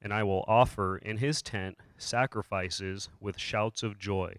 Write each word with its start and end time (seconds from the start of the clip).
and 0.00 0.12
I 0.12 0.22
will 0.22 0.44
offer 0.46 0.98
in 0.98 1.18
his 1.18 1.42
tent 1.42 1.78
sacrifices 1.96 3.08
with 3.20 3.38
shouts 3.38 3.82
of 3.82 3.98
joy. 3.98 4.36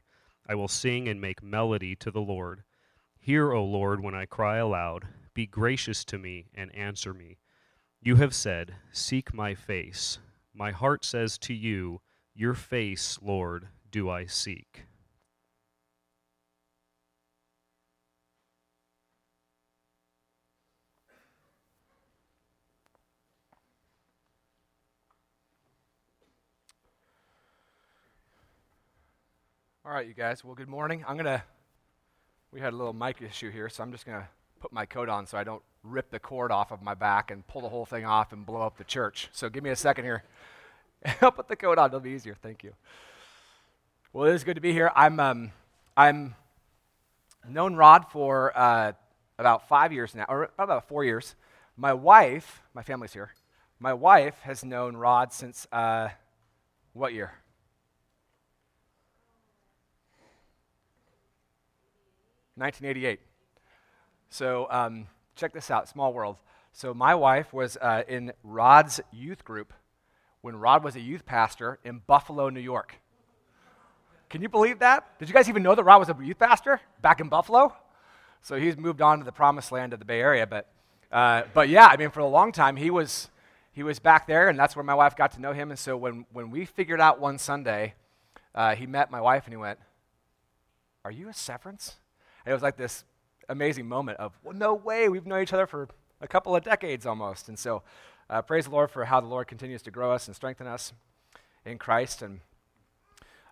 I 0.48 0.55
will 0.55 0.67
sing 0.67 1.08
and 1.08 1.22
make 1.22 1.44
melody 1.44 1.95
to 1.98 2.12
the 2.12 2.22
Lord. 2.22 2.63
Hear, 3.20 3.52
O 3.52 3.64
Lord, 3.64 4.02
when 4.02 4.16
I 4.16 4.25
cry 4.25 4.58
aloud. 4.58 5.08
Be 5.34 5.45
gracious 5.45 6.03
to 6.06 6.17
me 6.17 6.47
and 6.56 6.73
answer 6.75 7.14
me. 7.14 7.38
You 8.02 8.16
have 8.16 8.34
said, 8.34 8.75
Seek 8.92 9.34
my 9.34 9.53
face. 9.53 10.19
My 10.53 10.72
heart 10.72 11.06
says 11.06 11.38
to 11.39 11.53
you, 11.53 12.02
Your 12.34 12.53
face, 12.53 13.19
Lord, 13.22 13.67
do 13.91 14.09
I 14.09 14.25
seek. 14.25 14.86
All 29.90 29.95
right, 29.95 30.08
you 30.08 30.14
guys. 30.14 30.45
Well, 30.45 30.54
good 30.54 30.70
morning. 30.70 31.04
I'm 31.08 31.16
going 31.16 31.26
to, 31.26 31.42
we 32.52 32.59
had 32.59 32.73
a 32.73 32.76
little 32.76 32.94
mic 32.94 33.23
issue 33.23 33.50
here, 33.50 33.70
so 33.70 33.82
I'm 33.82 33.92
just 33.92 34.06
going 34.06 34.20
to 34.20 34.28
put 34.59 34.72
my 34.72 34.86
coat 34.86 35.09
on 35.09 35.26
so 35.26 35.36
I 35.36 35.44
don't 35.44 35.64
rip 35.81 36.12
the 36.12 36.20
cord 36.20 36.52
off 36.52 36.72
of 36.72 36.84
my 36.84 36.94
back 36.94 37.31
and 37.31 37.46
pull 37.48 37.62
the 37.62 37.70
whole 37.70 37.88
thing 37.88 38.06
off 38.06 38.31
and 38.31 38.46
blow 38.46 38.62
up 38.62 38.78
the 38.78 38.84
church. 38.84 39.30
So 39.31 39.50
give 39.50 39.64
me 39.64 39.72
a 39.72 39.76
second 39.76 40.06
here. 40.06 40.23
I'll 41.23 41.31
put 41.31 41.48
the 41.48 41.56
coat 41.56 41.80
on. 41.80 41.88
It'll 41.88 42.02
be 42.02 42.12
easier. 42.12 42.36
Thank 42.40 42.64
you. 42.64 42.73
Well, 44.14 44.30
it 44.30 44.36
is 44.36 44.44
good 44.44 44.54
to 44.54 44.62
be 44.62 44.73
here. 44.73 44.92
I'm, 44.96 45.20
um, 45.20 45.54
I'm 45.98 46.36
known 47.48 47.74
Rod 47.74 48.12
for 48.12 48.56
uh, 48.56 48.92
about 49.40 49.68
five 49.68 49.92
years 49.92 50.14
now, 50.14 50.26
or 50.30 50.52
about 50.59 50.88
four 50.88 51.03
years. 51.03 51.34
My 51.76 51.94
wife, 51.94 52.62
my 52.76 52.84
family's 52.84 53.14
here. 53.14 53.31
My 53.80 53.96
wife 53.96 54.38
has 54.42 54.64
known 54.64 54.96
Rod 54.96 55.34
since 55.34 55.66
uh, 55.72 56.09
what 56.94 57.12
year? 57.12 57.34
1988. 62.60 63.20
So 64.30 64.68
um, 64.70 65.08
check 65.36 65.54
this 65.54 65.72
out, 65.72 65.88
small 65.90 66.14
world. 66.14 66.38
So 66.74 66.94
my 66.94 67.16
wife 67.16 67.53
was 67.53 67.78
uh, 67.78 68.03
in 68.08 68.31
Rod's 68.44 69.02
youth 69.12 69.44
group 69.44 69.74
when 70.42 70.56
Rod 70.56 70.84
was 70.84 70.96
a 70.96 71.00
youth 71.00 71.25
pastor 71.25 71.80
in 71.84 72.02
Buffalo, 72.06 72.50
New 72.50 72.59
York. 72.59 72.96
Can 74.30 74.42
you 74.42 74.50
believe 74.50 74.80
that? 74.80 75.18
Did 75.18 75.28
you 75.28 75.34
guys 75.34 75.50
even 75.50 75.64
know 75.64 75.74
that 75.74 75.84
Rod 75.84 75.98
was 75.98 76.09
a 76.09 76.18
youth 76.22 76.38
pastor 76.38 76.80
back 77.02 77.19
in 77.19 77.30
Buffalo? 77.30 77.74
So 78.42 78.58
he's 78.58 78.78
moved 78.78 79.02
on 79.02 79.19
to 79.19 79.25
the 79.25 79.31
promised 79.31 79.72
land 79.72 79.92
of 79.94 80.00
the 80.00 80.06
Bay 80.06 80.22
Area. 80.22 80.46
But, 80.46 80.72
uh, 81.12 81.44
but 81.53 81.68
yeah, 81.68 81.88
I 81.88 81.98
mean, 81.98 82.12
for 82.12 82.19
a 82.19 82.28
long 82.28 82.52
time, 82.52 82.75
he 82.75 82.92
was, 82.92 83.30
he 83.72 83.81
was 83.81 84.00
back 84.00 84.28
there, 84.28 84.48
and 84.48 84.58
that's 84.58 84.75
where 84.75 84.84
my 84.84 84.94
wife 84.94 85.16
got 85.16 85.31
to 85.34 85.42
know 85.42 85.52
him. 85.52 85.72
And 85.72 85.80
so 85.80 85.98
when, 85.98 86.25
when 86.31 86.52
we 86.52 86.66
figured 86.66 87.02
out 87.02 87.19
one 87.19 87.38
Sunday, 87.38 87.96
uh, 88.53 88.75
he 88.75 88.86
met 88.86 89.12
my 89.12 89.19
wife 89.19 89.46
and 89.46 89.53
he 89.53 89.58
went, 89.58 89.80
Are 91.03 91.12
you 91.12 91.28
a 91.28 91.34
Severance? 91.34 91.96
It 92.45 92.53
was 92.53 92.61
like 92.61 92.77
this 92.77 93.03
amazing 93.47 93.88
moment 93.88 94.19
of, 94.19 94.38
well, 94.44 94.55
no 94.55 94.73
way, 94.73 95.09
we've 95.09 95.25
known 95.25 95.41
each 95.41 95.53
other 95.53 95.67
for 95.67 95.88
a 96.22 96.27
couple 96.27 96.55
of 96.55 96.63
decades 96.63 97.05
almost. 97.05 97.50
And 97.50 97.57
so, 97.57 97.83
uh, 98.29 98.41
praise 98.44 98.66
the 98.66 98.72
Lord 98.72 98.91
for 98.91 99.05
how 99.05 99.19
the 99.19 99.27
Lord 99.27 99.47
continues 99.47 99.81
to 99.83 99.91
grow 99.91 100.11
us 100.11 100.27
and 100.27 100.35
strengthen 100.35 100.67
us 100.67 100.94
in 101.66 101.77
Christ. 101.77 102.22
And 102.22 102.41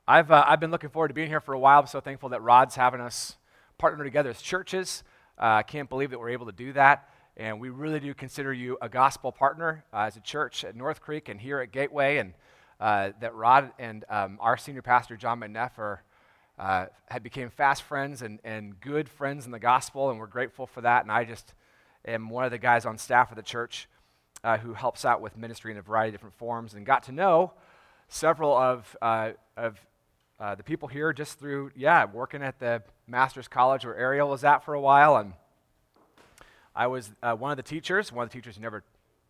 I've, 0.08 0.32
uh, 0.32 0.46
I've 0.48 0.60
been 0.60 0.72
looking 0.72 0.90
forward 0.90 1.08
to 1.08 1.14
being 1.14 1.30
here 1.30 1.42
for 1.42 1.54
a 1.54 1.60
while. 1.60 1.80
I'm 1.80 1.88
so 1.88 2.00
thankful 2.00 2.30
that 2.30 2.42
Rod's 2.42 2.76
having 2.76 3.02
us 3.02 3.38
partner 3.78 4.04
together 4.04 4.30
as 4.30 4.42
churches. 4.42 5.04
Uh, 5.40 5.42
I 5.42 5.60
uh, 5.60 5.64
can't 5.64 5.90
believe 5.90 6.12
that 6.12 6.20
we're 6.20 6.30
able 6.30 6.46
to 6.46 6.52
do 6.52 6.74
that. 6.74 7.10
And 7.36 7.60
we 7.60 7.70
really 7.70 8.00
do 8.00 8.14
consider 8.14 8.52
you 8.52 8.78
a 8.82 8.90
gospel 8.90 9.32
partner 9.32 9.84
uh, 9.94 10.02
as 10.02 10.16
a 10.16 10.22
church 10.22 10.64
at 10.64 10.76
North 10.76 11.02
Creek 11.02 11.30
and 11.30 11.40
here 11.40 11.60
at 11.60 11.72
Gateway. 11.72 12.18
And 12.18 12.34
uh, 12.80 13.12
that 13.20 13.36
Rod 13.36 13.72
and 13.80 14.06
um, 14.10 14.38
our 14.42 14.58
senior 14.58 14.82
pastor, 14.82 15.18
John 15.18 15.40
McNeff, 15.40 15.78
are 15.78 16.04
uh, 16.58 16.88
had 17.08 17.24
became 17.24 17.50
fast 17.50 17.84
friends 17.84 18.22
and, 18.22 18.40
and 18.44 18.80
good 18.80 19.10
friends 19.10 19.46
in 19.46 19.52
the 19.52 19.60
gospel, 19.60 20.10
and 20.10 20.20
we're 20.20 20.28
grateful 20.28 20.66
for 20.66 20.82
that. 20.82 21.04
And 21.04 21.12
I 21.12 21.24
just 21.24 21.54
am 22.06 22.30
one 22.30 22.46
of 22.46 22.52
the 22.52 22.58
guys 22.58 22.86
on 22.86 22.98
staff 22.98 23.32
of 23.32 23.36
the 23.36 23.44
church 23.44 23.88
uh, 24.44 24.58
who 24.58 24.74
helps 24.74 25.06
out 25.06 25.22
with 25.22 25.38
ministry 25.38 25.72
in 25.72 25.78
a 25.78 25.82
variety 25.82 26.10
of 26.10 26.14
different 26.16 26.36
forms, 26.36 26.74
and 26.74 26.86
got 26.86 27.04
to 27.04 27.12
know 27.12 27.54
several 28.08 28.56
of, 28.56 28.96
uh, 29.02 29.32
of 29.56 29.80
uh, 30.40 30.56
the 30.56 30.64
people 30.64 30.88
here 30.88 31.14
just 31.14 31.40
through, 31.40 31.72
yeah, 31.76 32.06
working 32.06 32.42
at 32.42 32.60
the 32.60 32.82
Master's 33.08 33.48
College 33.48 33.86
where 33.86 33.96
Ariel 33.96 34.30
was 34.30 34.44
at 34.44 34.64
for 34.64 34.74
a 34.74 34.82
while. 34.82 35.18
And 35.18 35.34
I 36.76 36.88
was 36.88 37.12
uh, 37.24 37.34
one 37.34 37.52
of 37.52 37.58
the 37.58 37.64
teachers, 37.64 38.12
one 38.12 38.24
of 38.24 38.30
the 38.30 38.34
teachers 38.34 38.56
who 38.56 38.62
never 38.62 38.84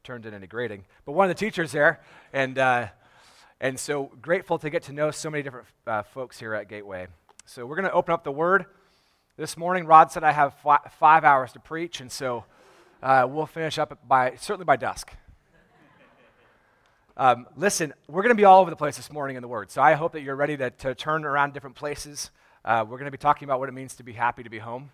turned 0.03 0.25
in 0.25 0.33
any 0.33 0.47
grading, 0.47 0.85
but 1.05 1.13
one 1.13 1.29
of 1.29 1.35
the 1.35 1.39
teachers 1.39 1.71
there. 1.71 2.01
And 2.33 2.57
uh, 2.57 2.87
and 3.59 3.79
so 3.79 4.11
grateful 4.21 4.59
to 4.59 4.69
get 4.69 4.83
to 4.83 4.93
know 4.93 5.09
so 5.11 5.29
many 5.29 5.41
different 5.41 5.67
uh, 5.87 6.03
folks 6.03 6.39
here 6.39 6.53
at 6.53 6.69
Gateway. 6.69 7.07
So 7.45 7.65
we're 7.65 7.75
going 7.75 7.87
to 7.87 7.91
open 7.91 8.13
up 8.13 8.23
the 8.23 8.31
Word. 8.31 8.65
This 9.35 9.57
morning, 9.57 9.85
Rod 9.85 10.11
said 10.11 10.23
I 10.23 10.31
have 10.31 10.53
fi- 10.55 10.79
five 10.99 11.23
hours 11.23 11.53
to 11.53 11.59
preach, 11.59 11.99
and 11.99 12.11
so 12.11 12.45
uh, 13.01 13.27
we'll 13.27 13.45
finish 13.45 13.79
up 13.79 13.97
by 14.07 14.35
certainly 14.35 14.65
by 14.65 14.75
dusk. 14.75 15.11
Um, 17.19 17.47
listen, 17.55 17.95
we're 18.07 18.21
going 18.21 18.35
to 18.35 18.39
be 18.39 18.45
all 18.45 18.61
over 18.61 18.69
the 18.69 18.75
place 18.75 18.95
this 18.95 19.11
morning 19.11 19.37
in 19.37 19.41
the 19.41 19.47
Word, 19.47 19.71
so 19.71 19.81
I 19.81 19.93
hope 19.93 20.11
that 20.11 20.21
you're 20.21 20.35
ready 20.35 20.55
to, 20.57 20.69
to 20.69 20.93
turn 20.93 21.25
around 21.25 21.51
different 21.51 21.75
places. 21.75 22.29
Uh, 22.63 22.85
we're 22.87 22.99
going 22.99 23.05
to 23.05 23.11
be 23.11 23.17
talking 23.17 23.47
about 23.47 23.59
what 23.59 23.69
it 23.69 23.71
means 23.71 23.95
to 23.95 24.03
be 24.03 24.13
happy 24.13 24.43
to 24.43 24.51
be 24.51 24.59
home. 24.59 24.91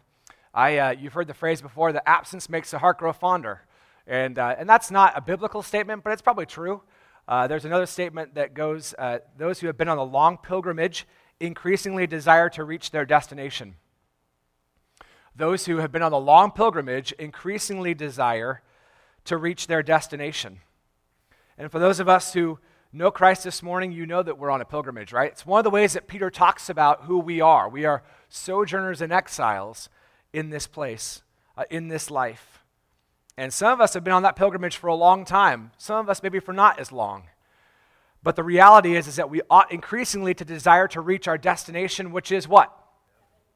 I, 0.53 0.77
uh, 0.77 0.91
you've 0.91 1.11
heard 1.11 1.27
the 1.27 1.33
phrase 1.33 1.61
before 1.61 1.91
that 1.91 2.07
absence 2.07 2.47
makes 2.47 2.71
the 2.71 2.79
heart 2.79 2.99
grow 2.99 3.11
fonder. 3.11 3.63
And, 4.07 4.39
uh, 4.39 4.55
and 4.57 4.69
that's 4.69 4.89
not 4.89 5.17
a 5.17 5.21
biblical 5.21 5.61
statement, 5.61 6.01
but 6.01 6.13
it's 6.13 6.21
probably 6.21 6.45
true. 6.45 6.81
Uh, 7.27 7.47
there's 7.47 7.65
another 7.65 7.85
statement 7.85 8.35
that 8.35 8.53
goes 8.53 8.93
uh, 8.97 9.19
Those 9.37 9.59
who 9.59 9.67
have 9.67 9.77
been 9.77 9.89
on 9.89 9.97
a 9.97 10.03
long 10.03 10.37
pilgrimage 10.37 11.07
increasingly 11.39 12.07
desire 12.07 12.49
to 12.49 12.63
reach 12.63 12.91
their 12.91 13.05
destination. 13.05 13.75
Those 15.35 15.65
who 15.65 15.77
have 15.77 15.91
been 15.91 16.03
on 16.03 16.13
a 16.13 16.17
long 16.17 16.51
pilgrimage 16.51 17.11
increasingly 17.13 17.93
desire 17.93 18.61
to 19.25 19.37
reach 19.37 19.67
their 19.67 19.81
destination. 19.81 20.59
And 21.57 21.71
for 21.71 21.79
those 21.79 21.99
of 21.99 22.09
us 22.09 22.33
who 22.33 22.59
know 22.91 23.09
Christ 23.09 23.43
this 23.43 23.63
morning, 23.63 23.91
you 23.91 24.05
know 24.05 24.21
that 24.21 24.37
we're 24.37 24.51
on 24.51 24.61
a 24.61 24.65
pilgrimage, 24.65 25.11
right? 25.11 25.31
It's 25.31 25.45
one 25.45 25.59
of 25.59 25.63
the 25.63 25.69
ways 25.69 25.93
that 25.93 26.07
Peter 26.07 26.29
talks 26.29 26.69
about 26.69 27.03
who 27.03 27.17
we 27.17 27.41
are. 27.41 27.67
We 27.67 27.85
are 27.85 28.03
sojourners 28.29 29.01
and 29.01 29.11
exiles 29.11 29.89
in 30.33 30.49
this 30.49 30.67
place, 30.67 31.23
uh, 31.57 31.63
in 31.69 31.87
this 31.87 32.11
life. 32.11 32.52
And 33.37 33.51
some 33.51 33.71
of 33.73 33.81
us 33.81 33.93
have 33.93 34.03
been 34.03 34.13
on 34.13 34.23
that 34.23 34.35
pilgrimage 34.35 34.77
for 34.77 34.87
a 34.87 34.95
long 34.95 35.25
time, 35.25 35.71
some 35.77 35.97
of 35.97 36.09
us 36.09 36.21
maybe 36.21 36.39
for 36.39 36.53
not 36.53 36.79
as 36.79 36.91
long. 36.91 37.23
But 38.21 38.35
the 38.35 38.43
reality 38.43 38.95
is, 38.95 39.07
is 39.07 39.17
that 39.17 39.29
we 39.29 39.41
ought 39.49 39.71
increasingly 39.71 40.33
to 40.35 40.45
desire 40.45 40.87
to 40.89 41.01
reach 41.01 41.27
our 41.27 41.37
destination, 41.37 42.11
which 42.11 42.31
is 42.31 42.47
what? 42.47 42.71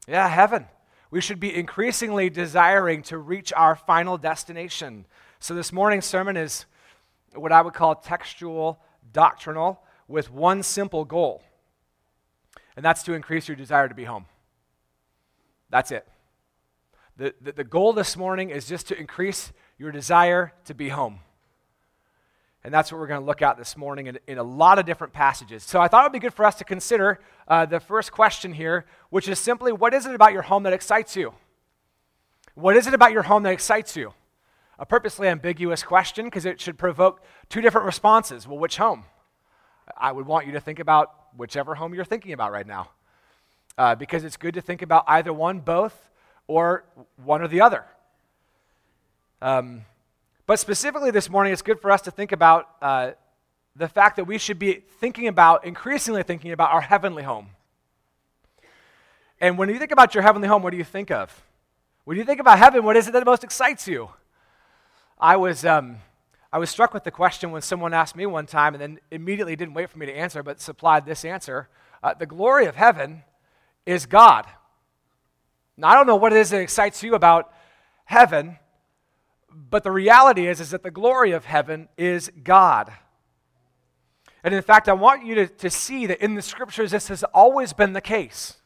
Yeah, 0.07 0.27
heaven. 0.27 0.65
We 1.09 1.21
should 1.21 1.39
be 1.39 1.55
increasingly 1.55 2.29
desiring 2.29 3.01
to 3.03 3.17
reach 3.17 3.53
our 3.53 3.75
final 3.75 4.17
destination. 4.17 5.05
So 5.39 5.53
this 5.53 5.71
morning's 5.71 6.05
sermon 6.05 6.35
is 6.35 6.65
what 7.33 7.51
I 7.51 7.61
would 7.61 7.73
call 7.73 7.95
textual, 7.95 8.79
doctrinal, 9.13 9.81
with 10.07 10.31
one 10.31 10.63
simple 10.63 11.05
goal. 11.05 11.43
And 12.75 12.83
that's 12.83 13.03
to 13.03 13.13
increase 13.13 13.47
your 13.47 13.55
desire 13.55 13.87
to 13.87 13.95
be 13.95 14.03
home. 14.03 14.25
That's 15.69 15.91
it. 15.91 16.07
The, 17.15 17.33
the, 17.41 17.51
the 17.53 17.63
goal 17.63 17.93
this 17.93 18.17
morning 18.17 18.49
is 18.49 18.67
just 18.67 18.87
to 18.87 18.99
increase 18.99 19.51
your 19.77 19.91
desire 19.91 20.53
to 20.65 20.73
be 20.73 20.89
home. 20.89 21.19
And 22.63 22.73
that's 22.73 22.91
what 22.91 22.99
we're 22.99 23.07
going 23.07 23.21
to 23.21 23.25
look 23.25 23.41
at 23.41 23.57
this 23.57 23.77
morning 23.77 24.07
in, 24.07 24.19
in, 24.27 24.37
a 24.37 24.43
lot 24.43 24.77
of 24.77 24.85
different 24.85 25.13
passages. 25.13 25.63
So 25.63 25.79
I 25.79 25.87
thought 25.87 26.03
it 26.03 26.07
would 26.07 26.13
be 26.13 26.19
good 26.19 26.33
for 26.33 26.43
us 26.43 26.55
to 26.55 26.65
consider 26.65 27.21
uh, 27.47 27.65
the 27.65 27.79
first 27.79 28.11
question 28.11 28.51
here, 28.51 28.85
which 29.09 29.29
is 29.29 29.39
simply 29.39 29.71
what 29.71 29.93
is 29.93 30.05
it 30.05 30.13
about 30.13 30.33
your 30.33 30.41
home 30.41 30.63
that 30.63 30.73
excites 30.73 31.15
you? 31.15 31.33
What 32.55 32.75
is 32.75 32.87
it 32.87 32.93
about 32.93 33.11
your 33.11 33.23
home 33.23 33.43
that 33.43 33.53
excites 33.53 33.95
you? 33.95 34.13
A 34.79 34.85
purposely 34.85 35.27
ambiguous 35.27 35.83
question 35.83 36.25
because 36.25 36.45
it 36.45 36.59
should 36.59 36.77
provoke 36.77 37.23
two 37.49 37.61
different 37.61 37.85
responses. 37.85 38.47
Well, 38.47 38.57
which 38.57 38.77
home? 38.77 39.05
I 39.95 40.11
would 40.11 40.25
want 40.25 40.45
you 40.45 40.51
to 40.53 40.59
think 40.59 40.79
about 40.79 41.13
whichever 41.37 41.75
home 41.75 41.93
you're 41.93 42.03
thinking 42.03 42.33
about 42.33 42.51
right 42.51 42.67
now. 42.67 42.89
Uh, 43.77 43.95
because 43.95 44.23
it's 44.23 44.37
good 44.37 44.55
to 44.55 44.61
think 44.61 44.81
about 44.81 45.05
either 45.07 45.31
one, 45.31 45.59
both, 45.59 46.09
or 46.47 46.83
one 47.23 47.41
or 47.41 47.47
the 47.47 47.61
other. 47.61 47.85
Um, 49.41 49.85
but 50.45 50.59
specifically 50.59 51.11
this 51.11 51.29
morning, 51.29 51.53
it's 51.53 51.61
good 51.61 51.79
for 51.79 51.91
us 51.91 52.01
to 52.03 52.11
think 52.11 52.31
about 52.31 52.69
uh, 52.81 53.11
the 53.75 53.87
fact 53.87 54.15
that 54.15 54.25
we 54.25 54.37
should 54.37 54.57
be 54.57 54.83
thinking 54.99 55.27
about, 55.27 55.65
increasingly 55.65 56.23
thinking 56.23 56.51
about 56.51 56.71
our 56.71 56.81
heavenly 56.81 57.23
home. 57.23 57.49
And 59.39 59.57
when 59.57 59.69
you 59.69 59.77
think 59.77 59.91
about 59.91 60.15
your 60.15 60.23
heavenly 60.23 60.47
home, 60.47 60.63
what 60.63 60.71
do 60.71 60.77
you 60.77 60.83
think 60.83 61.11
of? 61.11 61.43
When 62.05 62.17
you 62.17 62.23
think 62.23 62.39
about 62.39 62.57
heaven, 62.57 62.83
what 62.83 62.97
is 62.97 63.07
it 63.07 63.11
that 63.11 63.25
most 63.25 63.43
excites 63.43 63.87
you? 63.87 64.09
I 65.19 65.35
was, 65.35 65.65
um, 65.65 65.97
I 66.51 66.57
was 66.57 66.69
struck 66.69 66.93
with 66.93 67.03
the 67.03 67.11
question 67.11 67.51
when 67.51 67.61
someone 67.61 67.93
asked 67.93 68.15
me 68.15 68.25
one 68.25 68.47
time 68.47 68.73
and 68.73 68.81
then 68.81 68.99
immediately 69.11 69.55
didn't 69.55 69.75
wait 69.75 69.89
for 69.89 69.99
me 69.99 70.05
to 70.07 70.13
answer, 70.13 70.41
but 70.41 70.59
supplied 70.59 71.05
this 71.05 71.23
answer. 71.25 71.69
Uh, 72.01 72.13
the 72.13 72.25
glory 72.25 72.65
of 72.65 72.75
heaven 72.75 73.23
is 73.85 74.05
God. 74.05 74.47
Now, 75.75 75.89
I 75.89 75.93
don't 75.93 76.07
know 76.07 76.15
what 76.15 76.33
it 76.33 76.39
is 76.39 76.49
that 76.49 76.61
excites 76.61 77.03
you 77.03 77.13
about 77.13 77.53
heaven, 78.05 78.57
but 79.51 79.83
the 79.83 79.91
reality 79.91 80.47
is, 80.47 80.59
is 80.59 80.71
that 80.71 80.83
the 80.83 80.91
glory 80.91 81.31
of 81.31 81.45
heaven 81.45 81.89
is 81.97 82.31
God. 82.43 82.91
And 84.43 84.53
in 84.53 84.61
fact, 84.61 84.87
I 84.87 84.93
want 84.93 85.25
you 85.25 85.35
to, 85.35 85.47
to 85.47 85.69
see 85.69 86.05
that 86.05 86.23
in 86.23 86.35
the 86.35 86.41
scriptures, 86.41 86.91
this 86.91 87.07
has 87.07 87.23
always 87.23 87.73
been 87.73 87.93
the 87.93 88.01
case. 88.01 88.57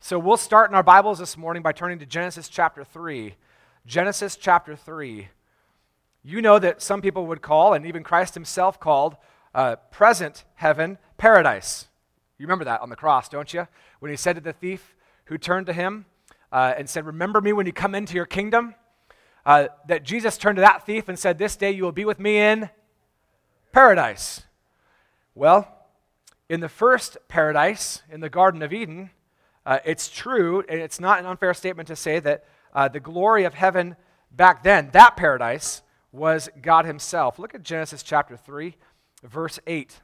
So 0.00 0.18
we'll 0.18 0.36
start 0.36 0.70
in 0.70 0.74
our 0.74 0.82
Bibles 0.82 1.18
this 1.18 1.36
morning 1.36 1.62
by 1.62 1.72
turning 1.72 1.98
to 1.98 2.06
Genesis 2.06 2.48
chapter 2.48 2.84
3. 2.84 3.34
Genesis 3.86 4.36
chapter 4.36 4.76
3. 4.76 5.28
You 6.22 6.40
know 6.42 6.58
that 6.58 6.82
some 6.82 7.02
people 7.02 7.26
would 7.26 7.42
call, 7.42 7.74
and 7.74 7.86
even 7.86 8.02
Christ 8.02 8.34
himself 8.34 8.80
called, 8.80 9.16
uh, 9.54 9.76
present 9.90 10.44
heaven 10.56 10.98
paradise. 11.16 11.86
You 12.38 12.46
remember 12.46 12.64
that 12.64 12.80
on 12.80 12.88
the 12.88 12.96
cross, 12.96 13.28
don't 13.28 13.52
you? 13.52 13.68
When 14.00 14.10
he 14.10 14.16
said 14.16 14.34
to 14.34 14.40
the 14.40 14.52
thief 14.52 14.94
who 15.26 15.38
turned 15.38 15.66
to 15.66 15.72
him 15.72 16.06
uh, 16.50 16.74
and 16.76 16.88
said, 16.88 17.06
Remember 17.06 17.40
me 17.40 17.52
when 17.52 17.66
you 17.66 17.72
come 17.72 17.94
into 17.94 18.14
your 18.14 18.26
kingdom? 18.26 18.74
Uh, 19.46 19.68
that 19.88 20.04
Jesus 20.04 20.38
turned 20.38 20.56
to 20.56 20.62
that 20.62 20.86
thief 20.86 21.08
and 21.08 21.18
said, 21.18 21.38
This 21.38 21.56
day 21.56 21.70
you 21.70 21.84
will 21.84 21.92
be 21.92 22.04
with 22.04 22.18
me 22.18 22.38
in 22.38 22.70
paradise. 23.72 24.42
Well, 25.34 25.68
in 26.48 26.60
the 26.60 26.68
first 26.68 27.18
paradise, 27.28 28.02
in 28.10 28.20
the 28.20 28.30
Garden 28.30 28.62
of 28.62 28.72
Eden, 28.72 29.10
uh, 29.66 29.78
it's 29.84 30.08
true, 30.08 30.62
and 30.68 30.80
it's 30.80 31.00
not 31.00 31.18
an 31.18 31.26
unfair 31.26 31.54
statement 31.54 31.88
to 31.88 31.96
say 31.96 32.20
that 32.20 32.44
uh, 32.74 32.88
the 32.88 33.00
glory 33.00 33.44
of 33.44 33.54
heaven 33.54 33.96
back 34.30 34.62
then, 34.62 34.90
that 34.92 35.16
paradise, 35.16 35.82
was 36.12 36.48
God 36.62 36.84
Himself. 36.84 37.38
Look 37.38 37.54
at 37.54 37.62
Genesis 37.62 38.02
chapter 38.02 38.36
3, 38.36 38.76
verse 39.22 39.58
8. 39.66 40.00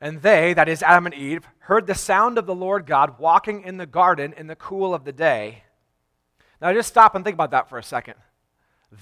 And 0.00 0.22
they, 0.22 0.54
that 0.54 0.68
is 0.68 0.82
Adam 0.82 1.06
and 1.06 1.14
Eve, 1.14 1.46
heard 1.60 1.86
the 1.86 1.94
sound 1.94 2.38
of 2.38 2.46
the 2.46 2.54
Lord 2.54 2.86
God 2.86 3.18
walking 3.18 3.62
in 3.62 3.76
the 3.76 3.86
garden 3.86 4.32
in 4.36 4.46
the 4.46 4.56
cool 4.56 4.94
of 4.94 5.04
the 5.04 5.12
day. 5.12 5.64
Now 6.60 6.72
just 6.72 6.88
stop 6.88 7.14
and 7.14 7.24
think 7.24 7.34
about 7.34 7.50
that 7.52 7.68
for 7.68 7.78
a 7.78 7.82
second. 7.82 8.14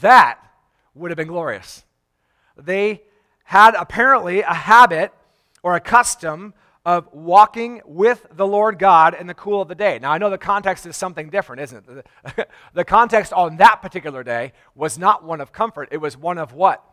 That 0.01 0.39
would 0.95 1.11
have 1.11 1.17
been 1.17 1.29
glorious. 1.29 1.85
They 2.57 3.03
had 3.45 3.75
apparently 3.75 4.41
a 4.41 4.55
habit 4.55 5.13
or 5.63 5.77
a 5.77 5.81
custom 5.81 6.55
of 6.87 7.13
walking 7.13 7.83
with 7.85 8.25
the 8.31 8.47
Lord 8.47 8.79
God 8.79 9.17
in 9.19 9.27
the 9.27 9.35
cool 9.35 9.61
of 9.61 9.67
the 9.67 9.75
day. 9.75 9.99
Now, 10.01 10.13
I 10.13 10.19
know 10.19 10.31
the 10.31 10.39
context 10.39 10.87
is 10.87 10.97
something 10.97 11.31
different, 11.31 11.63
isn't 11.63 11.85
it? 11.89 12.49
The, 12.75 12.85
context 12.85 13.33
on 13.33 13.57
that 13.57 13.83
particular 13.83 14.23
day 14.23 14.53
was 14.77 14.97
not 14.97 15.25
one 15.25 15.41
of 15.41 15.51
comfort, 15.51 15.89
it 15.91 15.97
was 15.97 16.17
one 16.17 16.39
of 16.39 16.53
what? 16.53 16.85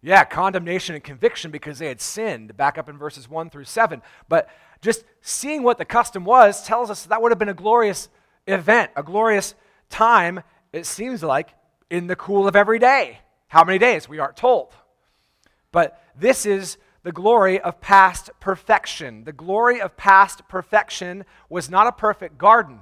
Yeah, 0.00 0.24
condemnation 0.24 0.94
and 0.94 1.04
conviction 1.04 1.50
because 1.50 1.78
they 1.78 1.88
had 1.88 2.00
sinned, 2.00 2.56
back 2.56 2.78
up 2.78 2.88
in 2.88 2.96
verses 2.96 3.28
1 3.28 3.50
through 3.50 3.64
7. 3.64 4.00
But 4.28 4.48
just 4.80 5.04
seeing 5.20 5.62
what 5.62 5.76
the 5.76 5.84
custom 5.84 6.24
was 6.24 6.64
tells 6.64 6.90
us 6.90 7.04
that 7.04 7.20
would 7.20 7.32
have 7.32 7.38
been 7.38 7.48
a 7.48 7.54
glorious 7.54 8.08
event, 8.46 8.90
a 8.96 9.02
glorious 9.02 9.54
time, 9.90 10.42
it 10.72 10.86
seems 10.86 11.22
like, 11.22 11.50
in 11.90 12.06
the 12.06 12.16
cool 12.16 12.48
of 12.48 12.56
every 12.56 12.78
day. 12.78 13.20
How 13.48 13.64
many 13.64 13.78
days? 13.78 14.08
We 14.08 14.18
aren't 14.18 14.36
told. 14.36 14.74
But 15.72 16.02
this 16.18 16.46
is 16.46 16.78
the 17.02 17.12
glory 17.12 17.60
of 17.60 17.80
past 17.80 18.30
perfection. 18.40 19.24
The 19.24 19.32
glory 19.32 19.80
of 19.80 19.96
past 19.96 20.48
perfection 20.48 21.24
was 21.48 21.70
not 21.70 21.86
a 21.86 21.92
perfect 21.92 22.38
garden, 22.38 22.80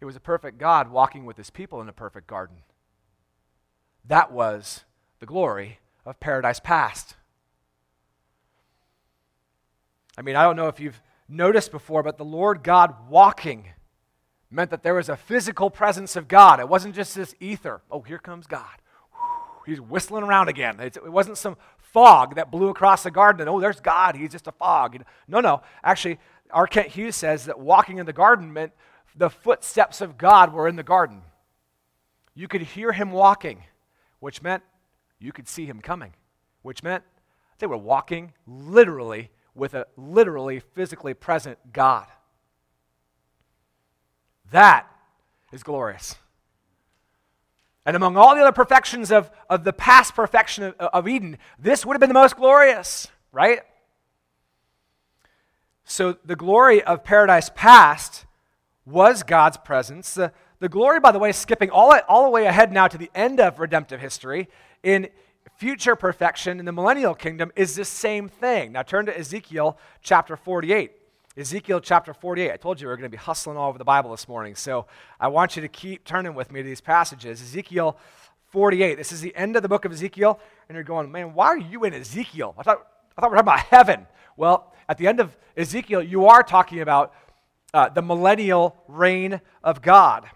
it 0.00 0.04
was 0.06 0.16
a 0.16 0.20
perfect 0.20 0.56
God 0.56 0.90
walking 0.90 1.26
with 1.26 1.36
his 1.36 1.50
people 1.50 1.80
in 1.82 1.88
a 1.88 1.92
perfect 1.92 2.26
garden. 2.26 2.56
That 4.06 4.32
was 4.32 4.84
the 5.18 5.26
glory 5.26 5.78
of 6.06 6.18
paradise 6.20 6.58
past. 6.58 7.16
I 10.16 10.22
mean, 10.22 10.36
I 10.36 10.42
don't 10.42 10.56
know 10.56 10.68
if 10.68 10.80
you've 10.80 11.02
noticed 11.28 11.70
before, 11.70 12.02
but 12.02 12.16
the 12.18 12.24
Lord 12.24 12.62
God 12.62 13.10
walking 13.10 13.66
meant 14.50 14.70
that 14.70 14.82
there 14.82 14.94
was 14.94 15.08
a 15.08 15.16
physical 15.16 15.70
presence 15.70 16.16
of 16.16 16.28
God. 16.28 16.60
It 16.60 16.68
wasn't 16.68 16.94
just 16.94 17.14
this 17.14 17.34
ether. 17.40 17.82
Oh, 17.90 18.00
here 18.00 18.18
comes 18.18 18.46
God. 18.46 18.64
He's 19.66 19.80
whistling 19.80 20.24
around 20.24 20.48
again. 20.48 20.80
It 20.80 21.10
wasn't 21.10 21.38
some 21.38 21.56
fog 21.78 22.36
that 22.36 22.50
blew 22.50 22.68
across 22.68 23.02
the 23.02 23.10
garden 23.10 23.40
and, 23.40 23.50
oh, 23.50 23.60
there's 23.60 23.80
God. 23.80 24.16
He's 24.16 24.32
just 24.32 24.46
a 24.46 24.52
fog. 24.52 25.02
No, 25.28 25.40
no. 25.40 25.62
Actually, 25.84 26.18
R. 26.50 26.66
Kent 26.66 26.88
Hughes 26.88 27.16
says 27.16 27.44
that 27.44 27.60
walking 27.60 27.98
in 27.98 28.06
the 28.06 28.12
garden 28.12 28.52
meant 28.52 28.72
the 29.14 29.30
footsteps 29.30 30.00
of 30.00 30.18
God 30.18 30.52
were 30.52 30.66
in 30.66 30.76
the 30.76 30.82
garden. 30.82 31.22
You 32.34 32.48
could 32.48 32.62
hear 32.62 32.92
him 32.92 33.12
walking, 33.12 33.64
which 34.18 34.42
meant 34.42 34.62
you 35.18 35.32
could 35.32 35.48
see 35.48 35.66
him 35.66 35.80
coming, 35.80 36.14
which 36.62 36.82
meant 36.82 37.04
they 37.58 37.66
were 37.66 37.76
walking 37.76 38.32
literally 38.46 39.30
with 39.54 39.74
a 39.74 39.86
literally 39.96 40.60
physically 40.60 41.12
present 41.12 41.58
God. 41.72 42.06
That 44.50 44.86
is 45.52 45.62
glorious. 45.62 46.16
And 47.86 47.96
among 47.96 48.16
all 48.16 48.34
the 48.34 48.40
other 48.40 48.52
perfections 48.52 49.10
of, 49.10 49.30
of 49.48 49.64
the 49.64 49.72
past 49.72 50.14
perfection 50.14 50.64
of, 50.64 50.74
of 50.78 51.08
Eden, 51.08 51.38
this 51.58 51.86
would 51.86 51.94
have 51.94 52.00
been 52.00 52.10
the 52.10 52.14
most 52.14 52.36
glorious, 52.36 53.08
right? 53.32 53.60
So 55.84 56.16
the 56.24 56.36
glory 56.36 56.82
of 56.82 57.02
paradise 57.02 57.50
past 57.54 58.26
was 58.84 59.22
God's 59.22 59.56
presence. 59.56 60.14
The, 60.14 60.32
the 60.58 60.68
glory, 60.68 61.00
by 61.00 61.10
the 61.10 61.18
way, 61.18 61.32
skipping 61.32 61.70
all, 61.70 61.98
all 62.08 62.24
the 62.24 62.30
way 62.30 62.46
ahead 62.46 62.72
now 62.72 62.86
to 62.86 62.98
the 62.98 63.10
end 63.14 63.40
of 63.40 63.58
redemptive 63.58 64.00
history, 64.00 64.48
in 64.82 65.08
future 65.56 65.96
perfection 65.96 66.58
in 66.58 66.64
the 66.64 66.72
millennial 66.72 67.14
kingdom 67.14 67.50
is 67.56 67.74
the 67.74 67.84
same 67.84 68.28
thing. 68.28 68.72
Now 68.72 68.82
turn 68.82 69.06
to 69.06 69.18
Ezekiel 69.18 69.78
chapter 70.02 70.36
48. 70.36 70.92
Ezekiel 71.36 71.78
chapter 71.80 72.12
48. 72.12 72.50
I 72.50 72.56
told 72.56 72.80
you 72.80 72.88
we 72.88 72.90
were 72.90 72.96
going 72.96 73.08
to 73.08 73.08
be 73.08 73.16
hustling 73.16 73.56
all 73.56 73.68
over 73.68 73.78
the 73.78 73.84
Bible 73.84 74.10
this 74.10 74.26
morning, 74.26 74.56
so 74.56 74.86
I 75.20 75.28
want 75.28 75.54
you 75.54 75.62
to 75.62 75.68
keep 75.68 76.04
turning 76.04 76.34
with 76.34 76.50
me 76.50 76.60
to 76.60 76.68
these 76.68 76.80
passages. 76.80 77.40
Ezekiel 77.40 77.96
48. 78.46 78.96
This 78.96 79.12
is 79.12 79.20
the 79.20 79.34
end 79.36 79.54
of 79.54 79.62
the 79.62 79.68
book 79.68 79.84
of 79.84 79.92
Ezekiel, 79.92 80.40
and 80.68 80.74
you're 80.74 80.82
going, 80.82 81.12
man, 81.12 81.32
why 81.32 81.46
are 81.46 81.56
you 81.58 81.84
in 81.84 81.94
Ezekiel? 81.94 82.56
I 82.58 82.64
thought, 82.64 82.84
I 83.16 83.20
thought 83.20 83.30
we 83.30 83.36
were 83.36 83.42
talking 83.42 83.52
about 83.52 83.60
heaven. 83.60 84.06
Well, 84.36 84.72
at 84.88 84.98
the 84.98 85.06
end 85.06 85.20
of 85.20 85.36
Ezekiel, 85.56 86.02
you 86.02 86.26
are 86.26 86.42
talking 86.42 86.80
about 86.80 87.14
uh, 87.72 87.88
the 87.90 88.02
millennial 88.02 88.76
reign 88.88 89.40
of 89.62 89.82
God. 89.82 90.28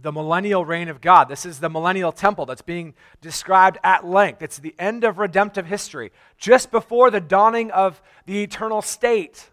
The 0.00 0.12
millennial 0.12 0.64
reign 0.64 0.88
of 0.88 1.00
God. 1.00 1.28
This 1.28 1.44
is 1.44 1.58
the 1.58 1.70
millennial 1.70 2.12
temple 2.12 2.46
that's 2.46 2.62
being 2.62 2.94
described 3.20 3.78
at 3.82 4.06
length. 4.06 4.40
It's 4.40 4.58
the 4.58 4.74
end 4.78 5.02
of 5.02 5.18
redemptive 5.18 5.66
history, 5.66 6.12
just 6.38 6.70
before 6.70 7.10
the 7.10 7.20
dawning 7.20 7.72
of 7.72 8.00
the 8.26 8.44
eternal 8.44 8.82
state. 8.82 9.50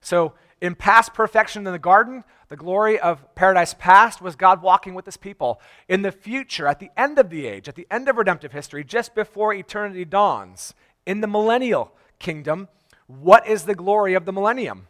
So, 0.00 0.34
in 0.60 0.74
past 0.74 1.12
perfection 1.12 1.66
in 1.66 1.72
the 1.72 1.78
garden, 1.78 2.24
the 2.48 2.56
glory 2.56 2.98
of 2.98 3.34
paradise 3.34 3.74
past 3.74 4.22
was 4.22 4.36
God 4.36 4.62
walking 4.62 4.94
with 4.94 5.04
his 5.04 5.16
people. 5.16 5.60
In 5.88 6.02
the 6.02 6.12
future, 6.12 6.66
at 6.66 6.80
the 6.80 6.90
end 6.96 7.18
of 7.18 7.28
the 7.28 7.46
age, 7.46 7.68
at 7.68 7.74
the 7.74 7.86
end 7.90 8.08
of 8.08 8.16
redemptive 8.16 8.52
history, 8.52 8.84
just 8.84 9.14
before 9.14 9.52
eternity 9.52 10.04
dawns, 10.04 10.74
in 11.04 11.20
the 11.20 11.26
millennial 11.26 11.92
kingdom, 12.18 12.68
what 13.06 13.46
is 13.46 13.64
the 13.64 13.74
glory 13.74 14.14
of 14.14 14.24
the 14.24 14.32
millennium? 14.32 14.86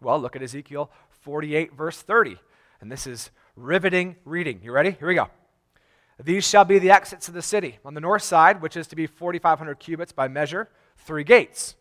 Well, 0.00 0.18
look 0.18 0.36
at 0.36 0.42
Ezekiel 0.42 0.90
48, 1.22 1.74
verse 1.74 2.00
30. 2.00 2.38
And 2.80 2.90
this 2.90 3.06
is 3.06 3.30
riveting 3.56 4.16
reading. 4.24 4.60
You 4.62 4.72
ready? 4.72 4.92
Here 4.92 5.08
we 5.08 5.14
go. 5.14 5.28
These 6.22 6.46
shall 6.46 6.64
be 6.64 6.78
the 6.78 6.90
exits 6.90 7.28
of 7.28 7.34
the 7.34 7.42
city. 7.42 7.78
On 7.84 7.94
the 7.94 8.00
north 8.00 8.22
side, 8.22 8.62
which 8.62 8.76
is 8.76 8.86
to 8.88 8.96
be 8.96 9.06
4,500 9.06 9.78
cubits 9.78 10.12
by 10.12 10.28
measure, 10.28 10.68
three 10.96 11.24
gates 11.24 11.74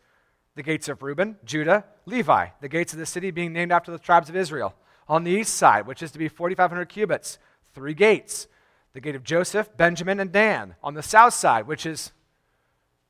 the 0.55 0.63
gates 0.63 0.87
of 0.87 1.01
Reuben, 1.01 1.37
Judah, 1.43 1.85
Levi, 2.05 2.47
the 2.61 2.69
gates 2.69 2.93
of 2.93 2.99
the 2.99 3.05
city 3.05 3.31
being 3.31 3.53
named 3.53 3.71
after 3.71 3.91
the 3.91 3.99
tribes 3.99 4.29
of 4.29 4.35
Israel. 4.35 4.75
On 5.07 5.23
the 5.23 5.31
east 5.31 5.55
side, 5.55 5.87
which 5.87 6.03
is 6.03 6.11
to 6.11 6.19
be 6.19 6.27
4,500 6.27 6.85
cubits, 6.85 7.39
three 7.73 7.93
gates 7.93 8.47
the 8.93 9.01
gate 9.01 9.15
of 9.15 9.23
Joseph, 9.23 9.75
Benjamin, 9.75 10.19
and 10.19 10.31
Dan. 10.31 10.75
On 10.83 10.93
the 10.93 11.01
south 11.01 11.33
side, 11.33 11.67
which 11.67 11.85
is, 11.85 12.11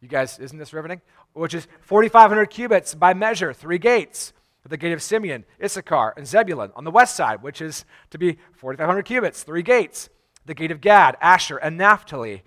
you 0.01 0.07
guys, 0.07 0.39
isn't 0.39 0.57
this 0.57 0.73
riveting? 0.73 1.01
Which 1.33 1.53
is 1.53 1.67
4,500 1.81 2.45
cubits 2.49 2.95
by 2.95 3.13
measure, 3.13 3.53
three 3.53 3.77
gates. 3.77 4.33
The 4.65 4.77
gate 4.77 4.93
of 4.93 5.01
Simeon, 5.01 5.43
Issachar, 5.61 6.13
and 6.15 6.25
Zebulun. 6.25 6.71
On 6.77 6.85
the 6.85 6.91
west 6.91 7.17
side, 7.17 7.43
which 7.43 7.61
is 7.61 7.83
to 8.11 8.17
be 8.17 8.37
4,500 8.53 9.03
cubits, 9.03 9.43
three 9.43 9.61
gates. 9.61 10.07
The 10.45 10.53
gate 10.53 10.71
of 10.71 10.79
Gad, 10.79 11.17
Asher, 11.19 11.57
and 11.57 11.77
Naphtali. 11.77 12.43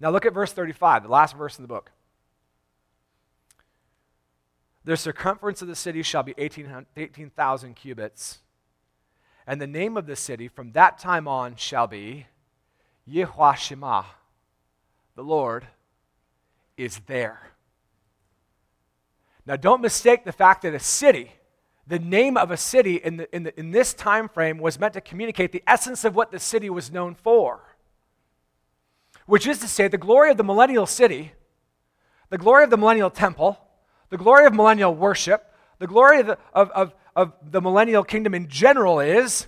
Now 0.00 0.10
look 0.10 0.24
at 0.24 0.32
verse 0.32 0.52
35, 0.54 1.02
the 1.02 1.10
last 1.10 1.36
verse 1.36 1.58
in 1.58 1.62
the 1.62 1.68
book. 1.68 1.92
The 4.84 4.96
circumference 4.96 5.60
of 5.62 5.68
the 5.68 5.74
city 5.74 6.02
shall 6.02 6.22
be 6.22 6.34
18,000 6.38 7.74
cubits. 7.74 8.38
And 9.46 9.60
the 9.60 9.66
name 9.66 9.96
of 9.96 10.06
the 10.06 10.16
city 10.16 10.48
from 10.48 10.72
that 10.72 10.98
time 10.98 11.26
on 11.26 11.56
shall 11.56 11.86
be 11.86 12.26
Yahweh 13.06 13.54
Shammah. 13.54 14.06
The 15.16 15.24
Lord 15.24 15.66
is 16.76 17.00
there. 17.06 17.52
Now, 19.46 19.56
don't 19.56 19.80
mistake 19.80 20.24
the 20.24 20.32
fact 20.32 20.62
that 20.62 20.74
a 20.74 20.78
city, 20.78 21.32
the 21.86 21.98
name 21.98 22.36
of 22.36 22.50
a 22.50 22.56
city 22.58 22.96
in, 22.96 23.16
the, 23.16 23.34
in, 23.34 23.44
the, 23.44 23.58
in 23.58 23.70
this 23.70 23.94
time 23.94 24.28
frame, 24.28 24.58
was 24.58 24.78
meant 24.78 24.92
to 24.92 25.00
communicate 25.00 25.52
the 25.52 25.64
essence 25.66 26.04
of 26.04 26.14
what 26.14 26.30
the 26.30 26.38
city 26.38 26.68
was 26.68 26.92
known 26.92 27.14
for, 27.14 27.60
which 29.24 29.46
is 29.46 29.58
to 29.60 29.66
say, 29.66 29.88
the 29.88 29.96
glory 29.96 30.30
of 30.30 30.36
the 30.36 30.44
millennial 30.44 30.86
city, 30.86 31.32
the 32.28 32.36
glory 32.36 32.64
of 32.64 32.70
the 32.70 32.76
millennial 32.76 33.08
temple, 33.08 33.58
the 34.10 34.16
glory 34.16 34.46
of 34.46 34.54
millennial 34.54 34.94
worship, 34.94 35.52
the 35.78 35.86
glory 35.86 36.20
of 36.20 36.26
the, 36.26 36.38
of, 36.52 36.70
of, 36.70 36.94
of 37.14 37.32
the 37.42 37.60
millennial 37.60 38.04
kingdom 38.04 38.34
in 38.34 38.48
general 38.48 39.00
is 39.00 39.46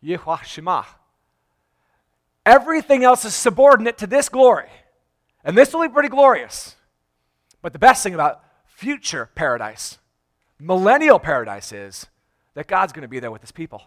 Yahweh 0.00 0.42
Shammah. 0.42 0.86
Everything 2.46 3.04
else 3.04 3.24
is 3.24 3.34
subordinate 3.34 3.98
to 3.98 4.06
this 4.06 4.28
glory. 4.28 4.68
And 5.44 5.56
this 5.56 5.72
will 5.72 5.82
be 5.82 5.88
pretty 5.92 6.08
glorious. 6.08 6.76
But 7.62 7.72
the 7.72 7.78
best 7.78 8.02
thing 8.02 8.14
about 8.14 8.42
future 8.66 9.30
paradise, 9.34 9.98
millennial 10.58 11.18
paradise, 11.18 11.72
is 11.72 12.06
that 12.54 12.66
God's 12.66 12.92
going 12.92 13.02
to 13.02 13.08
be 13.08 13.20
there 13.20 13.30
with 13.30 13.42
his 13.42 13.52
people. 13.52 13.82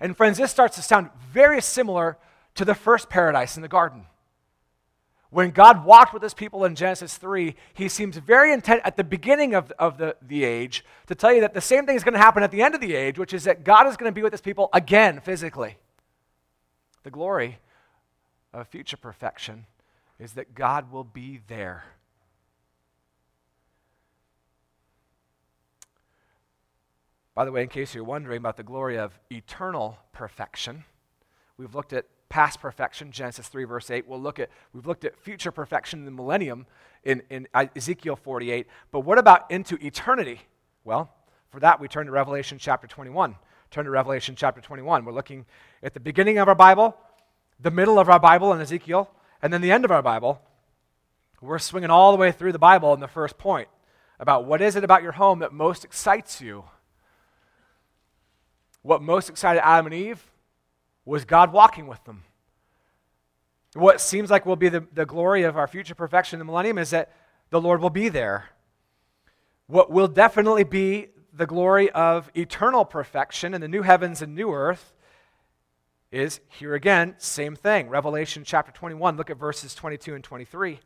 And 0.00 0.16
friends, 0.16 0.38
this 0.38 0.50
starts 0.50 0.76
to 0.76 0.82
sound 0.82 1.10
very 1.32 1.60
similar 1.60 2.18
to 2.54 2.64
the 2.64 2.74
first 2.74 3.08
paradise 3.08 3.56
in 3.56 3.62
the 3.62 3.68
garden. 3.68 4.06
When 5.34 5.50
God 5.50 5.84
walked 5.84 6.14
with 6.14 6.22
his 6.22 6.32
people 6.32 6.64
in 6.64 6.76
Genesis 6.76 7.16
3, 7.16 7.56
he 7.72 7.88
seems 7.88 8.16
very 8.18 8.52
intent 8.52 8.82
at 8.84 8.96
the 8.96 9.02
beginning 9.02 9.52
of, 9.52 9.72
of 9.80 9.98
the, 9.98 10.14
the 10.22 10.44
age 10.44 10.84
to 11.08 11.16
tell 11.16 11.32
you 11.32 11.40
that 11.40 11.54
the 11.54 11.60
same 11.60 11.86
thing 11.86 11.96
is 11.96 12.04
going 12.04 12.14
to 12.14 12.20
happen 12.20 12.44
at 12.44 12.52
the 12.52 12.62
end 12.62 12.76
of 12.76 12.80
the 12.80 12.94
age, 12.94 13.18
which 13.18 13.34
is 13.34 13.42
that 13.42 13.64
God 13.64 13.88
is 13.88 13.96
going 13.96 14.08
to 14.08 14.14
be 14.14 14.22
with 14.22 14.32
his 14.32 14.40
people 14.40 14.70
again 14.72 15.18
physically. 15.18 15.76
The 17.02 17.10
glory 17.10 17.58
of 18.52 18.68
future 18.68 18.96
perfection 18.96 19.66
is 20.20 20.34
that 20.34 20.54
God 20.54 20.92
will 20.92 21.02
be 21.02 21.40
there. 21.48 21.82
By 27.34 27.44
the 27.44 27.50
way, 27.50 27.62
in 27.62 27.68
case 27.68 27.92
you're 27.92 28.04
wondering 28.04 28.38
about 28.38 28.56
the 28.56 28.62
glory 28.62 28.96
of 28.96 29.18
eternal 29.32 29.98
perfection, 30.12 30.84
we've 31.58 31.74
looked 31.74 31.92
at 31.92 32.06
past 32.34 32.60
perfection, 32.60 33.12
Genesis 33.12 33.46
3, 33.46 33.62
verse 33.62 33.92
8. 33.92 34.08
We'll 34.08 34.20
look 34.20 34.40
at, 34.40 34.50
we've 34.72 34.88
looked 34.88 35.04
at 35.04 35.16
future 35.16 35.52
perfection 35.52 36.00
in 36.00 36.04
the 36.04 36.10
millennium 36.10 36.66
in, 37.04 37.22
in 37.30 37.46
Ezekiel 37.54 38.16
48. 38.16 38.66
But 38.90 39.00
what 39.00 39.18
about 39.18 39.48
into 39.52 39.76
eternity? 39.76 40.40
Well, 40.82 41.14
for 41.50 41.60
that, 41.60 41.78
we 41.78 41.86
turn 41.86 42.06
to 42.06 42.10
Revelation 42.10 42.58
chapter 42.58 42.88
21. 42.88 43.36
Turn 43.70 43.84
to 43.84 43.90
Revelation 43.92 44.34
chapter 44.34 44.60
21. 44.60 45.04
We're 45.04 45.12
looking 45.12 45.46
at 45.80 45.94
the 45.94 46.00
beginning 46.00 46.38
of 46.38 46.48
our 46.48 46.56
Bible, 46.56 46.96
the 47.60 47.70
middle 47.70 48.00
of 48.00 48.08
our 48.08 48.18
Bible 48.18 48.52
in 48.52 48.60
Ezekiel, 48.60 49.08
and 49.40 49.52
then 49.52 49.60
the 49.60 49.70
end 49.70 49.84
of 49.84 49.92
our 49.92 50.02
Bible. 50.02 50.42
We're 51.40 51.60
swinging 51.60 51.90
all 51.90 52.10
the 52.10 52.18
way 52.18 52.32
through 52.32 52.50
the 52.50 52.58
Bible 52.58 52.92
in 52.94 52.98
the 52.98 53.06
first 53.06 53.38
point 53.38 53.68
about 54.18 54.44
what 54.44 54.60
is 54.60 54.74
it 54.74 54.82
about 54.82 55.04
your 55.04 55.12
home 55.12 55.38
that 55.38 55.52
most 55.52 55.84
excites 55.84 56.40
you? 56.40 56.64
What 58.82 59.02
most 59.02 59.30
excited 59.30 59.64
Adam 59.64 59.86
and 59.86 59.94
Eve? 59.94 60.32
Was 61.04 61.24
God 61.24 61.52
walking 61.52 61.86
with 61.86 62.02
them. 62.04 62.24
What 63.74 64.00
seems 64.00 64.30
like 64.30 64.46
will 64.46 64.56
be 64.56 64.68
the, 64.68 64.86
the 64.92 65.06
glory 65.06 65.42
of 65.42 65.56
our 65.56 65.66
future 65.66 65.94
perfection 65.94 66.36
in 66.36 66.38
the 66.38 66.44
millennium 66.44 66.78
is 66.78 66.90
that 66.90 67.12
the 67.50 67.60
Lord 67.60 67.80
will 67.80 67.90
be 67.90 68.08
there. 68.08 68.50
What 69.66 69.90
will 69.90 70.08
definitely 70.08 70.64
be 70.64 71.08
the 71.32 71.46
glory 71.46 71.90
of 71.90 72.30
eternal 72.36 72.84
perfection 72.84 73.54
in 73.54 73.60
the 73.60 73.68
new 73.68 73.82
heavens 73.82 74.22
and 74.22 74.34
new 74.34 74.52
earth 74.52 74.92
is 76.12 76.40
here 76.48 76.74
again, 76.74 77.16
same 77.18 77.56
thing. 77.56 77.88
Revelation 77.88 78.44
chapter 78.44 78.70
21, 78.70 79.16
look 79.16 79.30
at 79.30 79.36
verses 79.36 79.74
22 79.74 80.14
and 80.14 80.22
23. 80.22 80.78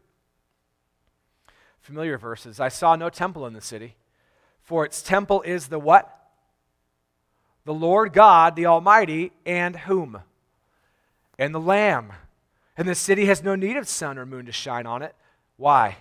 Familiar 1.81 2.17
verses. 2.17 2.59
I 2.59 2.69
saw 2.69 2.97
no 2.97 3.11
temple 3.11 3.47
in 3.47 3.53
the 3.53 3.61
city, 3.61 3.97
for 4.63 4.87
its 4.87 5.03
temple 5.03 5.43
is 5.43 5.69
the 5.69 5.79
what? 5.79 6.18
The 7.65 7.75
Lord 7.75 8.13
God, 8.13 8.57
the 8.57 8.67
Almighty, 8.67 9.33
and 9.45 9.77
whom? 9.77 10.23
And 11.39 11.55
the 11.55 11.61
Lamb. 11.61 12.13
And 12.77 12.89
the 12.89 12.95
city 12.95 13.27
has 13.27 13.43
no 13.43 13.55
need 13.55 13.77
of 13.77 13.89
sun 13.89 14.19
or 14.19 14.27
moon 14.27 14.47
to 14.47 14.53
shine 14.53 14.87
on 14.87 15.03
it. 15.03 15.15
Why? 15.57 15.99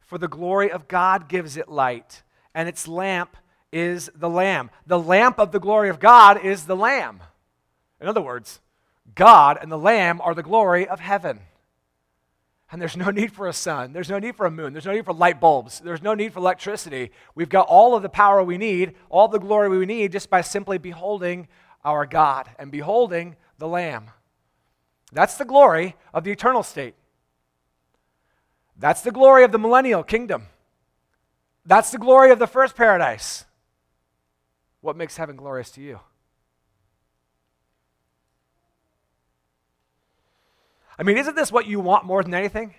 For 0.00 0.18
the 0.18 0.28
glory 0.28 0.70
of 0.70 0.88
God 0.88 1.28
gives 1.28 1.56
it 1.56 1.68
light, 1.68 2.22
and 2.54 2.68
its 2.68 2.86
lamp 2.86 3.36
is 3.72 4.10
the 4.14 4.28
Lamb. 4.28 4.70
The 4.86 4.98
lamp 4.98 5.38
of 5.38 5.52
the 5.52 5.60
glory 5.60 5.88
of 5.88 6.00
God 6.00 6.44
is 6.44 6.66
the 6.66 6.76
Lamb. 6.76 7.20
In 8.00 8.08
other 8.08 8.20
words, 8.20 8.60
God 9.14 9.58
and 9.60 9.70
the 9.70 9.78
Lamb 9.78 10.20
are 10.20 10.34
the 10.34 10.42
glory 10.42 10.88
of 10.88 11.00
heaven. 11.00 11.40
And 12.72 12.80
there's 12.80 12.96
no 12.96 13.10
need 13.10 13.32
for 13.32 13.48
a 13.48 13.52
sun. 13.52 13.92
There's 13.92 14.08
no 14.08 14.18
need 14.18 14.36
for 14.36 14.46
a 14.46 14.50
moon. 14.50 14.72
There's 14.72 14.86
no 14.86 14.92
need 14.92 15.04
for 15.04 15.12
light 15.12 15.40
bulbs. 15.40 15.80
There's 15.80 16.02
no 16.02 16.14
need 16.14 16.32
for 16.32 16.38
electricity. 16.38 17.10
We've 17.34 17.48
got 17.48 17.66
all 17.66 17.96
of 17.96 18.02
the 18.02 18.08
power 18.08 18.44
we 18.44 18.58
need, 18.58 18.94
all 19.08 19.26
the 19.26 19.40
glory 19.40 19.68
we 19.68 19.86
need, 19.86 20.12
just 20.12 20.30
by 20.30 20.40
simply 20.40 20.78
beholding 20.78 21.48
our 21.84 22.06
God 22.06 22.48
and 22.58 22.70
beholding 22.70 23.36
the 23.58 23.66
Lamb. 23.66 24.10
That's 25.12 25.36
the 25.36 25.44
glory 25.44 25.96
of 26.14 26.22
the 26.22 26.30
eternal 26.30 26.62
state. 26.62 26.94
That's 28.76 29.02
the 29.02 29.10
glory 29.10 29.44
of 29.44 29.52
the 29.52 29.58
millennial 29.58 30.04
kingdom. 30.04 30.44
That's 31.66 31.90
the 31.90 31.98
glory 31.98 32.30
of 32.30 32.38
the 32.38 32.46
first 32.46 32.76
paradise. 32.76 33.44
What 34.80 34.96
makes 34.96 35.16
heaven 35.16 35.36
glorious 35.36 35.70
to 35.72 35.80
you? 35.80 36.00
I 41.00 41.02
mean, 41.02 41.16
isn't 41.16 41.34
this 41.34 41.50
what 41.50 41.66
you 41.66 41.80
want 41.80 42.04
more 42.04 42.22
than 42.22 42.34
anything? 42.34 42.74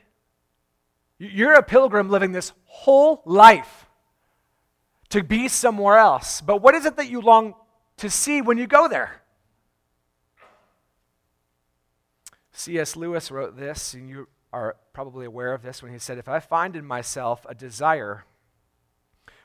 You're 1.17 1.55
a 1.55 1.63
pilgrim 1.63 2.07
living 2.11 2.33
this 2.33 2.53
whole 2.65 3.23
life 3.25 3.87
to 5.09 5.23
be 5.23 5.47
somewhere 5.47 5.97
else. 5.97 6.39
But 6.39 6.61
what 6.61 6.75
is 6.75 6.85
it 6.85 6.97
that 6.97 7.09
you 7.09 7.19
long 7.19 7.55
to 7.97 8.11
see 8.11 8.43
when 8.43 8.59
you 8.59 8.67
go 8.67 8.87
there? 8.87 9.23
C.S. 12.51 12.95
Lewis 12.95 13.31
wrote 13.31 13.57
this, 13.57 13.95
and 13.95 14.07
you 14.07 14.27
are 14.53 14.75
probably 14.93 15.25
aware 15.25 15.51
of 15.51 15.63
this 15.63 15.81
when 15.81 15.91
he 15.91 15.97
said, 15.97 16.19
If 16.19 16.29
I 16.29 16.39
find 16.39 16.75
in 16.75 16.85
myself 16.85 17.43
a 17.49 17.55
desire 17.55 18.25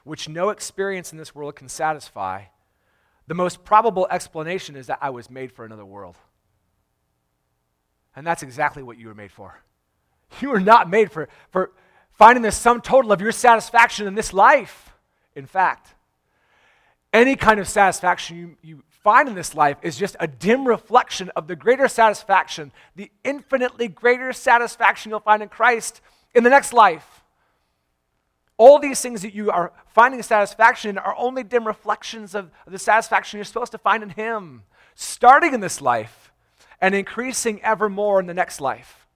which 0.04 0.28
no 0.28 0.50
experience 0.50 1.12
in 1.12 1.18
this 1.18 1.34
world 1.34 1.56
can 1.56 1.70
satisfy, 1.70 2.42
the 3.26 3.34
most 3.34 3.64
probable 3.64 4.06
explanation 4.10 4.76
is 4.76 4.86
that 4.88 4.98
I 5.00 5.08
was 5.08 5.30
made 5.30 5.50
for 5.50 5.64
another 5.64 5.86
world. 5.86 6.16
And 8.16 8.26
that's 8.26 8.42
exactly 8.42 8.82
what 8.82 8.98
you 8.98 9.08
were 9.08 9.14
made 9.14 9.30
for. 9.30 9.60
You 10.40 10.50
were 10.50 10.60
not 10.60 10.90
made 10.90 11.12
for, 11.12 11.28
for 11.50 11.70
finding 12.12 12.42
the 12.42 12.50
sum 12.50 12.80
total 12.80 13.12
of 13.12 13.20
your 13.20 13.30
satisfaction 13.30 14.06
in 14.06 14.14
this 14.14 14.32
life. 14.32 14.90
In 15.36 15.46
fact, 15.46 15.94
any 17.12 17.36
kind 17.36 17.60
of 17.60 17.68
satisfaction 17.68 18.36
you, 18.36 18.56
you 18.62 18.82
find 18.88 19.28
in 19.28 19.34
this 19.34 19.54
life 19.54 19.76
is 19.82 19.96
just 19.96 20.16
a 20.18 20.26
dim 20.26 20.66
reflection 20.66 21.30
of 21.36 21.46
the 21.46 21.54
greater 21.54 21.86
satisfaction, 21.86 22.72
the 22.96 23.10
infinitely 23.22 23.86
greater 23.86 24.32
satisfaction 24.32 25.10
you'll 25.10 25.20
find 25.20 25.42
in 25.42 25.48
Christ 25.48 26.00
in 26.34 26.42
the 26.42 26.50
next 26.50 26.72
life. 26.72 27.22
All 28.58 28.78
these 28.78 29.00
things 29.02 29.20
that 29.22 29.34
you 29.34 29.50
are 29.50 29.72
finding 29.86 30.22
satisfaction 30.22 30.90
in 30.90 30.98
are 30.98 31.14
only 31.18 31.44
dim 31.44 31.66
reflections 31.66 32.34
of 32.34 32.50
the 32.66 32.78
satisfaction 32.78 33.36
you're 33.36 33.44
supposed 33.44 33.72
to 33.72 33.78
find 33.78 34.02
in 34.02 34.10
Him, 34.10 34.62
starting 34.94 35.52
in 35.52 35.60
this 35.60 35.82
life 35.82 36.32
and 36.80 36.94
increasing 36.94 37.60
ever 37.62 37.88
more 37.88 38.20
in 38.20 38.26
the 38.26 38.34
next 38.34 38.60
life. 38.60 39.06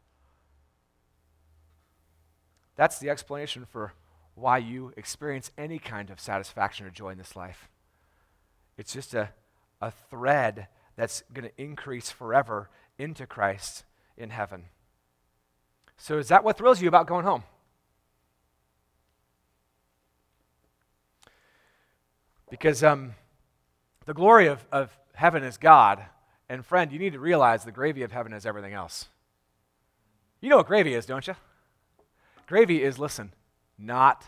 That's 2.76 2.99
the 2.99 3.11
explanation 3.11 3.67
for 3.71 3.93
why 4.35 4.59
you 4.59 4.93
experience 4.97 5.50
any 5.59 5.79
kind 5.79 6.11
of 6.11 6.19
satisfaction 6.19 6.87
or 6.87 6.90
joy 6.90 7.11
in 7.11 7.19
this 7.19 7.37
life. 7.37 7.69
It's 8.79 8.93
just 8.93 9.12
a, 9.12 9.31
a 9.83 9.90
thread 9.90 10.69
that's 10.97 11.23
going 11.33 11.49
to 11.49 11.62
increase 11.62 12.11
forever 12.11 12.71
into 12.99 13.26
Christ 13.26 13.85
in 14.17 14.31
heaven. 14.31 14.64
So, 15.97 16.19
is 16.19 16.29
that 16.29 16.45
what 16.45 16.57
thrills 16.57 16.81
you 16.81 16.88
about 16.88 17.07
going 17.07 17.25
home? 17.25 17.43
Because 22.50 22.83
um, 22.83 23.14
the 24.07 24.14
glory 24.14 24.47
of, 24.47 24.64
of 24.73 24.90
heaven 25.14 25.45
is 25.45 25.59
God, 25.59 26.02
And 26.50 26.66
friend, 26.66 26.90
you 26.90 26.99
need 26.99 27.12
to 27.12 27.21
realize 27.21 27.64
the 27.64 27.71
gravy 27.71 28.02
of 28.02 28.11
heaven 28.11 28.33
is 28.33 28.45
everything 28.45 28.73
else. 28.73 29.07
You 30.40 30.49
know 30.49 30.57
what 30.57 30.66
gravy 30.66 30.95
is, 30.95 31.07
don't 31.07 31.25
you? 31.25 31.37
Gravy 32.49 32.83
is, 32.83 32.99
listen, 32.99 33.33
not 33.78 34.25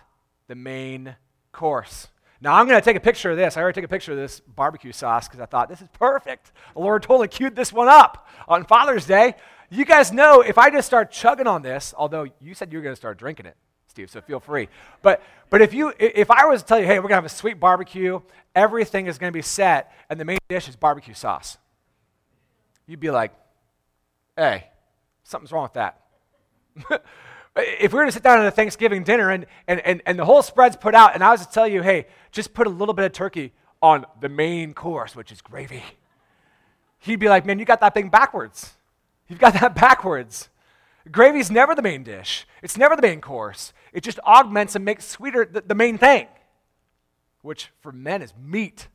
the 0.46 0.54
main 0.54 1.16
course. 1.50 2.06
Now, 2.40 2.54
I'm 2.54 2.68
going 2.68 2.80
to 2.80 2.84
take 2.84 2.96
a 2.96 3.00
picture 3.00 3.32
of 3.32 3.36
this. 3.36 3.56
I 3.56 3.60
already 3.60 3.74
took 3.74 3.84
a 3.84 3.92
picture 3.92 4.12
of 4.12 4.18
this 4.18 4.38
barbecue 4.38 4.92
sauce 4.92 5.26
because 5.26 5.40
I 5.40 5.46
thought 5.46 5.68
this 5.68 5.82
is 5.82 5.88
perfect. 5.94 6.52
The 6.74 6.80
Lord 6.80 7.02
totally 7.02 7.26
queued 7.26 7.56
this 7.56 7.72
one 7.72 7.88
up 7.88 8.28
on 8.46 8.66
Father's 8.66 9.04
Day. 9.04 9.34
You 9.68 9.84
guys 9.84 10.12
know 10.12 10.42
if 10.42 10.58
I 10.58 10.70
just 10.70 10.86
start 10.86 11.10
chugging 11.10 11.48
on 11.48 11.62
this, 11.62 11.92
although 11.96 12.28
you 12.40 12.54
said 12.54 12.70
you 12.70 12.78
were 12.78 12.84
going 12.84 12.94
to 12.94 13.00
start 13.00 13.18
drinking 13.18 13.46
it, 13.46 13.56
Steve, 13.88 14.10
so 14.10 14.20
feel 14.20 14.38
free. 14.38 14.68
But, 15.02 15.22
but 15.50 15.60
if, 15.60 15.74
you, 15.74 15.92
if 15.98 16.30
I 16.30 16.44
was 16.44 16.62
to 16.62 16.68
tell 16.68 16.78
you, 16.78 16.86
hey, 16.86 17.00
we're 17.00 17.08
going 17.08 17.10
to 17.10 17.14
have 17.16 17.24
a 17.24 17.28
sweet 17.28 17.58
barbecue, 17.58 18.20
everything 18.54 19.08
is 19.08 19.18
going 19.18 19.32
to 19.32 19.36
be 19.36 19.42
set, 19.42 19.92
and 20.08 20.20
the 20.20 20.24
main 20.24 20.38
dish 20.48 20.68
is 20.68 20.76
barbecue 20.76 21.14
sauce, 21.14 21.58
you'd 22.92 23.00
be 23.00 23.10
like, 23.10 23.32
hey, 24.36 24.68
something's 25.24 25.50
wrong 25.50 25.62
with 25.62 25.72
that. 25.72 25.98
if 27.56 27.90
we 27.90 27.98
were 27.98 28.04
to 28.04 28.12
sit 28.12 28.22
down 28.22 28.38
at 28.38 28.46
a 28.46 28.50
Thanksgiving 28.50 29.02
dinner 29.02 29.30
and, 29.30 29.46
and, 29.66 29.80
and, 29.80 30.02
and 30.04 30.18
the 30.18 30.26
whole 30.26 30.42
spread's 30.42 30.76
put 30.76 30.94
out, 30.94 31.14
and 31.14 31.24
I 31.24 31.30
was 31.30 31.46
to 31.46 31.50
tell 31.50 31.66
you, 31.66 31.80
hey, 31.82 32.06
just 32.32 32.52
put 32.52 32.66
a 32.66 32.70
little 32.70 32.92
bit 32.92 33.06
of 33.06 33.12
turkey 33.12 33.54
on 33.80 34.04
the 34.20 34.28
main 34.28 34.74
course, 34.74 35.16
which 35.16 35.32
is 35.32 35.40
gravy, 35.40 35.82
he'd 36.98 37.16
be 37.16 37.30
like, 37.30 37.46
man, 37.46 37.58
you 37.58 37.64
got 37.64 37.80
that 37.80 37.94
thing 37.94 38.10
backwards. 38.10 38.74
You've 39.26 39.40
got 39.40 39.54
that 39.54 39.74
backwards. 39.80 40.50
Gravy's 41.10 41.50
never 41.50 41.74
the 41.74 41.82
main 41.82 42.04
dish, 42.04 42.46
it's 42.62 42.76
never 42.76 42.94
the 42.94 43.02
main 43.02 43.22
course. 43.22 43.72
It 43.94 44.02
just 44.02 44.20
augments 44.20 44.76
and 44.76 44.84
makes 44.84 45.06
sweeter 45.06 45.48
the, 45.50 45.62
the 45.62 45.74
main 45.74 45.96
thing, 45.96 46.26
which 47.40 47.70
for 47.80 47.90
men 47.90 48.20
is 48.20 48.34
meat. 48.38 48.88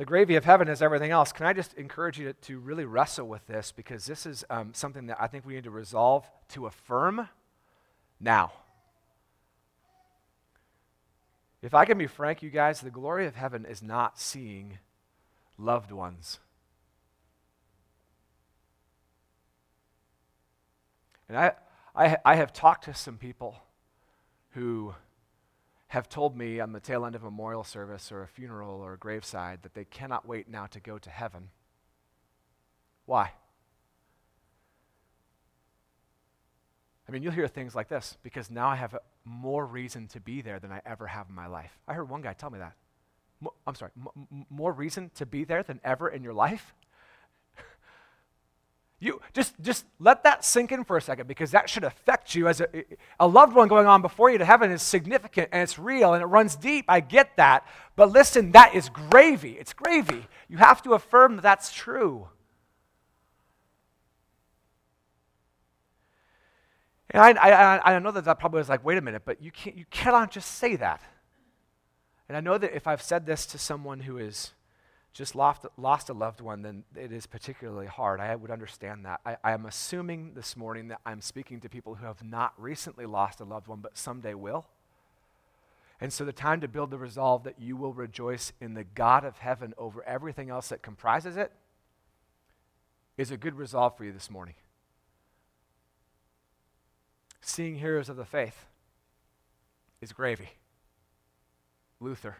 The 0.00 0.06
gravy 0.06 0.36
of 0.36 0.46
heaven 0.46 0.68
is 0.68 0.80
everything 0.80 1.10
else. 1.10 1.30
Can 1.30 1.44
I 1.44 1.52
just 1.52 1.74
encourage 1.74 2.18
you 2.18 2.28
to, 2.28 2.32
to 2.32 2.58
really 2.58 2.86
wrestle 2.86 3.28
with 3.28 3.46
this 3.46 3.70
because 3.70 4.06
this 4.06 4.24
is 4.24 4.46
um, 4.48 4.72
something 4.72 5.08
that 5.08 5.18
I 5.20 5.26
think 5.26 5.44
we 5.44 5.52
need 5.52 5.64
to 5.64 5.70
resolve 5.70 6.26
to 6.52 6.64
affirm 6.64 7.28
now. 8.18 8.50
If 11.60 11.74
I 11.74 11.84
can 11.84 11.98
be 11.98 12.06
frank, 12.06 12.42
you 12.42 12.48
guys, 12.48 12.80
the 12.80 12.90
glory 12.90 13.26
of 13.26 13.36
heaven 13.36 13.66
is 13.66 13.82
not 13.82 14.18
seeing 14.18 14.78
loved 15.58 15.92
ones. 15.92 16.38
And 21.28 21.36
I, 21.36 21.52
I, 21.94 22.16
I 22.24 22.36
have 22.36 22.54
talked 22.54 22.84
to 22.84 22.94
some 22.94 23.18
people 23.18 23.54
who 24.52 24.94
have 25.90 26.08
told 26.08 26.36
me 26.36 26.60
on 26.60 26.70
the 26.70 26.78
tail 26.78 27.04
end 27.04 27.16
of 27.16 27.22
a 27.22 27.24
memorial 27.24 27.64
service 27.64 28.12
or 28.12 28.22
a 28.22 28.28
funeral 28.28 28.80
or 28.80 28.92
a 28.92 28.98
graveside 28.98 29.62
that 29.62 29.74
they 29.74 29.84
cannot 29.84 30.26
wait 30.26 30.48
now 30.48 30.66
to 30.66 30.78
go 30.78 30.98
to 30.98 31.10
heaven. 31.10 31.50
Why? 33.06 33.32
I 37.08 37.10
mean, 37.10 37.24
you'll 37.24 37.32
hear 37.32 37.48
things 37.48 37.74
like 37.74 37.88
this 37.88 38.16
because 38.22 38.52
now 38.52 38.68
I 38.68 38.76
have 38.76 38.96
more 39.24 39.66
reason 39.66 40.06
to 40.08 40.20
be 40.20 40.42
there 40.42 40.60
than 40.60 40.70
I 40.70 40.80
ever 40.86 41.08
have 41.08 41.28
in 41.28 41.34
my 41.34 41.48
life. 41.48 41.76
I 41.88 41.94
heard 41.94 42.08
one 42.08 42.22
guy 42.22 42.34
tell 42.34 42.50
me 42.50 42.60
that. 42.60 42.74
I'm 43.66 43.74
sorry, 43.74 43.90
m- 43.96 44.46
more 44.48 44.72
reason 44.72 45.10
to 45.16 45.26
be 45.26 45.42
there 45.42 45.64
than 45.64 45.80
ever 45.82 46.08
in 46.08 46.22
your 46.22 46.34
life? 46.34 46.72
You 49.02 49.22
just 49.32 49.54
just 49.62 49.86
let 49.98 50.24
that 50.24 50.44
sink 50.44 50.72
in 50.72 50.84
for 50.84 50.98
a 50.98 51.00
second 51.00 51.26
because 51.26 51.50
that 51.52 51.70
should 51.70 51.84
affect 51.84 52.34
you 52.34 52.48
as 52.48 52.60
a, 52.60 52.68
a 53.18 53.26
loved 53.26 53.54
one 53.54 53.66
going 53.66 53.86
on 53.86 54.02
before 54.02 54.30
you 54.30 54.36
to 54.36 54.44
heaven 54.44 54.70
is 54.70 54.82
significant 54.82 55.48
and 55.52 55.62
it's 55.62 55.78
real 55.78 56.12
and 56.12 56.22
it 56.22 56.26
runs 56.26 56.54
deep. 56.54 56.84
I 56.86 57.00
get 57.00 57.34
that. 57.36 57.66
But 57.96 58.12
listen, 58.12 58.52
that 58.52 58.74
is 58.74 58.90
gravy. 58.90 59.52
It's 59.52 59.72
gravy. 59.72 60.26
You 60.50 60.58
have 60.58 60.82
to 60.82 60.92
affirm 60.92 61.36
that 61.36 61.42
that's 61.42 61.72
true. 61.72 62.28
And 67.12 67.22
I, 67.22 67.30
I, 67.30 67.94
I 67.94 67.98
know 67.98 68.12
that 68.12 68.26
that 68.26 68.38
probably 68.38 68.58
was 68.58 68.68
like, 68.68 68.84
wait 68.84 68.98
a 68.98 69.00
minute, 69.00 69.22
but 69.24 69.42
you, 69.42 69.50
can't, 69.50 69.76
you 69.76 69.84
cannot 69.90 70.30
just 70.30 70.56
say 70.56 70.76
that. 70.76 71.00
And 72.28 72.36
I 72.36 72.40
know 72.40 72.56
that 72.58 72.76
if 72.76 72.86
I've 72.86 73.02
said 73.02 73.26
this 73.26 73.46
to 73.46 73.58
someone 73.58 74.00
who 74.00 74.18
is 74.18 74.52
just 75.12 75.34
lost, 75.34 75.66
lost 75.76 76.08
a 76.08 76.12
loved 76.12 76.40
one, 76.40 76.62
then 76.62 76.84
it 76.94 77.12
is 77.12 77.26
particularly 77.26 77.86
hard. 77.86 78.20
I 78.20 78.34
would 78.36 78.50
understand 78.50 79.04
that. 79.04 79.20
I, 79.26 79.36
I 79.42 79.52
am 79.52 79.66
assuming 79.66 80.34
this 80.34 80.56
morning 80.56 80.88
that 80.88 81.00
I'm 81.04 81.20
speaking 81.20 81.60
to 81.60 81.68
people 81.68 81.96
who 81.96 82.06
have 82.06 82.22
not 82.22 82.52
recently 82.56 83.06
lost 83.06 83.40
a 83.40 83.44
loved 83.44 83.66
one, 83.66 83.80
but 83.80 83.98
someday 83.98 84.34
will. 84.34 84.66
And 86.00 86.12
so 86.12 86.24
the 86.24 86.32
time 86.32 86.60
to 86.60 86.68
build 86.68 86.90
the 86.90 86.98
resolve 86.98 87.44
that 87.44 87.60
you 87.60 87.76
will 87.76 87.92
rejoice 87.92 88.52
in 88.60 88.74
the 88.74 88.84
God 88.84 89.24
of 89.24 89.38
heaven 89.38 89.74
over 89.76 90.02
everything 90.04 90.48
else 90.48 90.68
that 90.68 90.80
comprises 90.80 91.36
it 91.36 91.52
is 93.18 93.30
a 93.30 93.36
good 93.36 93.58
resolve 93.58 93.96
for 93.96 94.04
you 94.04 94.12
this 94.12 94.30
morning. 94.30 94.54
Seeing 97.42 97.76
heroes 97.76 98.08
of 98.08 98.16
the 98.16 98.24
faith 98.24 98.66
is 100.00 100.12
gravy. 100.12 100.50
Luther, 102.00 102.38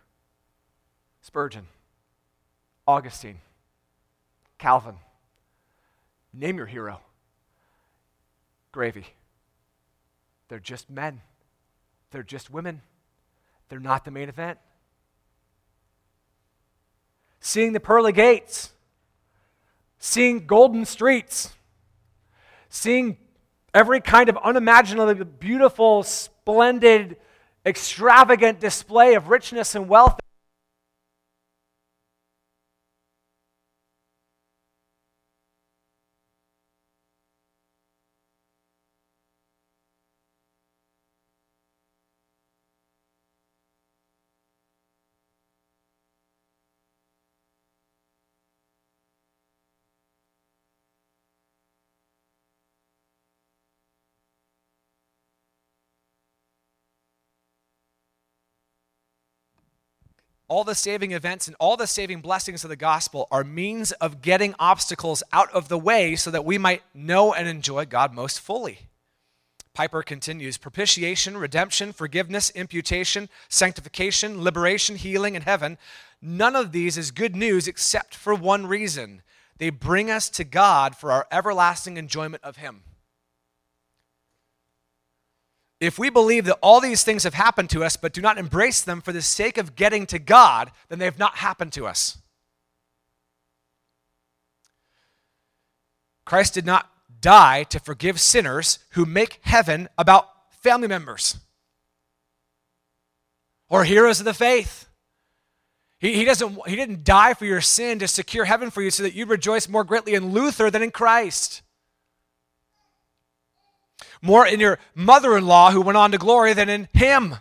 Spurgeon, 1.20 1.66
Augustine, 2.86 3.38
Calvin. 4.58 4.96
Name 6.32 6.56
your 6.56 6.66
hero. 6.66 7.00
Gravy. 8.72 9.06
They're 10.48 10.58
just 10.58 10.90
men, 10.90 11.20
they're 12.10 12.22
just 12.22 12.50
women, 12.50 12.82
they're 13.68 13.78
not 13.78 14.04
the 14.04 14.10
main 14.10 14.28
event. 14.28 14.58
Seeing 17.40 17.72
the 17.72 17.80
pearly 17.80 18.12
gates, 18.12 18.72
seeing 19.98 20.46
golden 20.46 20.84
streets, 20.84 21.54
seeing 22.68 23.16
every 23.72 24.00
kind 24.00 24.28
of 24.28 24.36
unimaginably 24.38 25.24
beautiful, 25.24 26.02
splendid, 26.02 27.16
extravagant 27.64 28.58
display 28.58 29.14
of 29.14 29.28
richness 29.28 29.74
and 29.74 29.88
wealth 29.88 30.18
all 60.50 60.64
the 60.64 60.74
saving 60.74 61.12
events 61.12 61.46
and 61.46 61.56
all 61.60 61.76
the 61.76 61.86
saving 61.86 62.20
blessings 62.20 62.64
of 62.64 62.70
the 62.70 62.76
gospel 62.76 63.28
are 63.30 63.44
means 63.44 63.92
of 63.92 64.20
getting 64.20 64.52
obstacles 64.58 65.22
out 65.32 65.48
of 65.52 65.68
the 65.68 65.78
way 65.78 66.16
so 66.16 66.28
that 66.28 66.44
we 66.44 66.58
might 66.58 66.82
know 66.92 67.32
and 67.32 67.46
enjoy 67.46 67.86
God 67.86 68.12
most 68.12 68.40
fully. 68.40 68.80
Piper 69.74 70.02
continues 70.02 70.58
propitiation, 70.58 71.36
redemption, 71.36 71.92
forgiveness, 71.92 72.50
imputation, 72.50 73.28
sanctification, 73.48 74.42
liberation, 74.42 74.96
healing, 74.96 75.36
and 75.36 75.44
heaven. 75.44 75.78
None 76.20 76.56
of 76.56 76.72
these 76.72 76.98
is 76.98 77.12
good 77.12 77.36
news 77.36 77.68
except 77.68 78.16
for 78.16 78.34
one 78.34 78.66
reason 78.66 79.22
they 79.58 79.70
bring 79.70 80.10
us 80.10 80.28
to 80.30 80.42
God 80.42 80.96
for 80.96 81.12
our 81.12 81.28
everlasting 81.30 81.96
enjoyment 81.96 82.42
of 82.42 82.56
Him. 82.56 82.82
If 85.80 85.98
we 85.98 86.10
believe 86.10 86.44
that 86.44 86.58
all 86.60 86.80
these 86.80 87.02
things 87.02 87.24
have 87.24 87.34
happened 87.34 87.70
to 87.70 87.82
us 87.82 87.96
but 87.96 88.12
do 88.12 88.20
not 88.20 88.36
embrace 88.36 88.82
them 88.82 89.00
for 89.00 89.12
the 89.12 89.22
sake 89.22 89.56
of 89.56 89.74
getting 89.74 90.06
to 90.06 90.18
God, 90.18 90.70
then 90.88 90.98
they 90.98 91.06
have 91.06 91.18
not 91.18 91.36
happened 91.36 91.72
to 91.72 91.86
us. 91.86 92.18
Christ 96.26 96.54
did 96.54 96.66
not 96.66 96.88
die 97.20 97.64
to 97.64 97.80
forgive 97.80 98.20
sinners 98.20 98.78
who 98.90 99.04
make 99.06 99.40
heaven 99.42 99.88
about 99.96 100.28
family 100.50 100.86
members 100.86 101.38
or 103.68 103.84
heroes 103.84 104.20
of 104.20 104.26
the 104.26 104.34
faith. 104.34 104.86
He, 105.98 106.14
he, 106.14 106.24
doesn't, 106.24 106.68
he 106.68 106.76
didn't 106.76 107.04
die 107.04 107.34
for 107.34 107.46
your 107.46 107.60
sin 107.60 107.98
to 107.98 108.08
secure 108.08 108.44
heaven 108.44 108.70
for 108.70 108.82
you 108.82 108.90
so 108.90 109.02
that 109.02 109.14
you 109.14 109.24
rejoice 109.26 109.68
more 109.68 109.84
greatly 109.84 110.14
in 110.14 110.32
Luther 110.32 110.70
than 110.70 110.82
in 110.82 110.90
Christ 110.90 111.62
more 114.22 114.46
in 114.46 114.60
your 114.60 114.78
mother 114.94 115.36
in 115.36 115.46
law 115.46 115.70
who 115.70 115.80
went 115.80 115.96
on 115.96 116.12
to 116.12 116.18
glory 116.18 116.52
than 116.52 116.68
in 116.68 116.88
him. 116.92 117.36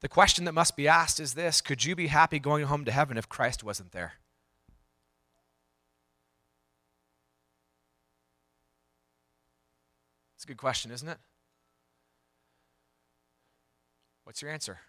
The 0.00 0.08
question 0.08 0.44
that 0.46 0.52
must 0.52 0.76
be 0.76 0.88
asked 0.88 1.20
is 1.20 1.34
this 1.34 1.60
Could 1.60 1.84
you 1.84 1.94
be 1.94 2.08
happy 2.08 2.38
going 2.38 2.64
home 2.64 2.84
to 2.84 2.92
heaven 2.92 3.16
if 3.16 3.28
Christ 3.28 3.62
wasn't 3.62 3.92
there? 3.92 4.14
It's 10.36 10.44
a 10.44 10.48
good 10.48 10.56
question, 10.56 10.90
isn't 10.90 11.08
it? 11.08 11.18
What's 14.24 14.42
your 14.42 14.50
answer? 14.50 14.80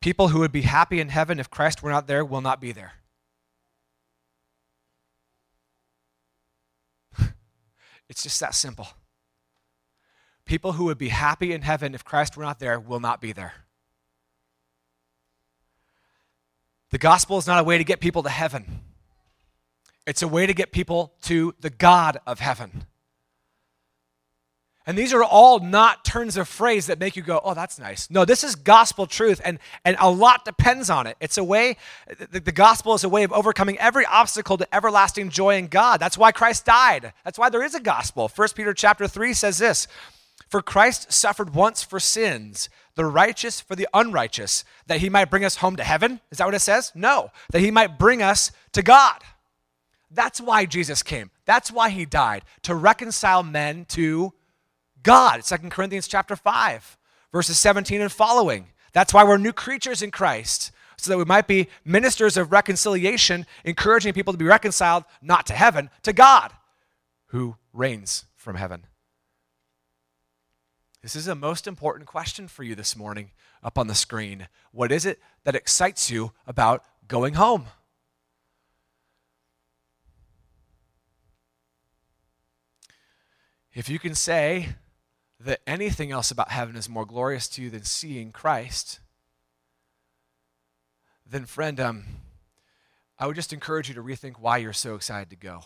People 0.00 0.28
who 0.28 0.38
would 0.38 0.52
be 0.52 0.62
happy 0.62 1.00
in 1.00 1.08
heaven 1.08 1.40
if 1.40 1.50
Christ 1.50 1.82
were 1.82 1.90
not 1.90 2.06
there 2.06 2.24
will 2.24 2.40
not 2.40 2.60
be 2.60 2.70
there. 2.70 2.92
It's 8.08 8.22
just 8.22 8.40
that 8.40 8.54
simple. 8.54 8.88
People 10.44 10.72
who 10.72 10.84
would 10.84 10.98
be 10.98 11.08
happy 11.08 11.52
in 11.52 11.62
heaven 11.62 11.94
if 11.94 12.04
Christ 12.04 12.36
were 12.36 12.42
not 12.42 12.58
there 12.58 12.80
will 12.80 13.00
not 13.00 13.20
be 13.20 13.32
there. 13.32 13.52
The 16.90 16.98
gospel 16.98 17.36
is 17.36 17.46
not 17.46 17.60
a 17.60 17.64
way 17.64 17.76
to 17.76 17.84
get 17.84 18.00
people 18.00 18.22
to 18.22 18.30
heaven, 18.30 18.80
it's 20.06 20.22
a 20.22 20.28
way 20.28 20.46
to 20.46 20.54
get 20.54 20.72
people 20.72 21.14
to 21.22 21.54
the 21.60 21.70
God 21.70 22.18
of 22.26 22.40
heaven. 22.40 22.86
And 24.88 24.96
these 24.96 25.12
are 25.12 25.22
all 25.22 25.58
not 25.58 26.02
turns 26.02 26.38
of 26.38 26.48
phrase 26.48 26.86
that 26.86 26.98
make 26.98 27.14
you 27.14 27.20
go, 27.22 27.42
oh, 27.44 27.52
that's 27.52 27.78
nice. 27.78 28.10
No, 28.10 28.24
this 28.24 28.42
is 28.42 28.54
gospel 28.54 29.06
truth, 29.06 29.38
and, 29.44 29.58
and 29.84 29.98
a 30.00 30.10
lot 30.10 30.46
depends 30.46 30.88
on 30.88 31.06
it. 31.06 31.18
It's 31.20 31.36
a 31.36 31.44
way, 31.44 31.76
the, 32.32 32.40
the, 32.40 32.52
gospel 32.52 32.94
is 32.94 33.04
a 33.04 33.08
way 33.10 33.22
of 33.22 33.30
overcoming 33.30 33.78
every 33.78 34.06
obstacle 34.06 34.56
to 34.56 34.74
everlasting 34.74 35.28
joy 35.28 35.58
in 35.58 35.66
God. 35.66 36.00
That's 36.00 36.16
why 36.16 36.32
Christ 36.32 36.64
died. 36.64 37.12
That's 37.22 37.38
why 37.38 37.50
there 37.50 37.62
is 37.62 37.74
a 37.74 37.80
gospel. 37.80 38.32
1 38.34 38.48
Peter 38.54 38.72
chapter 38.72 39.06
3 39.06 39.34
says 39.34 39.58
this 39.58 39.88
For 40.48 40.62
Christ 40.62 41.12
suffered 41.12 41.54
once 41.54 41.82
for 41.82 42.00
sins, 42.00 42.70
the 42.94 43.04
righteous 43.04 43.60
for 43.60 43.76
the 43.76 43.88
unrighteous, 43.92 44.64
that 44.86 45.00
he 45.00 45.10
might 45.10 45.28
bring 45.28 45.44
us 45.44 45.56
home 45.56 45.76
to 45.76 45.84
heaven. 45.84 46.18
Is 46.30 46.38
that 46.38 46.46
what 46.46 46.54
it 46.54 46.60
says? 46.60 46.92
No, 46.94 47.30
that 47.50 47.60
he 47.60 47.70
might 47.70 47.98
bring 47.98 48.22
us 48.22 48.52
to 48.72 48.82
God. 48.82 49.18
That's 50.10 50.40
why 50.40 50.64
Jesus 50.64 51.02
came. 51.02 51.30
That's 51.44 51.70
why 51.70 51.90
he 51.90 52.06
died, 52.06 52.46
to 52.62 52.74
reconcile 52.74 53.42
men 53.42 53.84
to 53.90 54.32
God. 55.08 55.42
2 55.42 55.56
Corinthians 55.70 56.06
chapter 56.06 56.36
5, 56.36 56.98
verses 57.32 57.58
17 57.58 58.02
and 58.02 58.12
following. 58.12 58.66
That's 58.92 59.14
why 59.14 59.24
we're 59.24 59.38
new 59.38 59.54
creatures 59.54 60.02
in 60.02 60.10
Christ, 60.10 60.70
so 60.98 61.10
that 61.10 61.16
we 61.16 61.24
might 61.24 61.46
be 61.46 61.68
ministers 61.82 62.36
of 62.36 62.52
reconciliation, 62.52 63.46
encouraging 63.64 64.12
people 64.12 64.34
to 64.34 64.38
be 64.38 64.44
reconciled 64.44 65.04
not 65.22 65.46
to 65.46 65.54
heaven, 65.54 65.88
to 66.02 66.12
God, 66.12 66.52
who 67.28 67.56
reigns 67.72 68.26
from 68.36 68.56
heaven. 68.56 68.84
This 71.00 71.16
is 71.16 71.26
a 71.26 71.34
most 71.34 71.66
important 71.66 72.06
question 72.06 72.46
for 72.46 72.62
you 72.62 72.74
this 72.74 72.94
morning 72.94 73.30
up 73.62 73.78
on 73.78 73.86
the 73.86 73.94
screen. 73.94 74.46
What 74.72 74.92
is 74.92 75.06
it 75.06 75.20
that 75.44 75.56
excites 75.56 76.10
you 76.10 76.32
about 76.46 76.84
going 77.06 77.32
home? 77.32 77.64
If 83.72 83.88
you 83.88 83.98
can 83.98 84.14
say, 84.14 84.74
that 85.40 85.60
anything 85.66 86.10
else 86.10 86.30
about 86.30 86.50
heaven 86.50 86.76
is 86.76 86.88
more 86.88 87.06
glorious 87.06 87.48
to 87.48 87.62
you 87.62 87.70
than 87.70 87.84
seeing 87.84 88.32
Christ, 88.32 89.00
then, 91.30 91.44
friend, 91.44 91.78
um, 91.78 92.04
I 93.18 93.26
would 93.26 93.36
just 93.36 93.52
encourage 93.52 93.88
you 93.88 93.94
to 93.94 94.02
rethink 94.02 94.38
why 94.38 94.58
you're 94.58 94.72
so 94.72 94.94
excited 94.94 95.30
to 95.30 95.36
go. 95.36 95.62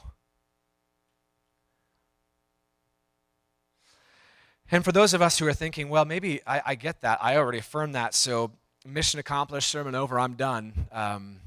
And 4.70 4.84
for 4.84 4.90
those 4.90 5.12
of 5.14 5.20
us 5.20 5.38
who 5.38 5.46
are 5.46 5.52
thinking, 5.52 5.88
well, 5.88 6.04
maybe 6.04 6.40
I, 6.46 6.62
I 6.66 6.74
get 6.74 7.02
that, 7.02 7.18
I 7.22 7.36
already 7.36 7.58
affirmed 7.58 7.94
that, 7.94 8.14
so 8.14 8.52
mission 8.86 9.20
accomplished, 9.20 9.68
sermon 9.68 9.94
over, 9.94 10.18
I'm 10.18 10.34
done. 10.34 10.86
Um, 10.90 11.40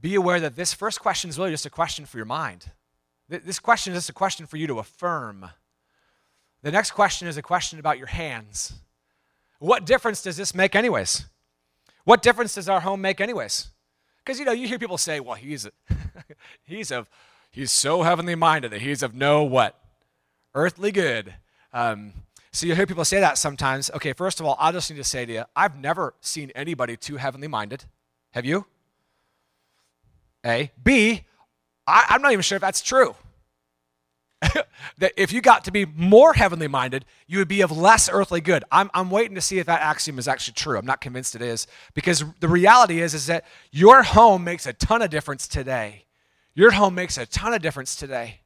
be 0.00 0.14
aware 0.14 0.40
that 0.40 0.56
this 0.56 0.72
first 0.72 1.00
question 1.00 1.28
is 1.28 1.38
really 1.38 1.50
just 1.50 1.66
a 1.66 1.70
question 1.70 2.06
for 2.06 2.16
your 2.16 2.26
mind. 2.26 2.70
This 3.28 3.58
question 3.58 3.92
is 3.92 3.98
just 3.98 4.10
a 4.10 4.14
question 4.14 4.46
for 4.46 4.56
you 4.56 4.66
to 4.66 4.78
affirm. 4.78 5.50
The 6.62 6.72
next 6.72 6.90
question 6.90 7.28
is 7.28 7.36
a 7.36 7.42
question 7.42 7.78
about 7.78 7.98
your 7.98 8.08
hands. 8.08 8.72
What 9.58 9.86
difference 9.86 10.22
does 10.22 10.36
this 10.36 10.54
make, 10.54 10.74
anyways? 10.74 11.26
What 12.04 12.22
difference 12.22 12.54
does 12.54 12.68
our 12.68 12.80
home 12.80 13.00
make, 13.00 13.20
anyways? 13.20 13.68
Because 14.18 14.38
you 14.38 14.44
know, 14.44 14.52
you 14.52 14.68
hear 14.68 14.78
people 14.78 14.98
say, 14.98 15.20
"Well, 15.20 15.34
he's 15.34 15.68
he's 16.64 16.90
of 16.90 17.08
he's 17.50 17.70
so 17.70 18.02
heavenly 18.02 18.34
minded 18.34 18.72
that 18.72 18.80
he's 18.80 19.02
of 19.02 19.14
no 19.14 19.42
what 19.42 19.78
earthly 20.54 20.92
good." 20.92 21.34
Um, 21.72 22.12
so 22.52 22.66
you 22.66 22.74
hear 22.74 22.86
people 22.86 23.04
say 23.04 23.20
that 23.20 23.38
sometimes. 23.38 23.90
Okay, 23.90 24.12
first 24.12 24.40
of 24.40 24.46
all, 24.46 24.56
I 24.58 24.72
just 24.72 24.90
need 24.90 24.96
to 24.96 25.04
say 25.04 25.26
to 25.26 25.32
you, 25.32 25.44
I've 25.54 25.78
never 25.78 26.14
seen 26.20 26.50
anybody 26.54 26.96
too 26.96 27.16
heavenly 27.16 27.48
minded. 27.48 27.84
Have 28.32 28.44
you? 28.44 28.66
A. 30.44 30.70
B. 30.82 31.24
I, 31.86 32.06
I'm 32.08 32.22
not 32.22 32.32
even 32.32 32.42
sure 32.42 32.56
if 32.56 32.62
that's 32.62 32.80
true. 32.80 33.14
that 34.98 35.12
if 35.16 35.32
you 35.32 35.40
got 35.40 35.64
to 35.64 35.72
be 35.72 35.84
more 35.84 36.34
heavenly 36.34 36.68
minded, 36.68 37.04
you 37.26 37.38
would 37.38 37.48
be 37.48 37.60
of 37.60 37.76
less 37.76 38.08
earthly 38.10 38.40
good. 38.40 38.64
I'm, 38.70 38.90
I'm 38.94 39.10
waiting 39.10 39.34
to 39.34 39.40
see 39.40 39.58
if 39.58 39.66
that 39.66 39.80
axiom 39.80 40.18
is 40.18 40.28
actually 40.28 40.54
true. 40.54 40.78
I'm 40.78 40.86
not 40.86 41.00
convinced 41.00 41.34
it 41.34 41.42
is 41.42 41.66
because 41.94 42.24
the 42.40 42.48
reality 42.48 43.00
is, 43.00 43.14
is 43.14 43.26
that 43.26 43.44
your 43.72 44.02
home 44.02 44.44
makes 44.44 44.66
a 44.66 44.72
ton 44.72 45.02
of 45.02 45.10
difference 45.10 45.48
today. 45.48 46.04
Your 46.54 46.72
home 46.72 46.94
makes 46.94 47.18
a 47.18 47.26
ton 47.26 47.52
of 47.52 47.62
difference 47.62 47.96
today. 47.96 48.40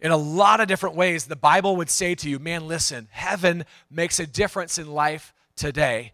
In 0.00 0.10
a 0.10 0.16
lot 0.16 0.60
of 0.60 0.68
different 0.68 0.94
ways, 0.94 1.26
the 1.26 1.36
Bible 1.36 1.76
would 1.76 1.90
say 1.90 2.14
to 2.14 2.30
you, 2.30 2.38
man, 2.38 2.68
listen, 2.68 3.08
heaven 3.10 3.64
makes 3.90 4.20
a 4.20 4.26
difference 4.26 4.78
in 4.78 4.92
life 4.92 5.34
today. 5.56 6.12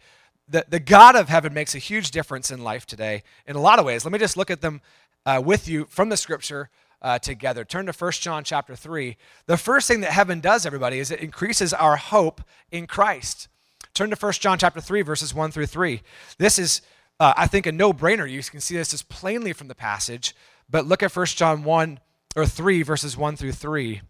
The, 0.48 0.64
the 0.68 0.80
God 0.80 1.16
of 1.16 1.28
heaven 1.28 1.52
makes 1.52 1.74
a 1.74 1.78
huge 1.78 2.10
difference 2.10 2.50
in 2.50 2.64
life 2.64 2.86
today 2.86 3.22
in 3.46 3.56
a 3.56 3.60
lot 3.60 3.78
of 3.78 3.84
ways. 3.84 4.04
Let 4.04 4.12
me 4.12 4.18
just 4.18 4.36
look 4.36 4.50
at 4.50 4.62
them 4.62 4.80
uh, 5.26 5.42
with 5.44 5.68
you 5.68 5.86
from 5.90 6.08
the 6.08 6.16
scripture 6.16 6.70
uh, 7.04 7.18
together. 7.18 7.64
Turn 7.64 7.86
to 7.86 7.92
1 7.92 8.12
John 8.12 8.42
chapter 8.42 8.74
3. 8.74 9.16
The 9.46 9.58
first 9.58 9.86
thing 9.86 10.00
that 10.00 10.10
heaven 10.10 10.40
does, 10.40 10.64
everybody, 10.64 10.98
is 10.98 11.10
it 11.10 11.20
increases 11.20 11.74
our 11.74 11.96
hope 11.96 12.40
in 12.72 12.86
Christ. 12.86 13.48
Turn 13.92 14.08
to 14.10 14.16
1 14.16 14.32
John 14.32 14.58
chapter 14.58 14.80
3, 14.80 15.02
verses 15.02 15.34
1 15.34 15.52
through 15.52 15.66
3. 15.66 16.00
This 16.38 16.58
is, 16.58 16.80
uh, 17.20 17.34
I 17.36 17.46
think, 17.46 17.66
a 17.66 17.72
no-brainer. 17.72 18.28
You 18.28 18.42
can 18.42 18.60
see 18.60 18.74
this 18.74 18.94
as 18.94 19.02
plainly 19.02 19.52
from 19.52 19.68
the 19.68 19.74
passage. 19.74 20.34
But 20.68 20.86
look 20.86 21.02
at 21.02 21.14
1 21.14 21.26
John 21.26 21.62
1 21.62 22.00
or 22.36 22.46
3, 22.46 22.82
verses 22.82 23.18
1 23.18 23.36
through 23.36 23.52
3. 23.52 24.00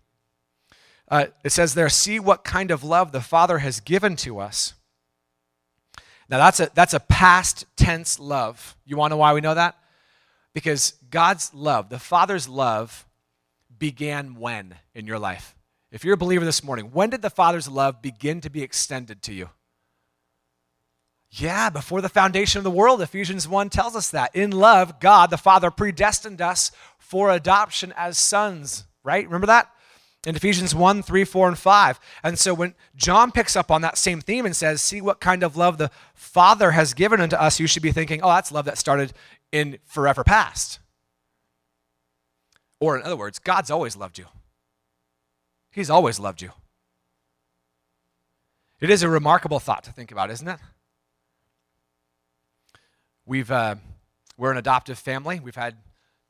Uh, 1.09 1.27
it 1.43 1.51
says 1.51 1.75
there, 1.75 1.89
see 1.89 2.21
what 2.21 2.45
kind 2.45 2.71
of 2.71 2.85
love 2.85 3.11
the 3.11 3.21
Father 3.21 3.59
has 3.59 3.81
given 3.81 4.15
to 4.17 4.39
us. 4.39 4.75
Now 6.31 6.39
that's 6.39 6.59
a 6.59 6.71
that's 6.75 6.95
a 6.95 7.01
past 7.01 7.67
tense 7.77 8.19
love. 8.19 8.77
You 8.87 8.97
want 8.97 9.11
to 9.11 9.15
know 9.15 9.19
why 9.19 9.35
we 9.35 9.43
know 9.43 9.53
that? 9.53 9.77
Because 10.55 10.95
God's 11.11 11.53
love, 11.53 11.89
the 11.89 11.99
Father's 11.99 12.49
love, 12.49 13.07
began 13.77 14.37
when 14.37 14.77
in 14.95 15.07
your 15.07 15.19
life? 15.19 15.55
If 15.91 16.05
you're 16.05 16.15
a 16.15 16.19
believer 16.19 16.45
this 16.45 16.65
morning, 16.65 16.91
when 16.93 17.11
did 17.11 17.23
the 17.23 17.31
Father's 17.31 17.69
love 17.69 18.01
begin 18.01 18.41
to 18.41 18.51
be 18.51 18.63
extended 18.63 19.23
to 19.23 19.35
you? 19.35 19.51
Yeah, 21.31 21.69
before 21.69 22.01
the 22.01 22.09
foundation 22.09 22.59
of 22.59 22.65
the 22.65 22.71
world, 22.71 23.03
Ephesians 23.03 23.49
1 23.49 23.69
tells 23.69 23.97
us 23.97 24.11
that. 24.11 24.35
In 24.37 24.53
love, 24.53 25.01
God, 25.01 25.31
the 25.31 25.37
Father, 25.37 25.71
predestined 25.71 26.41
us 26.41 26.71
for 26.99 27.31
adoption 27.31 27.93
as 27.97 28.19
sons, 28.19 28.85
right? 29.03 29.25
Remember 29.25 29.49
that? 29.49 29.69
In 30.27 30.37
Ephesians 30.37 30.75
1, 30.75 31.03
3, 31.03 31.25
4, 31.25 31.49
and 31.49 31.59
5. 31.59 32.01
And 32.23 32.39
so 32.39 32.55
when 32.55 32.75
John 32.97 33.33
picks 33.33 33.57
up 33.57 33.71
on 33.71 33.83
that 33.83 33.99
same 33.99 34.21
theme 34.21 34.47
and 34.47 34.55
says, 34.55 34.81
See 34.81 35.01
what 35.01 35.21
kind 35.21 35.43
of 35.43 35.57
love 35.57 35.77
the 35.77 35.91
Father 36.15 36.71
has 36.71 36.95
given 36.95 37.21
unto 37.21 37.37
us, 37.37 37.61
you 37.61 37.67
should 37.67 37.83
be 37.83 37.93
thinking, 37.93 38.23
Oh, 38.23 38.29
that's 38.29 38.53
love 38.53 38.65
that 38.65 38.79
started 38.79 39.13
in 39.55 39.79
forever 39.85 40.25
past. 40.25 40.81
Or, 42.81 42.99
in 42.99 43.05
other 43.05 43.17
words, 43.17 43.39
God's 43.39 43.71
always 43.71 43.97
loved 43.97 44.19
you. 44.19 44.27
He's 45.71 45.89
always 45.89 46.19
loved 46.19 46.43
you. 46.43 46.51
It 48.81 48.91
is 48.91 49.05
a 49.05 49.09
remarkable 49.09 49.61
thought 49.61 49.85
to 49.85 49.93
think 49.93 50.11
about, 50.11 50.33
isn't 50.33 50.49
it? 50.49 50.59
We've, 53.25 53.49
uh, 53.49 53.77
we're 54.37 54.51
an 54.51 54.57
adoptive 54.57 54.99
family. 54.99 55.39
We've 55.39 55.55
had 55.55 55.77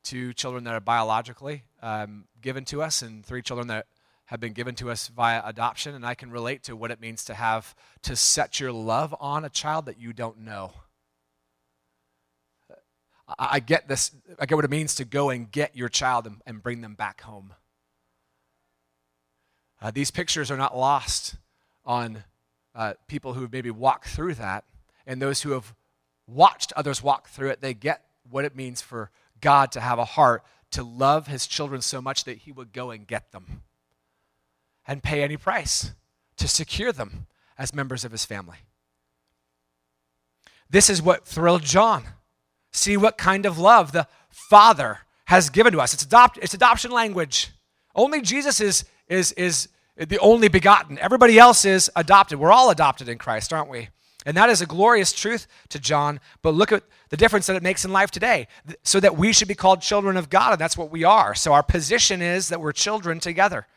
two 0.03 0.31
children 0.33 0.63
that 0.65 0.75
are 0.75 0.79
biologically 0.79 1.63
um, 1.81 2.25
given 2.41 2.63
to 2.65 2.83
us, 2.83 3.01
and 3.01 3.25
three 3.25 3.41
children 3.41 3.69
that 3.69 3.87
have 4.25 4.39
been 4.39 4.53
given 4.53 4.75
to 4.75 4.91
us 4.91 5.07
via 5.07 5.41
adoption. 5.43 5.95
And 5.95 6.05
I 6.05 6.13
can 6.13 6.29
relate 6.29 6.61
to 6.65 6.75
what 6.75 6.91
it 6.91 7.01
means 7.01 7.25
to 7.25 7.33
have 7.33 7.73
to 8.03 8.15
set 8.15 8.59
your 8.59 8.71
love 8.71 9.15
on 9.19 9.43
a 9.43 9.49
child 9.49 9.87
that 9.87 9.99
you 9.99 10.13
don't 10.13 10.41
know. 10.41 10.73
I 13.27 13.59
get 13.59 13.87
this, 13.87 14.11
I 14.39 14.45
get 14.45 14.55
what 14.55 14.65
it 14.65 14.71
means 14.71 14.95
to 14.95 15.05
go 15.05 15.31
and 15.31 15.51
get 15.51 15.75
your 15.75 15.89
child 15.89 16.27
and, 16.27 16.41
and 16.45 16.61
bring 16.61 16.81
them 16.81 16.93
back 16.93 17.21
home. 17.21 17.53
Uh, 19.81 19.91
these 19.91 20.11
pictures 20.11 20.51
are 20.51 20.57
not 20.57 20.77
lost 20.77 21.35
on 21.85 22.23
uh, 22.75 22.93
people 23.07 23.33
who 23.33 23.41
have 23.41 23.51
maybe 23.51 23.71
walked 23.71 24.09
through 24.09 24.35
that, 24.35 24.63
and 25.07 25.21
those 25.21 25.41
who 25.41 25.51
have 25.51 25.73
watched 26.27 26.71
others 26.75 27.01
walk 27.01 27.27
through 27.29 27.49
it, 27.49 27.61
they 27.61 27.73
get 27.73 28.05
what 28.29 28.45
it 28.45 28.55
means 28.55 28.81
for 28.81 29.09
God 29.41 29.71
to 29.71 29.79
have 29.79 29.99
a 29.99 30.05
heart 30.05 30.43
to 30.71 30.83
love 30.83 31.27
his 31.27 31.47
children 31.47 31.81
so 31.81 32.01
much 32.01 32.25
that 32.25 32.39
he 32.39 32.51
would 32.51 32.73
go 32.73 32.91
and 32.91 33.07
get 33.07 33.31
them 33.31 33.63
and 34.87 35.01
pay 35.01 35.23
any 35.23 35.37
price 35.37 35.93
to 36.37 36.47
secure 36.47 36.91
them 36.91 37.27
as 37.57 37.73
members 37.73 38.03
of 38.03 38.11
his 38.11 38.25
family. 38.25 38.57
This 40.69 40.89
is 40.89 41.01
what 41.01 41.25
thrilled 41.25 41.63
John 41.63 42.05
see 42.75 42.97
what 42.97 43.17
kind 43.17 43.45
of 43.45 43.57
love 43.57 43.91
the 43.91 44.07
Father 44.29 44.99
has 45.25 45.49
given 45.49 45.73
to 45.73 45.81
us. 45.81 45.93
It's, 45.93 46.03
adopt, 46.03 46.37
it's 46.41 46.53
adoption 46.53 46.91
language. 46.91 47.51
Only 47.95 48.21
Jesus 48.21 48.61
is, 48.61 48.85
is, 49.07 49.31
is 49.33 49.69
the 49.97 50.19
only 50.19 50.47
begotten. 50.47 50.99
Everybody 50.99 51.39
else 51.39 51.65
is 51.65 51.89
adopted. 51.95 52.39
We're 52.39 52.51
all 52.51 52.69
adopted 52.69 53.09
in 53.09 53.17
Christ, 53.17 53.53
aren't 53.53 53.69
we? 53.69 53.89
And 54.25 54.35
that 54.37 54.49
is 54.49 54.61
a 54.61 54.65
glorious 54.65 55.13
truth 55.13 55.47
to 55.69 55.79
John, 55.79 56.19
but 56.41 56.55
look 56.55 56.71
at 56.71 56.83
the 57.09 57.17
difference 57.17 57.45
that 57.45 57.55
it 57.55 57.63
makes 57.63 57.85
in 57.85 57.91
life 57.91 58.09
today. 58.09 58.47
So 58.83 58.99
that 58.99 59.17
we 59.17 59.31
should 59.31 59.47
be 59.47 59.55
called 59.55 59.81
children 59.81 60.17
of 60.17 60.29
God, 60.29 60.53
and 60.53 60.59
that's 60.59 60.77
what 60.77 60.89
we 60.89 61.03
are. 61.03 61.35
So 61.35 61.53
our 61.53 61.63
position 61.63 62.21
is 62.21 62.49
that 62.49 62.59
we're 62.59 62.71
children 62.71 63.19
together. 63.19 63.67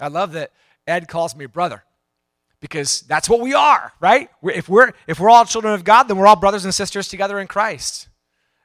I 0.00 0.08
love 0.08 0.32
that 0.32 0.52
Ed 0.86 1.06
calls 1.06 1.36
me 1.36 1.46
brother 1.46 1.84
because 2.60 3.02
that's 3.02 3.28
what 3.28 3.40
we 3.40 3.52
are, 3.52 3.92
right? 4.00 4.30
If 4.42 4.70
we're, 4.70 4.92
if 5.06 5.20
we're 5.20 5.28
all 5.28 5.44
children 5.44 5.74
of 5.74 5.84
God, 5.84 6.04
then 6.04 6.16
we're 6.16 6.26
all 6.26 6.36
brothers 6.36 6.64
and 6.64 6.74
sisters 6.74 7.08
together 7.08 7.38
in 7.38 7.46
Christ. 7.46 8.08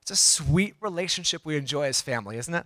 It's 0.10 0.20
a 0.20 0.26
sweet 0.44 0.74
relationship 0.82 1.46
we 1.46 1.56
enjoy 1.56 1.84
as 1.84 2.02
family, 2.02 2.38
isn't 2.38 2.54
it? 2.56 2.66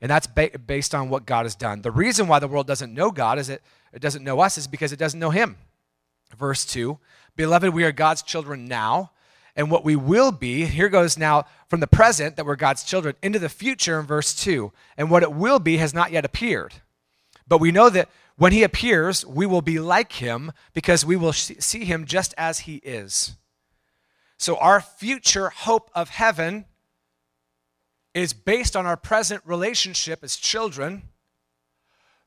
And 0.00 0.08
that's 0.08 0.28
ba- 0.28 0.56
based 0.64 0.94
on 0.94 1.08
what 1.08 1.26
God 1.26 1.46
has 1.46 1.56
done. 1.56 1.82
The 1.82 1.90
reason 1.90 2.28
why 2.28 2.38
the 2.38 2.46
world 2.46 2.68
doesn't 2.68 2.94
know 2.94 3.10
God 3.10 3.40
is 3.40 3.48
it, 3.48 3.60
it 3.92 4.00
doesn't 4.00 4.22
know 4.22 4.38
us 4.38 4.56
is 4.56 4.68
because 4.68 4.92
it 4.92 4.98
doesn't 4.98 5.18
know 5.18 5.30
Him. 5.30 5.56
Verse 6.38 6.64
2 6.64 6.96
Beloved, 7.34 7.74
we 7.74 7.82
are 7.82 7.90
God's 7.90 8.22
children 8.22 8.66
now, 8.66 9.10
and 9.56 9.68
what 9.68 9.84
we 9.84 9.96
will 9.96 10.30
be, 10.30 10.64
here 10.66 10.88
goes 10.88 11.18
now 11.18 11.44
from 11.68 11.80
the 11.80 11.88
present 11.88 12.36
that 12.36 12.46
we're 12.46 12.54
God's 12.54 12.84
children 12.84 13.16
into 13.20 13.40
the 13.40 13.48
future 13.48 13.98
in 13.98 14.06
verse 14.06 14.32
2. 14.32 14.70
And 14.96 15.10
what 15.10 15.24
it 15.24 15.32
will 15.32 15.58
be 15.58 15.78
has 15.78 15.92
not 15.92 16.12
yet 16.12 16.24
appeared. 16.24 16.74
But 17.48 17.60
we 17.60 17.72
know 17.72 17.90
that 17.90 18.08
when 18.36 18.52
he 18.52 18.62
appears, 18.62 19.26
we 19.26 19.44
will 19.44 19.60
be 19.60 19.80
like 19.80 20.12
him 20.12 20.52
because 20.72 21.04
we 21.04 21.16
will 21.16 21.32
see 21.32 21.84
him 21.84 22.04
just 22.04 22.32
as 22.38 22.60
he 22.60 22.76
is. 22.76 23.34
So 24.36 24.56
our 24.56 24.80
future 24.80 25.48
hope 25.50 25.90
of 25.94 26.10
heaven 26.10 26.66
is 28.14 28.32
based 28.32 28.76
on 28.76 28.86
our 28.86 28.96
present 28.96 29.42
relationship 29.44 30.22
as 30.22 30.36
children, 30.36 31.02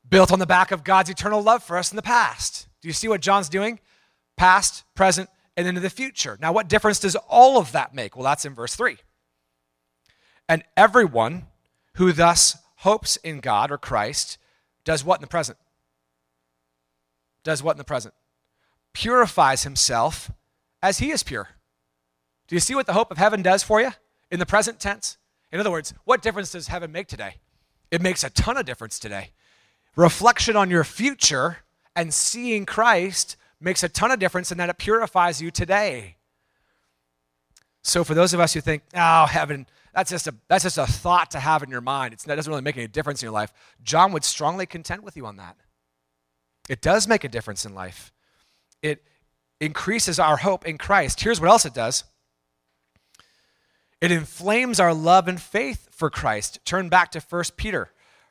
built 0.08 0.32
on 0.32 0.38
the 0.38 0.46
back 0.46 0.70
of 0.70 0.84
God's 0.84 1.10
eternal 1.10 1.42
love 1.42 1.62
for 1.62 1.78
us 1.78 1.90
in 1.90 1.96
the 1.96 2.02
past. 2.02 2.68
Do 2.80 2.88
you 2.88 2.94
see 2.94 3.08
what 3.08 3.20
John's 3.20 3.48
doing? 3.48 3.80
Past, 4.36 4.84
present, 4.94 5.30
and 5.56 5.66
into 5.66 5.80
the 5.80 5.90
future. 5.90 6.38
Now, 6.40 6.52
what 6.52 6.68
difference 6.68 7.00
does 7.00 7.16
all 7.28 7.58
of 7.58 7.72
that 7.72 7.94
make? 7.94 8.16
Well, 8.16 8.24
that's 8.24 8.44
in 8.44 8.54
verse 8.54 8.76
3. 8.76 8.98
And 10.48 10.62
everyone 10.76 11.46
who 11.94 12.12
thus 12.12 12.56
hopes 12.76 13.16
in 13.16 13.40
God 13.40 13.70
or 13.70 13.78
Christ 13.78 14.38
does 14.84 15.04
what 15.04 15.18
in 15.18 15.22
the 15.22 15.26
present? 15.26 15.58
Does 17.42 17.62
what 17.62 17.72
in 17.72 17.78
the 17.78 17.84
present? 17.84 18.14
Purifies 18.92 19.64
himself 19.64 20.30
as 20.82 20.98
he 20.98 21.10
is 21.10 21.22
pure. 21.22 21.48
Do 22.48 22.56
you 22.56 22.60
see 22.60 22.74
what 22.74 22.86
the 22.86 22.94
hope 22.94 23.10
of 23.10 23.18
heaven 23.18 23.42
does 23.42 23.62
for 23.62 23.80
you 23.80 23.90
in 24.30 24.38
the 24.38 24.46
present 24.46 24.80
tense? 24.80 25.18
In 25.52 25.60
other 25.60 25.70
words, 25.70 25.94
what 26.04 26.22
difference 26.22 26.52
does 26.52 26.68
heaven 26.68 26.90
make 26.90 27.06
today? 27.06 27.36
It 27.90 28.02
makes 28.02 28.24
a 28.24 28.30
ton 28.30 28.56
of 28.56 28.66
difference 28.66 28.98
today. 28.98 29.30
Reflection 29.96 30.56
on 30.56 30.70
your 30.70 30.84
future 30.84 31.58
and 31.94 32.12
seeing 32.12 32.66
Christ 32.66 33.36
makes 33.60 33.82
a 33.82 33.88
ton 33.88 34.10
of 34.10 34.18
difference 34.18 34.50
in 34.52 34.58
that 34.58 34.70
it 34.70 34.78
purifies 34.78 35.40
you 35.42 35.50
today. 35.50 36.16
So, 37.82 38.04
for 38.04 38.14
those 38.14 38.34
of 38.34 38.40
us 38.40 38.52
who 38.52 38.60
think, 38.60 38.82
oh, 38.94 39.26
heaven, 39.26 39.66
that's 39.94 40.10
just 40.10 40.26
a, 40.26 40.34
that's 40.48 40.64
just 40.64 40.78
a 40.78 40.86
thought 40.86 41.30
to 41.32 41.40
have 41.40 41.62
in 41.62 41.70
your 41.70 41.80
mind, 41.80 42.12
it's, 42.12 42.24
that 42.24 42.36
doesn't 42.36 42.50
really 42.50 42.62
make 42.62 42.76
any 42.76 42.86
difference 42.86 43.22
in 43.22 43.26
your 43.26 43.32
life, 43.32 43.52
John 43.82 44.12
would 44.12 44.24
strongly 44.24 44.66
contend 44.66 45.02
with 45.02 45.16
you 45.16 45.26
on 45.26 45.36
that. 45.36 45.56
It 46.68 46.82
does 46.82 47.08
make 47.08 47.24
a 47.24 47.28
difference 47.28 47.64
in 47.64 47.74
life. 47.74 48.12
It 48.82 49.02
increases 49.60 50.18
our 50.18 50.36
hope 50.36 50.66
in 50.66 50.76
Christ. 50.76 51.20
Here's 51.20 51.40
what 51.40 51.50
else 51.50 51.64
it 51.64 51.74
does 51.74 52.04
it 54.00 54.10
inflames 54.10 54.78
our 54.80 54.94
love 54.94 55.28
and 55.28 55.40
faith 55.40 55.88
for 55.90 56.10
Christ. 56.10 56.60
Turn 56.64 56.88
back 56.88 57.10
to 57.12 57.20
1 57.20 57.44
Peter. 57.56 57.90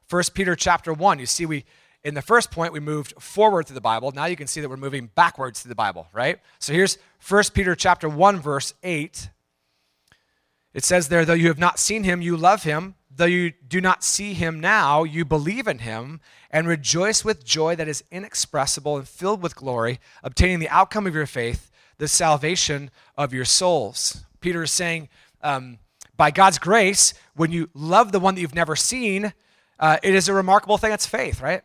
1 0.10 0.24
Peter 0.34 0.56
chapter 0.56 0.94
1. 0.94 1.20
You 1.20 1.26
see, 1.26 1.46
we 1.46 1.66
in 2.04 2.14
the 2.14 2.22
first 2.22 2.52
point, 2.52 2.72
we 2.72 2.80
moved 2.80 3.22
forward 3.22 3.68
through 3.68 3.74
the 3.74 3.82
Bible. 3.82 4.12
Now 4.12 4.26
you 4.26 4.38
can 4.38 4.48
see 4.48 4.62
that 4.62 4.70
we're 4.70 4.78
moving 4.78 5.10
backwards 5.14 5.62
through 5.62 5.70
the 5.70 5.76
Bible, 5.76 6.08
right? 6.14 6.40
So 6.58 6.72
here's 6.72 6.98
1 7.28 7.44
Peter 7.54 7.76
chapter 7.76 8.08
1, 8.08 8.40
verse 8.40 8.74
8. 8.82 9.30
It 10.74 10.86
says 10.86 11.10
there, 11.10 11.26
though 11.26 11.34
you 11.34 11.48
have 11.48 11.60
not 11.60 11.80
seen 11.80 12.04
him, 12.04 12.22
you 12.22 12.38
love 12.38 12.64
him. 12.64 12.96
Though 13.14 13.26
you 13.26 13.52
do 13.68 13.82
not 13.82 14.04
see 14.04 14.34
him 14.36 14.62
now, 14.62 15.04
you 15.04 15.26
believe 15.26 15.68
in 15.68 15.80
him 15.80 16.22
and 16.52 16.68
rejoice 16.68 17.26
with 17.26 17.44
joy 17.44 17.76
that 17.76 17.88
is 17.88 18.04
inexpressible 18.12 18.96
and 18.96 19.08
filled 19.08 19.42
with 19.42 19.56
glory, 19.56 20.00
obtaining 20.24 20.60
the 20.60 20.70
outcome 20.70 21.08
of 21.08 21.16
your 21.16 21.26
faith, 21.26 21.72
the 21.98 22.08
salvation 22.08 22.92
of 23.18 23.34
your 23.34 23.44
souls. 23.44 24.24
Peter 24.40 24.64
is 24.64 24.72
saying, 24.72 25.10
um, 25.42 25.80
by 26.16 26.32
God's 26.32 26.58
grace, 26.58 27.14
when 27.36 27.52
you 27.52 27.70
love 27.74 28.12
the 28.12 28.20
one 28.20 28.36
that 28.36 28.42
you've 28.42 28.56
never 28.56 28.76
seen, 28.76 29.34
uh, 29.80 29.98
it 30.02 30.16
is 30.16 30.28
a 30.28 30.34
remarkable 30.34 30.78
thing. 30.78 30.92
It's 30.92 31.06
faith, 31.06 31.42
right? 31.42 31.62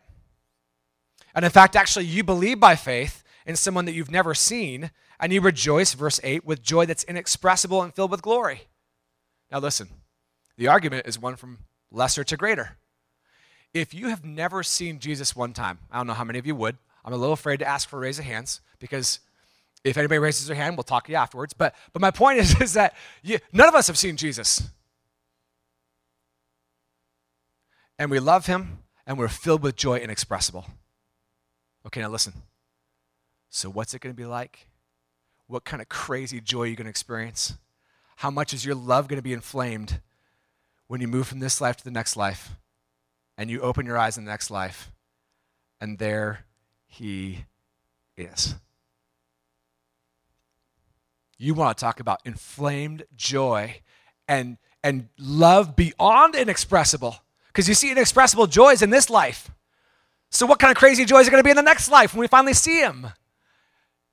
And 1.35 1.43
in 1.43 1.51
fact, 1.51 1.75
actually, 1.75 2.05
you 2.05 2.23
believe 2.23 2.59
by 2.59 2.75
faith 2.75 3.23
in 3.45 3.55
someone 3.55 3.85
that 3.85 3.93
you've 3.93 4.11
never 4.11 4.33
seen, 4.33 4.91
and 5.19 5.33
you 5.33 5.41
rejoice, 5.41 5.93
verse 5.93 6.19
8, 6.23 6.45
with 6.45 6.61
joy 6.61 6.85
that's 6.85 7.03
inexpressible 7.03 7.81
and 7.81 7.93
filled 7.93 8.11
with 8.11 8.21
glory. 8.21 8.67
Now, 9.51 9.59
listen, 9.59 9.89
the 10.57 10.67
argument 10.67 11.07
is 11.07 11.19
one 11.19 11.35
from 11.35 11.59
lesser 11.91 12.23
to 12.23 12.37
greater. 12.37 12.77
If 13.73 13.93
you 13.93 14.09
have 14.09 14.23
never 14.23 14.61
seen 14.61 14.99
Jesus 14.99 15.35
one 15.35 15.53
time, 15.53 15.79
I 15.91 15.97
don't 15.97 16.07
know 16.07 16.13
how 16.13 16.23
many 16.23 16.39
of 16.39 16.45
you 16.45 16.55
would. 16.55 16.77
I'm 17.03 17.13
a 17.13 17.17
little 17.17 17.33
afraid 17.33 17.57
to 17.59 17.67
ask 17.67 17.89
for 17.89 17.97
a 17.97 18.01
raise 18.01 18.19
of 18.19 18.25
hands 18.25 18.61
because 18.79 19.19
if 19.83 19.97
anybody 19.97 20.19
raises 20.19 20.47
their 20.47 20.55
hand, 20.55 20.77
we'll 20.77 20.83
talk 20.83 21.05
to 21.05 21.11
you 21.11 21.17
afterwards. 21.17 21.53
But, 21.53 21.75
but 21.91 22.01
my 22.01 22.11
point 22.11 22.39
is, 22.39 22.59
is 22.61 22.73
that 22.73 22.95
you, 23.21 23.39
none 23.51 23.67
of 23.67 23.75
us 23.75 23.87
have 23.87 23.97
seen 23.97 24.17
Jesus. 24.17 24.69
And 27.99 28.09
we 28.09 28.19
love 28.19 28.47
him, 28.47 28.79
and 29.05 29.17
we're 29.17 29.27
filled 29.27 29.61
with 29.61 29.75
joy 29.75 29.97
inexpressible. 29.97 30.65
Okay, 31.85 32.01
now 32.01 32.09
listen. 32.09 32.33
So, 33.49 33.69
what's 33.69 33.93
it 33.93 34.01
going 34.01 34.13
to 34.13 34.19
be 34.19 34.25
like? 34.25 34.67
What 35.47 35.63
kind 35.63 35.81
of 35.81 35.89
crazy 35.89 36.41
joy 36.41 36.63
are 36.63 36.67
you 36.67 36.75
going 36.75 36.85
to 36.85 36.89
experience? 36.89 37.53
How 38.17 38.31
much 38.31 38.53
is 38.53 38.65
your 38.65 38.75
love 38.75 39.07
going 39.07 39.17
to 39.17 39.23
be 39.23 39.33
inflamed 39.33 39.99
when 40.87 41.01
you 41.01 41.07
move 41.07 41.27
from 41.27 41.39
this 41.39 41.61
life 41.61 41.77
to 41.77 41.83
the 41.83 41.91
next 41.91 42.15
life 42.15 42.51
and 43.37 43.49
you 43.49 43.61
open 43.61 43.85
your 43.85 43.97
eyes 43.97 44.17
in 44.17 44.25
the 44.25 44.31
next 44.31 44.49
life 44.49 44.91
and 45.79 45.99
there 45.99 46.45
he 46.87 47.45
is? 48.17 48.55
You 51.43 51.53
want 51.53 51.77
to 51.77 51.81
talk 51.83 51.99
about 51.99 52.21
inflamed 52.23 53.03
joy 53.17 53.81
and, 54.29 54.57
and 54.81 55.09
love 55.19 55.75
beyond 55.75 56.35
inexpressible. 56.35 57.17
Because 57.47 57.67
you 57.67 57.75
see, 57.75 57.91
inexpressible 57.91 58.47
joys 58.47 58.81
in 58.81 58.91
this 58.91 59.09
life. 59.09 59.51
So, 60.31 60.45
what 60.45 60.59
kind 60.59 60.71
of 60.71 60.77
crazy 60.77 61.03
joys 61.03 61.27
are 61.27 61.31
going 61.31 61.43
to 61.43 61.45
be 61.45 61.49
in 61.49 61.57
the 61.57 61.61
next 61.61 61.91
life 61.91 62.13
when 62.13 62.21
we 62.21 62.27
finally 62.27 62.53
see 62.53 62.79
Him? 62.79 63.07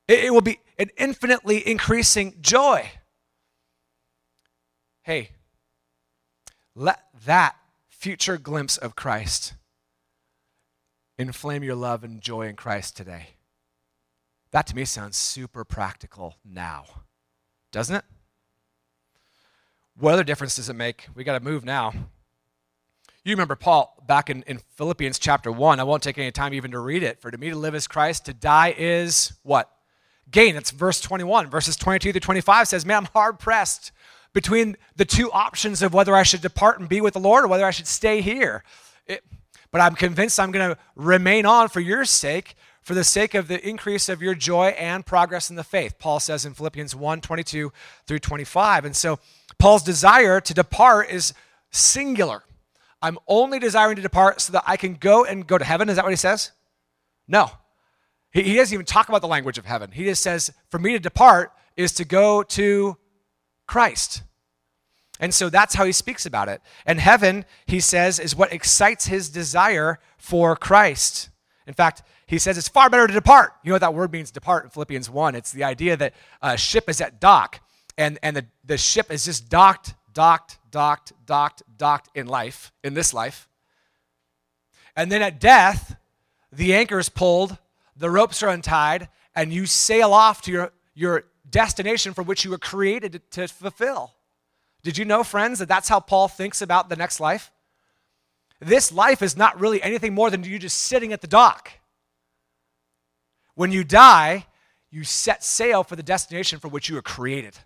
It, 0.09 0.25
it 0.25 0.35
will 0.35 0.41
be 0.41 0.59
an 0.77 0.91
infinitely 0.97 1.67
increasing 1.67 2.35
joy. 2.41 2.91
Hey, 5.03 5.31
let 6.75 7.01
that 7.27 7.55
future 7.89 8.39
glimpse 8.39 8.77
of 8.77 8.97
Christ 8.97 9.55
inflame 11.17 11.63
your 11.63 11.77
love 11.77 12.03
and 12.03 12.21
joy 12.21 12.49
in 12.49 12.57
Christ 12.57 12.97
today. 12.97 13.37
That 14.51 14.67
to 14.67 14.75
me 14.75 14.85
sounds 14.85 15.17
super 15.17 15.65
practical 15.65 16.35
now, 16.45 16.87
doesn't 17.73 17.97
it? 17.97 18.05
What 19.99 20.15
other 20.15 20.25
difference 20.25 20.57
does 20.57 20.69
it 20.69 20.75
make? 20.75 21.07
We 21.15 21.25
got 21.25 21.39
to 21.39 21.45
move 21.45 21.65
now. 21.65 21.93
You 23.23 23.33
remember 23.33 23.55
Paul 23.55 24.03
back 24.07 24.31
in, 24.31 24.43
in 24.45 24.59
Philippians 24.77 25.19
chapter 25.19 25.53
1. 25.53 25.79
I 25.79 25.85
won't 25.85 26.03
take 26.03 26.17
any 26.17 26.31
time 26.31 26.55
even 26.55 26.71
to 26.71 26.79
read 26.79 27.03
it. 27.03 27.21
For 27.21 27.31
to 27.31 27.37
me 27.37 27.51
to 27.51 27.57
live 27.57 27.75
is 27.75 27.87
Christ, 27.87 28.25
to 28.27 28.33
die 28.33 28.75
is 28.79 29.35
what? 29.43 29.71
Gain. 30.31 30.57
It's 30.57 30.71
verse 30.71 31.01
21. 31.01 31.51
Verses 31.51 31.77
22 31.77 32.13
to 32.13 32.21
25 32.21 32.69
says, 32.69 32.87
Man, 32.87 32.97
I'm 32.97 33.09
hard 33.13 33.39
pressed 33.39 33.93
between 34.33 34.77
the 34.97 35.05
two 35.05 35.31
options 35.33 35.83
of 35.83 35.93
whether 35.93 36.17
I 36.17 36.23
should 36.23 36.41
depart 36.41 36.81
and 36.81 36.89
be 36.89 37.01
with 37.01 37.15
the 37.15 37.21
Lord 37.21 37.45
or 37.45 37.49
whether 37.49 37.67
I 37.67 37.73
should 37.73 37.87
stay 37.87 38.23
here. 38.23 38.65
It, 39.07 39.23
but 39.71 39.81
I'm 39.81 39.95
convinced 39.95 40.41
I'm 40.41 40.51
going 40.51 40.71
to 40.71 40.79
remain 40.97 41.47
on 41.47 41.69
for 41.69 41.81
your 41.81 42.05
sake, 42.05 42.57
for 42.83 42.95
the 42.95 43.05
sake 43.05 43.35
of 43.35 43.49
the 43.49 43.67
increase 43.67 44.09
of 44.09 44.23
your 44.23 44.35
joy 44.35 44.69
and 44.69 45.05
progress 45.05 45.51
in 45.51 45.57
the 45.57 45.65
faith. 45.65 45.99
Paul 45.99 46.21
says 46.21 46.47
in 46.47 46.55
Philippians 46.55 46.95
1 46.95 47.21
22 47.21 47.73
through 48.07 48.19
25. 48.19 48.85
And 48.85 48.97
so 48.97 49.19
Paul's 49.59 49.83
desire 49.83 50.41
to 50.41 50.55
depart 50.55 51.11
is 51.11 51.35
singular. 51.71 52.43
I'm 53.03 53.19
only 53.27 53.59
desiring 53.59 53.97
to 53.97 54.03
depart 54.03 54.41
so 54.41 54.53
that 54.53 54.65
I 54.67 54.77
can 54.77 54.95
go 54.95 55.25
and 55.25 55.47
go 55.47 55.59
to 55.59 55.65
heaven. 55.65 55.89
Is 55.89 55.97
that 55.97 56.05
what 56.05 56.13
he 56.13 56.17
says? 56.17 56.53
No. 57.29 57.51
He, 58.33 58.43
he 58.43 58.57
doesn't 58.57 58.75
even 58.75 58.87
talk 58.87 59.09
about 59.09 59.23
the 59.23 59.29
language 59.29 59.59
of 59.59 59.67
heaven. 59.67 59.91
He 59.93 60.05
just 60.05 60.23
says, 60.23 60.51
for 60.69 60.79
me 60.79 60.93
to 60.93 60.99
depart 60.99 61.53
is 61.77 61.93
to 61.93 62.05
go 62.05 62.43
to 62.43 62.97
Christ. 63.67 64.23
And 65.19 65.35
so 65.35 65.51
that's 65.51 65.75
how 65.75 65.85
he 65.85 65.93
speaks 65.93 66.25
about 66.25 66.49
it. 66.49 66.63
And 66.87 66.99
heaven, 66.99 67.45
he 67.67 67.81
says, 67.81 68.19
is 68.19 68.35
what 68.35 68.53
excites 68.53 69.07
his 69.07 69.29
desire 69.29 69.99
for 70.17 70.57
Christ. 70.57 71.29
In 71.71 71.75
fact, 71.75 72.03
he 72.27 72.39
says 72.39 72.59
it's 72.59 72.69
far 72.69 72.91
better 72.91 73.07
to 73.07 73.13
depart. 73.13 73.53
You 73.63 73.71
know 73.71 73.75
what 73.77 73.83
that 73.83 73.95
word 73.95 74.13
means, 74.13 74.31
depart, 74.31 74.65
in 74.65 74.71
Philippians 74.71 75.09
1? 75.09 75.37
It's 75.37 75.53
the 75.53 75.63
idea 75.63 75.97
that 75.97 76.15
a 76.43 76.59
ship 76.59 76.91
is 76.91 77.01
at 77.01 77.21
dock, 77.21 77.61
and, 77.97 78.19
and 78.23 78.37
the, 78.37 78.47
the 78.65 78.77
ship 78.77 79.13
is 79.13 79.25
just 79.25 79.49
docked 79.49 79.95
docked, 80.13 80.59
docked, 80.71 81.13
docked, 81.25 81.63
docked 81.77 82.09
in 82.17 82.27
life, 82.27 82.73
in 82.83 82.95
this 82.95 83.15
life. 83.15 83.49
And 84.97 85.11
then 85.11 85.23
at 85.23 85.41
death, 85.41 85.97
the 86.53 86.75
anchor 86.75 86.99
is 86.99 87.09
pulled, 87.09 87.57
the 87.97 88.11
ropes 88.11 88.43
are 88.43 88.49
untied, 88.49 89.09
and 89.35 89.53
you 89.53 89.67
sail 89.67 90.13
off 90.13 90.43
to 90.43 90.51
your 90.53 90.73
your 90.95 91.25
destination 91.49 92.13
for 92.13 92.23
which 92.23 92.45
you 92.45 92.51
were 92.51 92.59
created 92.59 93.23
to 93.31 93.49
fulfill. 93.49 94.15
Did 94.83 94.99
you 94.99 95.05
know, 95.05 95.23
friends, 95.23 95.59
that 95.61 95.69
that's 95.69 95.89
how 95.89 96.01
Paul 96.01 96.29
thinks 96.29 96.61
about 96.61 96.89
the 96.89 96.97
next 96.97 97.21
life? 97.21 97.53
This 98.61 98.93
life 98.93 99.23
is 99.23 99.37
not 99.37 99.59
really 99.59 99.83
anything 99.83 100.15
more 100.15 100.31
than 100.31 100.45
you 100.45 100.59
just 100.59 100.79
sitting 100.79 101.13
at 101.13 101.23
the 101.23 101.27
dock. 101.27 101.71
When 103.55 103.73
you 103.73 103.85
die, 103.85 104.47
you 104.91 105.03
set 105.05 105.43
sail 105.43 105.83
for 105.83 105.97
the 105.97 106.03
destination 106.03 106.59
for 106.59 106.69
which 106.69 106.89
you 106.89 106.95
were 106.95 107.03
created. 107.03 107.57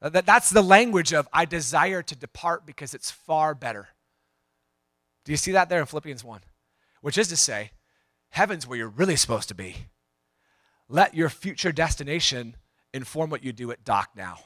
That's 0.00 0.50
the 0.50 0.62
language 0.62 1.12
of, 1.12 1.28
I 1.32 1.44
desire 1.44 2.02
to 2.02 2.16
depart 2.16 2.66
because 2.66 2.94
it's 2.94 3.10
far 3.10 3.54
better. 3.54 3.88
Do 5.24 5.32
you 5.32 5.36
see 5.36 5.52
that 5.52 5.68
there 5.68 5.80
in 5.80 5.86
Philippians 5.86 6.24
1? 6.24 6.40
Which 7.00 7.18
is 7.18 7.28
to 7.28 7.36
say, 7.36 7.72
heaven's 8.30 8.66
where 8.66 8.78
you're 8.78 8.88
really 8.88 9.16
supposed 9.16 9.48
to 9.48 9.54
be. 9.54 9.76
Let 10.88 11.14
your 11.14 11.28
future 11.28 11.72
destination 11.72 12.56
inform 12.94 13.30
what 13.30 13.44
you 13.44 13.52
do 13.52 13.70
at 13.70 13.84
dock 13.84 14.10
now. 14.16 14.38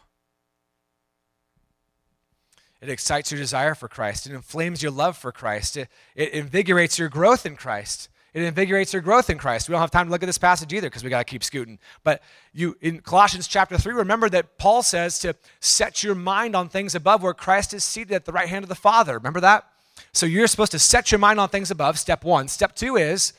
It 2.82 2.88
excites 2.88 3.30
your 3.30 3.38
desire 3.38 3.76
for 3.76 3.86
Christ. 3.86 4.26
It 4.26 4.32
inflames 4.32 4.82
your 4.82 4.90
love 4.90 5.16
for 5.16 5.30
Christ. 5.30 5.76
It, 5.76 5.88
it 6.16 6.32
invigorates 6.32 6.98
your 6.98 7.08
growth 7.08 7.46
in 7.46 7.54
Christ. 7.54 8.08
It 8.34 8.42
invigorates 8.42 8.92
your 8.92 9.02
growth 9.02 9.30
in 9.30 9.38
Christ. 9.38 9.68
We 9.68 9.74
don't 9.74 9.80
have 9.80 9.92
time 9.92 10.06
to 10.06 10.10
look 10.10 10.22
at 10.24 10.26
this 10.26 10.38
passage 10.38 10.72
either 10.72 10.88
because 10.88 11.04
we 11.04 11.10
got 11.10 11.18
to 11.18 11.30
keep 11.30 11.44
scooting. 11.44 11.78
But 12.02 12.22
you 12.52 12.76
in 12.80 13.00
Colossians 13.00 13.46
chapter 13.46 13.78
3, 13.78 13.94
remember 13.94 14.28
that 14.30 14.58
Paul 14.58 14.82
says 14.82 15.20
to 15.20 15.36
set 15.60 16.02
your 16.02 16.16
mind 16.16 16.56
on 16.56 16.68
things 16.68 16.96
above 16.96 17.22
where 17.22 17.34
Christ 17.34 17.72
is 17.72 17.84
seated 17.84 18.14
at 18.14 18.24
the 18.24 18.32
right 18.32 18.48
hand 18.48 18.64
of 18.64 18.68
the 18.68 18.74
Father. 18.74 19.14
Remember 19.14 19.40
that? 19.40 19.68
So 20.12 20.26
you're 20.26 20.48
supposed 20.48 20.72
to 20.72 20.78
set 20.80 21.12
your 21.12 21.20
mind 21.20 21.38
on 21.38 21.50
things 21.50 21.70
above, 21.70 22.00
step 22.00 22.24
one. 22.24 22.48
Step 22.48 22.74
two 22.74 22.96
is 22.96 23.32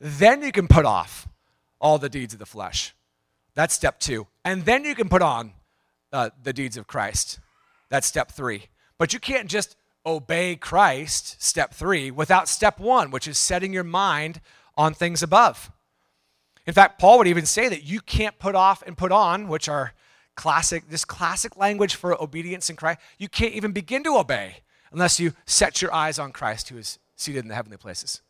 then 0.00 0.42
you 0.42 0.52
can 0.52 0.68
put 0.68 0.84
off 0.84 1.28
all 1.80 1.98
the 1.98 2.10
deeds 2.10 2.34
of 2.34 2.40
the 2.40 2.46
flesh. 2.46 2.94
That's 3.54 3.74
step 3.74 4.00
two. 4.00 4.26
And 4.44 4.64
then 4.66 4.84
you 4.84 4.94
can 4.94 5.08
put 5.08 5.22
on 5.22 5.52
uh, 6.12 6.30
the 6.42 6.52
deeds 6.52 6.76
of 6.76 6.86
Christ. 6.86 7.38
That's 7.88 8.06
step 8.06 8.32
three. 8.32 8.64
But 9.02 9.12
you 9.12 9.18
can't 9.18 9.50
just 9.50 9.74
obey 10.06 10.54
Christ, 10.54 11.42
step 11.42 11.74
three, 11.74 12.12
without 12.12 12.48
step 12.48 12.78
one, 12.78 13.10
which 13.10 13.26
is 13.26 13.36
setting 13.36 13.72
your 13.72 13.82
mind 13.82 14.40
on 14.76 14.94
things 14.94 15.24
above. 15.24 15.72
In 16.68 16.72
fact, 16.72 17.00
Paul 17.00 17.18
would 17.18 17.26
even 17.26 17.44
say 17.44 17.68
that 17.68 17.82
you 17.82 18.00
can't 18.00 18.38
put 18.38 18.54
off 18.54 18.80
and 18.86 18.96
put 18.96 19.10
on, 19.10 19.48
which 19.48 19.68
are 19.68 19.92
classic, 20.36 20.88
this 20.88 21.04
classic 21.04 21.56
language 21.56 21.96
for 21.96 22.14
obedience 22.22 22.70
in 22.70 22.76
Christ. 22.76 23.00
You 23.18 23.28
can't 23.28 23.54
even 23.54 23.72
begin 23.72 24.04
to 24.04 24.18
obey 24.18 24.58
unless 24.92 25.18
you 25.18 25.32
set 25.46 25.82
your 25.82 25.92
eyes 25.92 26.20
on 26.20 26.30
Christ 26.30 26.68
who 26.68 26.78
is 26.78 27.00
seated 27.16 27.40
in 27.40 27.48
the 27.48 27.56
heavenly 27.56 27.78
places. 27.78 28.22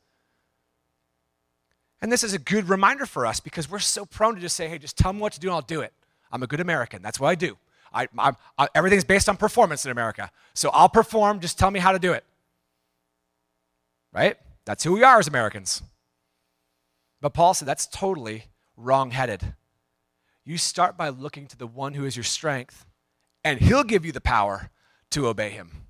And 2.01 2.11
this 2.11 2.25
is 2.25 2.33
a 2.33 2.39
good 2.39 2.71
reminder 2.71 3.05
for 3.05 3.27
us 3.27 3.41
because 3.41 3.71
we're 3.71 3.79
so 3.79 4.07
prone 4.07 4.37
to 4.37 4.41
just 4.41 4.57
say, 4.57 4.69
hey, 4.69 4.79
just 4.79 4.97
tell 4.97 5.13
me 5.13 5.21
what 5.21 5.35
to 5.35 5.39
do 5.39 5.49
and 5.49 5.55
I'll 5.55 5.61
do 5.61 5.83
it. 5.83 5.93
I'm 6.31 6.43
a 6.43 6.47
good 6.47 6.61
American. 6.61 7.03
That's 7.03 7.21
what 7.21 7.29
I 7.29 7.35
do. 7.35 7.59
I, 7.93 8.09
I, 8.19 8.33
I, 8.59 8.69
everything's 8.75 9.05
based 9.05 9.29
on 9.29 9.37
performance 9.37 9.85
in 9.85 9.91
America. 9.91 10.31
So 10.55 10.71
I'll 10.71 10.89
perform, 10.89 11.41
just 11.41 11.59
tell 11.59 11.71
me 11.71 11.81
how 11.81 11.93
to 11.93 11.99
do 11.99 12.13
it. 12.13 12.25
Right? 14.13 14.37
That's 14.65 14.85
who 14.85 14.93
we 14.93 15.03
are 15.03 15.19
as 15.19 15.29
Americans. 15.29 15.83
But 17.21 17.35
Paul 17.35 17.55
said 17.55 17.69
that's 17.69 17.87
totally 17.87 18.47
wrong 18.77 19.11
headed. 19.11 19.55
You 20.45 20.59
start 20.59 20.97
by 20.97 21.09
looking 21.09 21.47
to 21.47 21.57
the 21.57 21.67
one 21.67 21.95
who 21.95 22.05
is 22.05 22.17
your 22.17 22.25
strength, 22.25 22.85
and 23.45 23.61
he'll 23.61 23.85
give 23.85 24.05
you 24.05 24.13
the 24.13 24.21
power 24.21 24.71
to 25.11 25.29
obey 25.29 25.51
him. 25.51 25.87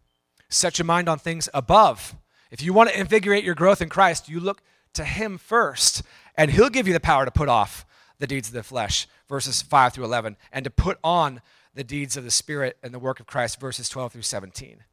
Set 0.50 0.78
your 0.78 0.84
mind 0.84 1.08
on 1.08 1.18
things 1.18 1.48
above. 1.54 2.16
If 2.50 2.62
you 2.62 2.74
want 2.74 2.90
to 2.90 3.00
invigorate 3.00 3.44
your 3.44 3.54
growth 3.54 3.80
in 3.80 3.88
Christ, 3.88 4.28
you 4.28 4.40
look 4.40 4.62
to 4.92 5.04
him 5.04 5.38
first, 5.38 6.02
and 6.36 6.50
he'll 6.50 6.68
give 6.68 6.86
you 6.86 6.92
the 6.92 7.00
power 7.00 7.24
to 7.24 7.30
put 7.30 7.48
off 7.48 7.86
the 8.18 8.26
deeds 8.26 8.48
of 8.48 8.54
the 8.54 8.62
flesh, 8.62 9.08
verses 9.28 9.62
5 9.62 9.94
through 9.94 10.04
11, 10.04 10.36
and 10.52 10.64
to 10.64 10.70
put 10.70 10.98
on 11.02 11.40
the 11.74 11.84
deeds 11.84 12.16
of 12.16 12.24
the 12.24 12.30
Spirit 12.30 12.76
and 12.82 12.92
the 12.92 12.98
work 12.98 13.20
of 13.20 13.26
Christ, 13.26 13.58
verses 13.60 13.88
12 13.88 14.12
through 14.12 14.22
17. 14.22 14.84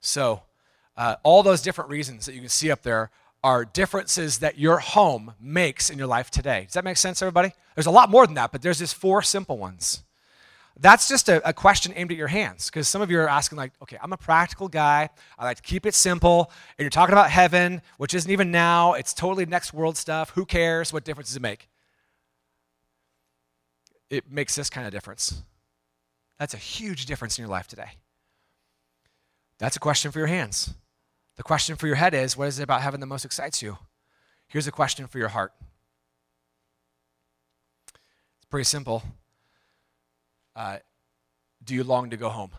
So, 0.00 0.42
uh, 0.96 1.16
all 1.22 1.42
those 1.42 1.62
different 1.62 1.90
reasons 1.90 2.26
that 2.26 2.34
you 2.34 2.40
can 2.40 2.48
see 2.48 2.70
up 2.70 2.82
there 2.82 3.10
are 3.44 3.64
differences 3.64 4.38
that 4.38 4.58
your 4.58 4.78
home 4.78 5.34
makes 5.40 5.90
in 5.90 5.98
your 5.98 6.06
life 6.06 6.30
today. 6.30 6.64
Does 6.64 6.74
that 6.74 6.84
make 6.84 6.96
sense, 6.96 7.22
everybody? 7.22 7.52
There's 7.74 7.86
a 7.86 7.90
lot 7.90 8.10
more 8.10 8.26
than 8.26 8.34
that, 8.34 8.52
but 8.52 8.62
there's 8.62 8.78
just 8.78 8.94
four 8.94 9.22
simple 9.22 9.58
ones. 9.58 10.04
That's 10.78 11.08
just 11.08 11.28
a, 11.28 11.46
a 11.48 11.52
question 11.52 11.92
aimed 11.96 12.12
at 12.12 12.16
your 12.16 12.28
hands, 12.28 12.70
because 12.70 12.88
some 12.88 13.02
of 13.02 13.10
you 13.10 13.18
are 13.20 13.28
asking, 13.28 13.58
like, 13.58 13.72
okay, 13.82 13.98
I'm 14.02 14.12
a 14.12 14.16
practical 14.16 14.68
guy. 14.68 15.08
I 15.38 15.44
like 15.44 15.58
to 15.58 15.62
keep 15.62 15.86
it 15.86 15.94
simple. 15.94 16.50
And 16.78 16.84
you're 16.84 16.90
talking 16.90 17.12
about 17.12 17.30
heaven, 17.30 17.82
which 17.98 18.14
isn't 18.14 18.30
even 18.30 18.50
now. 18.50 18.94
It's 18.94 19.12
totally 19.12 19.44
next 19.44 19.74
world 19.74 19.96
stuff. 19.96 20.30
Who 20.30 20.46
cares? 20.46 20.92
What 20.92 21.04
difference 21.04 21.28
does 21.28 21.36
it 21.36 21.42
make? 21.42 21.68
It 24.12 24.30
makes 24.30 24.54
this 24.54 24.68
kind 24.68 24.86
of 24.86 24.92
difference. 24.92 25.42
That's 26.38 26.52
a 26.52 26.58
huge 26.58 27.06
difference 27.06 27.38
in 27.38 27.42
your 27.42 27.50
life 27.50 27.66
today. 27.66 27.92
That's 29.58 29.74
a 29.74 29.80
question 29.80 30.12
for 30.12 30.18
your 30.18 30.28
hands. 30.28 30.74
The 31.36 31.42
question 31.42 31.76
for 31.76 31.86
your 31.86 31.96
head 31.96 32.12
is 32.12 32.36
what 32.36 32.48
is 32.48 32.58
it 32.58 32.62
about 32.64 32.82
heaven 32.82 33.00
that 33.00 33.06
most 33.06 33.24
excites 33.24 33.62
you? 33.62 33.78
Here's 34.48 34.66
a 34.66 34.72
question 34.72 35.06
for 35.06 35.16
your 35.18 35.28
heart. 35.28 35.54
It's 38.36 38.44
pretty 38.50 38.64
simple. 38.64 39.02
Uh, 40.54 40.78
do 41.64 41.74
you 41.74 41.82
long 41.82 42.10
to 42.10 42.18
go 42.18 42.28
home? 42.28 42.50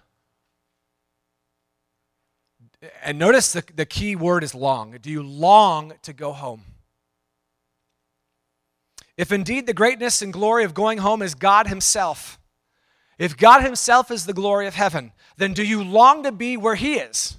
And 3.03 3.19
notice 3.19 3.53
the, 3.53 3.63
the 3.75 3.85
key 3.85 4.15
word 4.15 4.43
is 4.43 4.55
long. 4.55 4.97
Do 4.99 5.11
you 5.11 5.21
long 5.21 5.93
to 6.01 6.13
go 6.13 6.31
home? 6.31 6.63
If 9.17 9.32
indeed 9.32 9.67
the 9.67 9.73
greatness 9.73 10.21
and 10.21 10.34
glory 10.34 10.63
of 10.63 10.73
going 10.73 10.97
home 10.97 11.21
is 11.21 11.36
God 11.36 11.67
Himself, 11.67 12.39
if 13.19 13.38
God 13.38 13.62
Himself 13.62 14.10
is 14.10 14.26
the 14.26 14.34
glory 14.34 14.67
of 14.67 14.76
heaven, 14.76 15.12
then 15.38 15.54
do 15.54 15.63
you 15.63 15.84
long 15.84 16.23
to 16.23 16.32
be 16.32 16.58
where 16.58 16.76
He 16.76 16.95
is? 16.95 17.38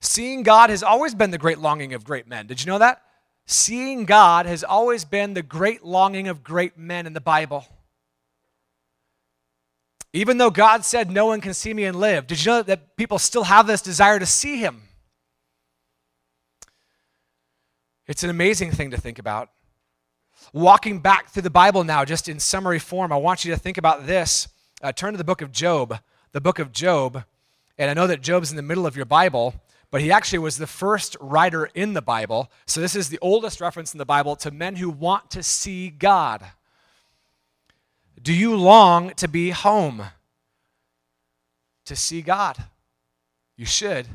Seeing 0.00 0.42
God 0.42 0.70
has 0.70 0.82
always 0.82 1.14
been 1.14 1.30
the 1.30 1.38
great 1.38 1.58
longing 1.58 1.94
of 1.94 2.04
great 2.04 2.28
men. 2.28 2.46
Did 2.46 2.60
you 2.60 2.66
know 2.66 2.78
that? 2.78 3.02
Seeing 3.46 4.04
God 4.04 4.44
has 4.46 4.62
always 4.62 5.04
been 5.04 5.34
the 5.34 5.42
great 5.42 5.84
longing 5.84 6.28
of 6.28 6.44
great 6.44 6.76
men 6.76 7.06
in 7.06 7.12
the 7.14 7.20
Bible. 7.20 7.64
Even 10.12 10.38
though 10.38 10.50
God 10.50 10.84
said, 10.84 11.10
No 11.10 11.26
one 11.26 11.40
can 11.40 11.54
see 11.54 11.72
me 11.72 11.84
and 11.84 11.98
live, 11.98 12.26
did 12.26 12.44
you 12.44 12.52
know 12.52 12.62
that 12.62 12.96
people 12.96 13.18
still 13.18 13.44
have 13.44 13.66
this 13.66 13.80
desire 13.80 14.18
to 14.18 14.26
see 14.26 14.58
Him? 14.58 14.82
It's 18.06 18.22
an 18.22 18.30
amazing 18.30 18.72
thing 18.72 18.90
to 18.90 18.96
think 19.00 19.18
about 19.18 19.50
walking 20.56 21.00
back 21.00 21.28
through 21.28 21.42
the 21.42 21.50
Bible 21.50 21.84
now, 21.84 22.04
just 22.04 22.28
in 22.28 22.40
summary 22.40 22.78
form, 22.78 23.12
I 23.12 23.16
want 23.16 23.44
you 23.44 23.52
to 23.52 23.60
think 23.60 23.76
about 23.76 24.06
this. 24.06 24.48
Uh, 24.82 24.90
turn 24.90 25.12
to 25.12 25.18
the 25.18 25.24
book 25.24 25.42
of 25.42 25.52
Job, 25.52 25.98
the 26.32 26.40
book 26.40 26.58
of 26.58 26.72
Job. 26.72 27.24
And 27.76 27.90
I 27.90 27.94
know 27.94 28.06
that 28.06 28.22
Job's 28.22 28.50
in 28.50 28.56
the 28.56 28.62
middle 28.62 28.86
of 28.86 28.96
your 28.96 29.04
Bible, 29.04 29.54
but 29.90 30.00
he 30.00 30.10
actually 30.10 30.38
was 30.38 30.56
the 30.56 30.66
first 30.66 31.14
writer 31.20 31.66
in 31.74 31.92
the 31.92 32.00
Bible. 32.00 32.50
So 32.64 32.80
this 32.80 32.96
is 32.96 33.10
the 33.10 33.18
oldest 33.20 33.60
reference 33.60 33.92
in 33.92 33.98
the 33.98 34.06
Bible 34.06 34.34
to 34.36 34.50
men 34.50 34.76
who 34.76 34.88
want 34.88 35.30
to 35.32 35.42
see 35.42 35.90
God. 35.90 36.42
Do 38.22 38.32
you 38.32 38.56
long 38.56 39.10
to 39.16 39.28
be 39.28 39.50
home? 39.50 40.04
To 41.84 41.94
see 41.94 42.22
God? 42.22 42.56
You 43.58 43.66
should. 43.66 44.06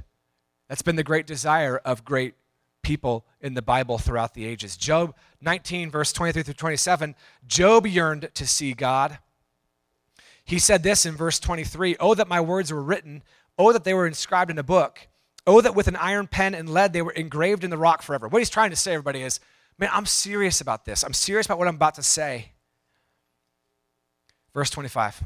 That's 0.67 0.82
been 0.82 0.95
the 0.95 1.04
great 1.04 1.27
desire 1.27 1.77
of 1.77 2.04
great 2.04 2.34
people 2.82 3.26
in 3.39 3.54
the 3.54 3.62
Bible 3.62 3.98
throughout 3.98 4.34
the 4.34 4.46
ages. 4.46 4.78
Job 4.78 5.15
19, 5.41 5.89
verse 5.89 6.13
23 6.13 6.44
through 6.44 6.54
27, 6.54 7.15
Job 7.48 7.88
yearned 7.88 8.30
to 8.34 8.48
see 8.48 8.74
God. 8.74 9.20
He 10.44 10.60
said 10.60 10.84
this 10.84 11.06
in 11.06 11.15
verse 11.15 11.39
23 11.39 11.98
Oh, 12.00 12.13
that 12.13 12.28
my 12.28 12.41
words 12.41 12.72
were 12.72 12.82
written. 12.82 13.24
Oh, 13.58 13.72
that 13.74 13.84
they 13.84 13.94
were 13.94 14.08
inscribed 14.08 14.52
in 14.52 14.58
a 14.58 14.63
book. 14.63 15.08
Oh, 15.48 15.62
that 15.62 15.76
with 15.76 15.88
an 15.88 15.96
iron 15.96 16.28
pen 16.28 16.54
and 16.54 16.70
lead 16.70 16.94
they 16.94 17.02
were 17.02 17.12
engraved 17.12 17.63
in 17.63 17.70
the 17.70 17.78
rock 17.78 18.02
forever. 18.02 18.28
What 18.28 18.39
he's 18.39 18.50
trying 18.50 18.70
to 18.70 18.76
say, 18.76 18.94
everybody, 18.94 19.22
is 19.22 19.39
man, 19.78 19.89
I'm 19.91 20.06
serious 20.06 20.62
about 20.62 20.86
this. 20.86 21.04
I'm 21.04 21.13
serious 21.13 21.46
about 21.46 21.58
what 21.58 21.67
I'm 21.67 21.75
about 21.75 21.96
to 21.96 22.04
say. 22.04 22.52
Verse 24.54 24.69
25 24.69 25.23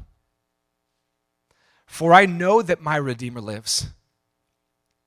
For 1.86 2.14
I 2.14 2.26
know 2.26 2.62
that 2.62 2.82
my 2.82 2.96
Redeemer 2.96 3.42
lives, 3.42 3.88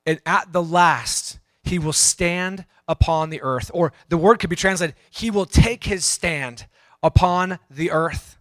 and 0.05 0.19
at 0.25 0.51
the 0.51 0.63
last 0.63 1.39
he 1.63 1.79
will 1.79 1.93
stand 1.93 2.65
upon 2.87 3.29
the 3.29 3.41
earth. 3.41 3.69
Or 3.73 3.93
the 4.09 4.17
word 4.17 4.39
could 4.39 4.49
be 4.49 4.55
translated, 4.55 4.95
he 5.09 5.29
will 5.31 5.45
take 5.45 5.83
his 5.83 6.05
stand 6.05 6.65
upon 7.03 7.59
the 7.69 7.91
earth. 7.91 8.37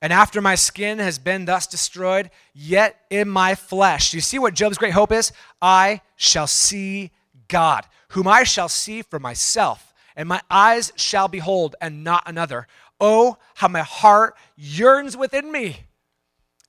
And 0.00 0.12
after 0.12 0.40
my 0.40 0.54
skin 0.54 1.00
has 1.00 1.18
been 1.18 1.44
thus 1.44 1.66
destroyed, 1.66 2.30
yet 2.54 2.96
in 3.10 3.28
my 3.28 3.54
flesh, 3.54 4.14
you 4.14 4.20
see 4.20 4.38
what 4.38 4.54
Job's 4.54 4.78
great 4.78 4.92
hope 4.92 5.10
is? 5.10 5.32
I 5.60 6.02
shall 6.14 6.46
see 6.46 7.10
God, 7.48 7.84
whom 8.10 8.28
I 8.28 8.44
shall 8.44 8.68
see 8.68 9.02
for 9.02 9.18
myself, 9.18 9.92
and 10.14 10.28
my 10.28 10.40
eyes 10.48 10.92
shall 10.94 11.26
behold, 11.26 11.74
and 11.80 12.04
not 12.04 12.22
another. 12.26 12.68
Oh, 13.00 13.38
how 13.54 13.68
my 13.68 13.82
heart 13.82 14.36
yearns 14.56 15.16
within 15.16 15.50
me. 15.50 15.86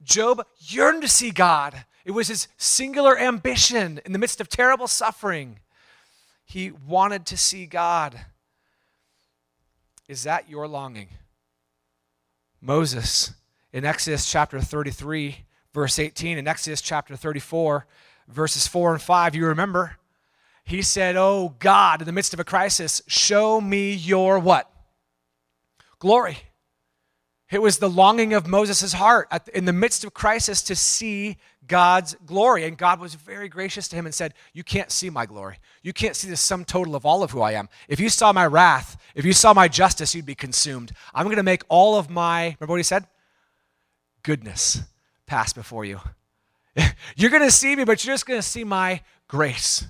Job 0.01 0.45
yearned 0.57 1.01
to 1.03 1.07
see 1.07 1.31
God. 1.31 1.85
It 2.09 2.13
was 2.13 2.27
his 2.27 2.47
singular 2.57 3.19
ambition 3.19 4.01
in 4.03 4.13
the 4.13 4.17
midst 4.17 4.41
of 4.41 4.49
terrible 4.49 4.87
suffering. 4.87 5.59
He 6.43 6.71
wanted 6.71 7.23
to 7.27 7.37
see 7.37 7.67
God. 7.67 8.19
is 10.07 10.23
that 10.23 10.49
your 10.49 10.67
longing? 10.67 11.09
Moses 12.61 13.33
in 13.71 13.85
Exodus 13.85 14.27
chapter 14.27 14.59
33, 14.59 15.45
verse 15.71 15.99
18, 15.99 16.39
in 16.39 16.47
Exodus 16.47 16.81
chapter 16.81 17.15
34, 17.15 17.85
verses 18.27 18.65
4 18.65 18.93
and 18.93 19.01
5, 19.03 19.35
you 19.35 19.45
remember, 19.45 19.97
he 20.63 20.81
said, 20.81 21.15
Oh 21.15 21.53
God, 21.59 22.01
in 22.01 22.07
the 22.07 22.11
midst 22.11 22.33
of 22.33 22.39
a 22.39 22.43
crisis, 22.43 23.03
show 23.05 23.61
me 23.61 23.93
your 23.93 24.39
what? 24.39 24.67
Glory. 25.99 26.39
It 27.51 27.61
was 27.61 27.79
the 27.79 27.89
longing 27.89 28.33
of 28.33 28.45
Moses' 28.45 28.93
heart 28.93 29.27
in 29.53 29.65
the 29.65 29.73
midst 29.73 30.03
of 30.03 30.13
crisis 30.13 30.61
to 30.63 30.75
see 30.75 31.37
God's 31.67 32.15
glory. 32.25 32.63
And 32.65 32.77
God 32.77 32.99
was 32.99 33.15
very 33.15 33.49
gracious 33.49 33.87
to 33.87 33.95
him 33.95 34.05
and 34.05 34.13
said, 34.13 34.35
You 34.53 34.63
can't 34.63 34.91
see 34.91 35.09
my 35.09 35.25
glory. 35.25 35.57
You 35.81 35.91
can't 35.91 36.15
see 36.15 36.29
the 36.29 36.37
sum 36.37 36.63
total 36.63 36.95
of 36.95 37.05
all 37.05 37.23
of 37.23 37.31
who 37.31 37.41
I 37.41 37.53
am. 37.53 37.67
If 37.87 37.99
you 37.99 38.09
saw 38.09 38.31
my 38.33 38.45
wrath, 38.45 38.97
if 39.15 39.25
you 39.25 39.33
saw 39.33 39.53
my 39.53 39.67
justice, 39.67 40.13
you'd 40.13 40.27
be 40.27 40.35
consumed. 40.35 40.91
I'm 41.13 41.25
going 41.25 41.37
to 41.37 41.43
make 41.43 41.63
all 41.69 41.97
of 41.97 42.09
my, 42.09 42.55
remember 42.59 42.73
what 42.73 42.77
he 42.77 42.83
said? 42.83 43.07
Goodness 44.21 44.81
pass 45.25 45.51
before 45.53 45.85
you. 45.85 45.99
you're 47.15 47.31
going 47.31 47.43
to 47.43 47.51
see 47.51 47.75
me, 47.75 47.83
but 47.83 48.03
you're 48.03 48.13
just 48.13 48.27
going 48.27 48.39
to 48.39 48.47
see 48.47 48.63
my 48.63 49.01
grace. 49.27 49.87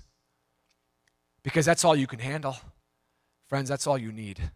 Because 1.44 1.66
that's 1.66 1.84
all 1.84 1.96
you 1.96 2.08
can 2.08 2.20
handle. 2.20 2.56
Friends, 3.48 3.68
that's 3.68 3.88
all 3.88 3.98
you 3.98 4.12
need. 4.12 4.52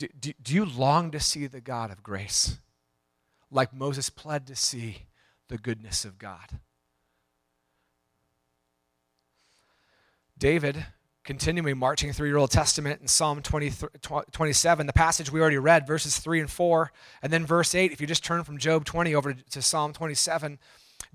Do, 0.00 0.32
do, 0.42 0.54
you 0.54 0.64
long 0.64 1.10
to 1.10 1.20
see 1.20 1.46
the 1.46 1.60
God 1.60 1.90
of 1.90 2.02
grace? 2.02 2.58
Like 3.50 3.74
Moses 3.74 4.08
pled 4.08 4.46
to 4.46 4.56
see 4.56 5.02
the 5.48 5.58
goodness 5.58 6.06
of 6.06 6.18
God. 6.18 6.58
David, 10.38 10.86
continuing 11.22 11.76
marching 11.76 12.14
through 12.14 12.30
your 12.30 12.38
Old 12.38 12.50
Testament 12.50 13.02
in 13.02 13.08
Psalm 13.08 13.42
20, 13.42 13.72
27, 14.32 14.86
the 14.86 14.92
passage 14.94 15.30
we 15.30 15.38
already 15.38 15.58
read, 15.58 15.86
verses 15.86 16.16
3 16.18 16.40
and 16.40 16.50
4, 16.50 16.92
and 17.22 17.30
then 17.30 17.44
verse 17.44 17.74
8, 17.74 17.92
if 17.92 18.00
you 18.00 18.06
just 18.06 18.24
turn 18.24 18.42
from 18.42 18.56
Job 18.56 18.86
20 18.86 19.14
over 19.14 19.34
to 19.34 19.60
Psalm 19.60 19.92
27, 19.92 20.58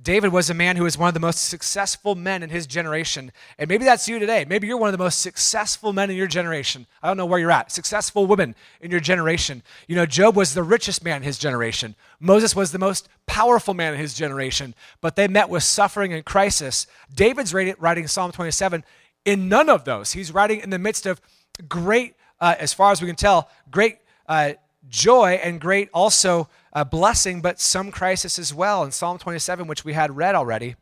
David 0.02 0.34
was 0.34 0.50
a 0.50 0.54
man 0.54 0.76
who 0.76 0.84
was 0.84 0.98
one 0.98 1.08
of 1.08 1.14
the 1.14 1.22
most 1.22 1.48
successful 1.48 2.16
men 2.16 2.44
in 2.44 2.50
his 2.50 2.68
generation. 2.68 3.32
And 3.58 3.70
maybe 3.70 3.86
that's 3.86 4.08
you 4.10 4.20
today. 4.20 4.46
Maybe 4.48 4.68
you're 4.68 4.78
one 4.78 4.90
of 4.90 4.98
the 4.98 5.04
most 5.04 5.22
successful 5.22 5.94
men 5.94 6.10
in 6.10 6.18
your 6.18 6.28
generation. 6.28 6.86
I 7.02 7.08
don't 7.08 7.16
know 7.16 7.26
where 7.26 7.40
you're 7.40 7.52
at. 7.52 7.72
Successful 7.72 8.28
women 8.28 8.56
in 8.82 8.92
your 8.92 9.00
generation. 9.00 9.64
You 9.88 9.96
know, 9.96 10.06
Job 10.06 10.36
was 10.36 10.54
the 10.54 10.64
richest 10.64 11.04
man 11.04 11.18
in 11.18 11.24
his 11.24 11.38
generation. 11.38 11.96
Moses 12.20 12.56
was 12.56 12.74
the 12.74 12.78
most 12.80 13.08
powerful 13.26 13.74
man 13.74 13.94
in 13.94 14.00
his 14.00 14.14
generation. 14.14 14.76
But 15.00 15.16
they 15.16 15.30
met 15.30 15.50
with 15.50 15.64
suffering 15.64 16.12
and 16.12 16.26
crisis. 16.26 16.88
David's 17.14 17.54
writing 17.54 18.08
Psalm 18.08 18.34
27 18.34 18.84
in 19.24 19.48
none 19.48 19.70
of 19.70 19.86
those. 19.86 20.12
He's 20.12 20.32
writing 20.32 20.60
in 20.60 20.72
the 20.72 20.80
midst 20.80 21.06
of 21.06 21.22
great, 21.70 22.16
uh, 22.42 22.56
as 22.60 22.74
far 22.74 22.92
as 22.92 23.02
we 23.02 23.08
can 23.08 23.16
tell, 23.16 23.50
great 23.72 24.00
uh, 24.28 24.54
joy 24.90 25.40
and 25.44 25.62
great 25.62 25.90
also 25.94 26.50
uh, 26.74 26.84
blessing, 26.84 27.42
but 27.42 27.60
some 27.60 27.92
crisis 27.92 28.38
as 28.38 28.54
well. 28.54 28.84
In 28.84 28.92
Psalm 28.92 29.18
27, 29.18 29.68
which 29.68 29.86
we 29.86 29.94
had 29.94 30.16
read 30.16 30.36
already, 30.36 30.76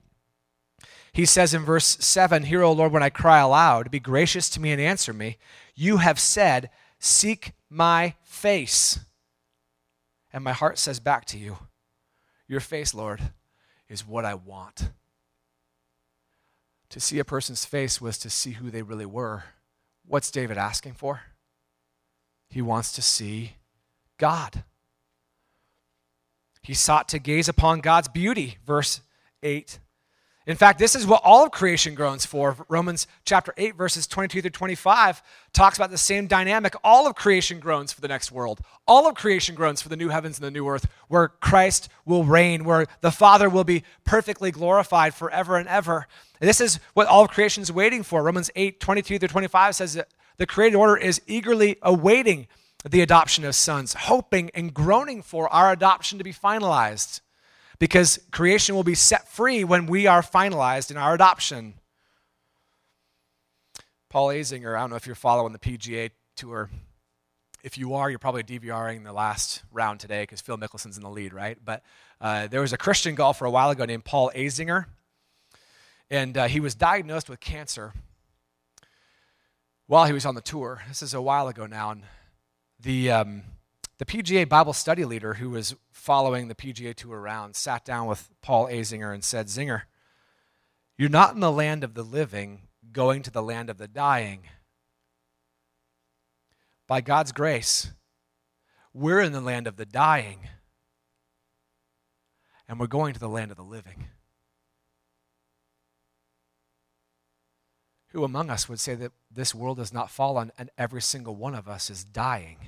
he 1.14 1.26
says 1.26 1.54
in 1.54 1.64
verse 1.64 1.98
7 2.00 2.44
Hear, 2.44 2.64
O 2.64 2.72
Lord, 2.72 2.92
when 2.92 3.04
I 3.04 3.10
cry 3.10 3.40
aloud, 3.40 3.92
be 3.92 4.00
gracious 4.00 4.50
to 4.52 4.60
me 4.60 4.72
and 4.72 4.82
answer 4.82 5.14
me. 5.14 5.38
You 5.76 5.98
have 5.98 6.20
said, 6.20 6.70
Seek 7.00 7.54
my 7.70 8.16
face. 8.24 9.00
And 10.32 10.44
my 10.44 10.54
heart 10.54 10.80
says 10.80 11.00
back 11.00 11.26
to 11.26 11.38
you, 11.38 11.58
Your 12.48 12.60
face, 12.60 12.94
Lord, 12.94 13.22
is 13.88 14.08
what 14.08 14.26
I 14.26 14.34
want. 14.34 14.90
To 16.90 17.00
see 17.00 17.20
a 17.20 17.26
person's 17.26 17.66
face 17.66 18.02
was 18.02 18.18
to 18.20 18.30
see 18.30 18.52
who 18.52 18.72
they 18.72 18.82
really 18.82 19.06
were. 19.06 19.44
What's 20.06 20.32
David 20.32 20.58
asking 20.58 20.94
for? 20.94 21.22
He 22.50 22.62
wants 22.62 22.92
to 22.94 23.02
see 23.02 23.54
God. 24.24 24.64
He 26.62 26.74
sought 26.74 27.10
to 27.10 27.20
gaze 27.20 27.50
upon 27.50 27.82
God's 27.82 28.08
beauty, 28.08 28.58
verse 28.66 29.02
8. 29.44 29.80
In 30.48 30.56
fact, 30.56 30.80
this 30.80 30.96
is 30.96 31.06
what 31.06 31.20
all 31.26 31.44
of 31.44 31.52
creation 31.52 31.94
groans 31.94 32.26
for. 32.26 32.56
Romans 32.70 33.06
chapter 33.26 33.54
8, 33.58 33.76
verses 33.76 34.08
22 34.08 34.40
through 34.40 34.52
25 34.52 35.22
talks 35.52 35.78
about 35.78 35.92
the 35.92 35.98
same 35.98 36.28
dynamic. 36.28 36.74
All 36.86 37.06
of 37.06 37.16
creation 37.16 37.60
groans 37.60 37.92
for 37.92 38.00
the 38.00 38.08
next 38.08 38.32
world. 38.32 38.62
All 38.88 39.10
of 39.10 39.16
creation 39.16 39.56
groans 39.56 39.82
for 39.82 39.90
the 39.90 39.98
new 39.98 40.08
heavens 40.08 40.38
and 40.38 40.46
the 40.46 40.52
new 40.52 40.70
earth, 40.70 40.88
where 41.10 41.28
Christ 41.28 41.90
will 42.06 42.24
reign, 42.24 42.64
where 42.64 42.86
the 43.02 43.12
Father 43.12 43.50
will 43.50 43.66
be 43.66 43.84
perfectly 44.06 44.52
glorified 44.52 45.14
forever 45.14 45.58
and 45.58 45.68
ever. 45.68 46.08
And 46.40 46.48
this 46.48 46.62
is 46.62 46.80
what 46.94 47.08
all 47.08 47.26
of 47.26 47.30
creation 47.32 47.62
is 47.62 47.74
waiting 47.74 48.04
for. 48.04 48.24
Romans 48.24 48.50
8, 48.56 48.80
22 48.80 49.20
through 49.20 49.28
25 49.28 49.76
says 49.76 49.96
that 49.96 50.08
the 50.38 50.48
created 50.48 50.78
order 50.78 50.96
is 50.96 51.22
eagerly 51.28 51.76
awaiting 51.82 52.48
the 52.88 53.02
adoption 53.02 53.46
of 53.46 53.56
sons, 53.56 53.94
hoping 53.94 54.52
and 54.54 54.74
groaning 54.74 55.22
for 55.22 55.48
our 55.50 55.72
adoption 55.72 56.18
to 56.18 56.24
be 56.24 56.34
finalized. 56.34 57.22
Because 57.80 58.20
creation 58.32 58.76
will 58.76 58.84
be 58.84 58.96
set 58.96 59.28
free 59.28 59.64
when 59.64 59.88
we 59.88 60.08
are 60.08 60.22
finalized 60.22 60.92
in 60.92 60.98
our 60.98 61.14
adoption. 61.14 61.74
Paul 64.10 64.28
Azinger, 64.28 64.78
I 64.78 64.82
don't 64.82 64.92
know 64.92 64.96
if 64.96 65.08
you're 65.08 65.16
following 65.16 65.54
the 65.54 65.60
PGA 65.60 66.12
Tour. 66.36 66.70
If 67.64 67.78
you 67.78 67.96
are, 67.96 68.10
you're 68.10 68.20
probably 68.20 68.44
DVRing 68.44 69.04
the 69.04 69.14
last 69.14 69.64
round 69.72 70.00
today 70.00 70.24
because 70.24 70.42
Phil 70.42 70.58
Mickelson's 70.58 70.98
in 70.98 71.04
the 71.04 71.10
lead, 71.10 71.34
right? 71.34 71.58
But 71.64 71.82
uh, 72.22 72.48
there 72.48 72.62
was 72.62 72.74
a 72.74 72.78
Christian 72.78 73.16
golfer 73.16 73.46
a 73.46 73.52
while 73.52 73.70
ago 73.70 73.86
named 73.86 74.06
Paul 74.06 74.32
Azinger, 74.36 74.86
and 76.12 76.38
uh, 76.38 76.48
he 76.48 76.60
was 76.60 76.76
diagnosed 76.76 77.30
with 77.30 77.40
cancer 77.40 77.94
while 79.88 80.06
he 80.06 80.14
was 80.14 80.26
on 80.26 80.36
the 80.36 80.42
tour. 80.42 80.84
This 80.88 81.02
is 81.02 81.14
a 81.14 81.22
while 81.22 81.48
ago 81.48 81.66
now, 81.66 81.92
and 81.92 82.04
the, 82.84 83.12
um, 83.12 83.44
the 83.98 84.06
PGA 84.06 84.48
Bible 84.48 84.74
study 84.74 85.06
leader 85.06 85.36
who 85.36 85.50
was 85.50 85.76
following 85.92 86.48
the 86.48 86.56
PGA 86.56 86.94
tour 86.94 87.18
around 87.18 87.56
sat 87.56 87.86
down 87.86 88.08
with 88.08 88.30
Paul 88.42 88.68
Azinger 88.68 89.14
and 89.14 89.24
said, 89.24 89.48
Zinger, 89.48 89.84
you're 90.98 91.10
not 91.10 91.34
in 91.34 91.40
the 91.40 91.52
land 91.52 91.84
of 91.84 91.94
the 91.94 92.04
living, 92.04 92.64
going 92.92 93.24
to 93.24 93.32
the 93.32 93.42
land 93.42 93.70
of 93.70 93.78
the 93.78 93.88
dying. 93.88 94.42
By 96.88 97.02
God's 97.02 97.32
grace, 97.32 97.92
we're 98.94 99.22
in 99.22 99.32
the 99.32 99.42
land 99.42 99.66
of 99.66 99.78
the 99.78 99.86
dying, 99.86 100.50
and 102.68 102.80
we're 102.80 102.88
going 102.88 103.14
to 103.14 103.20
the 103.20 103.30
land 103.30 103.50
of 103.50 103.58
the 103.58 103.64
living. 103.64 104.08
Who 108.14 108.24
among 108.24 108.52
us 108.52 108.70
would 108.70 108.80
say 108.80 108.94
that 108.96 109.12
this 109.32 109.56
world 109.56 109.80
has 109.80 109.92
not 109.92 110.12
fallen 110.12 110.52
and 110.56 110.70
every 110.78 111.02
single 111.02 111.36
one 111.36 111.56
of 111.56 111.68
us 111.68 111.90
is 111.90 112.04
dying? 112.04 112.68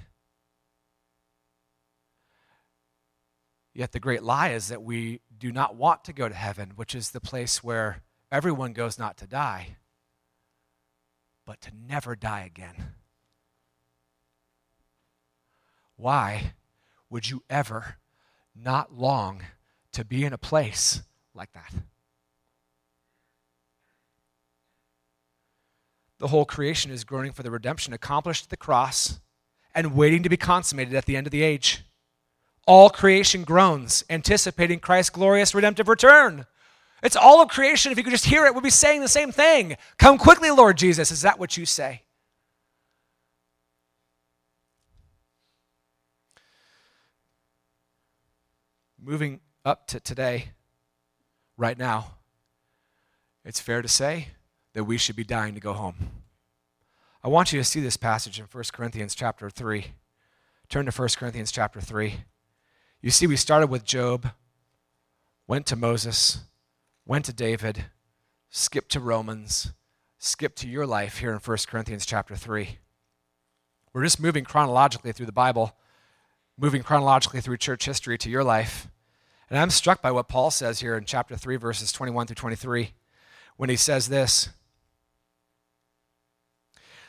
Yet 3.72 3.92
the 3.92 4.00
great 4.00 4.24
lie 4.24 4.50
is 4.50 4.70
that 4.70 4.82
we 4.82 5.22
do 5.38 5.52
not 5.52 5.76
want 5.76 6.04
to 6.06 6.14
go 6.14 6.28
to 6.28 6.34
heaven, 6.34 6.72
which 6.76 6.96
is 6.96 7.12
the 7.12 7.22
place 7.22 7.64
where 7.64 8.02
everyone 8.32 8.74
goes 8.74 8.98
not 8.98 9.18
to 9.18 9.28
die, 9.28 9.76
but 11.46 11.62
to 11.62 11.72
never 11.76 12.16
die 12.16 12.42
again. 12.42 12.94
Why 15.96 16.54
would 17.10 17.30
you 17.30 17.44
ever 17.52 17.98
not 18.56 18.94
long 18.94 19.44
to 19.92 20.04
be 20.04 20.26
in 20.26 20.34
a 20.34 20.40
place 20.40 21.04
like 21.36 21.54
that? 21.54 21.74
The 26.20 26.28
whole 26.28 26.46
creation 26.46 26.92
is 26.92 27.04
groaning 27.04 27.34
for 27.34 27.44
the 27.44 27.52
redemption 27.52 27.94
accomplished 27.94 28.46
at 28.46 28.50
the 28.50 28.58
cross 28.58 29.20
and 29.74 29.96
waiting 29.96 30.24
to 30.24 30.30
be 30.30 30.38
consummated 30.38 30.96
at 30.96 31.06
the 31.06 31.18
end 31.18 31.28
of 31.28 31.32
the 31.32 31.44
age. 31.44 31.84
All 32.66 32.90
creation 32.90 33.44
groans, 33.44 34.04
anticipating 34.10 34.80
Christ's 34.80 35.10
glorious 35.10 35.54
redemptive 35.54 35.88
return. 35.88 36.46
It's 37.04 37.18
all 37.18 37.42
of 37.42 37.50
creation, 37.50 37.92
if 37.92 37.98
you 37.98 38.04
could 38.04 38.12
just 38.12 38.26
hear 38.26 38.46
it, 38.46 38.56
would 38.56 38.64
be 38.64 38.70
saying 38.70 39.02
the 39.02 39.08
same 39.08 39.32
thing. 39.32 39.76
Come 40.00 40.18
quickly, 40.18 40.50
Lord 40.50 40.78
Jesus. 40.78 41.12
Is 41.12 41.22
that 41.22 41.38
what 41.38 41.58
you 41.58 41.66
say? 41.66 42.02
Moving 49.00 49.42
up 49.64 49.86
to 49.88 50.00
today, 50.00 50.50
right 51.58 51.78
now, 51.78 52.16
it's 53.44 53.60
fair 53.60 53.84
to 53.84 53.88
say 53.88 54.30
that 54.76 54.84
we 54.84 54.98
should 54.98 55.16
be 55.16 55.24
dying 55.24 55.56
to 55.56 55.62
go 55.62 55.74
home. 55.74 55.96
I 57.24 57.30
want 57.30 57.52
you 57.52 57.60
to 57.60 57.64
see 57.64 57.80
this 57.80 57.98
passage 57.98 58.38
in 58.38 58.46
1 58.46 58.64
Corinthians 58.74 59.16
chapter 59.16 59.50
3. 59.50 59.86
Turn 60.68 60.86
to 60.86 60.92
1 60.92 61.10
Corinthians 61.18 61.52
chapter 61.52 61.80
3. 61.80 62.16
You 63.02 63.10
see, 63.10 63.26
we 63.26 63.38
started 63.38 63.68
with 63.68 63.86
Job, 63.86 64.28
went 65.48 65.66
to 65.68 65.78
Moses, 65.78 66.40
went 67.06 67.24
to 67.26 67.34
David, 67.34 67.86
skipped 68.50 68.92
to 68.92 69.00
Romans, 69.00 69.72
skipped 70.18 70.58
to 70.58 70.68
your 70.68 70.86
life 70.86 71.20
here 71.20 71.32
in 71.32 71.40
1 71.40 71.58
Corinthians 71.68 72.06
chapter 72.06 72.36
3. 72.36 72.78
We're 73.94 74.04
just 74.04 74.20
moving 74.20 74.44
chronologically 74.44 75.14
through 75.14 75.28
the 75.28 75.32
Bible, 75.32 75.74
moving 76.58 76.84
chronologically 76.84 77.40
through 77.40 77.58
church 77.58 77.86
history 77.86 78.18
to 78.18 78.30
your 78.30 78.44
life. 78.44 78.90
And 79.50 79.58
I'm 79.58 79.70
struck 79.70 80.02
by 80.02 80.12
what 80.12 80.28
Paul 80.28 80.52
says 80.52 80.82
here 80.82 80.98
in 80.98 81.06
chapter 81.06 81.38
3, 81.38 81.56
verses 81.56 81.94
21 81.94 82.28
through 82.28 82.36
23, 82.36 82.92
when 83.56 83.70
he 83.70 83.78
says 83.78 84.10
this 84.10 84.50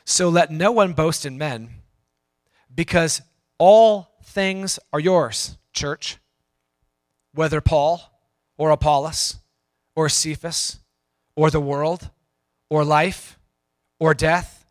So 0.08 0.28
let 0.28 0.52
no 0.52 0.70
one 0.70 0.92
boast 0.92 1.26
in 1.26 1.36
men, 1.36 1.68
because 2.72 3.22
all 3.58 4.16
things 4.22 4.78
are 4.92 5.00
yours, 5.00 5.58
church. 5.72 6.18
Whether 7.34 7.60
Paul 7.60 8.00
or 8.56 8.70
Apollos 8.70 9.36
or 9.96 10.08
Cephas 10.08 10.78
or 11.34 11.50
the 11.50 11.60
world 11.60 12.08
or 12.70 12.84
life 12.84 13.36
or 13.98 14.14
death 14.14 14.64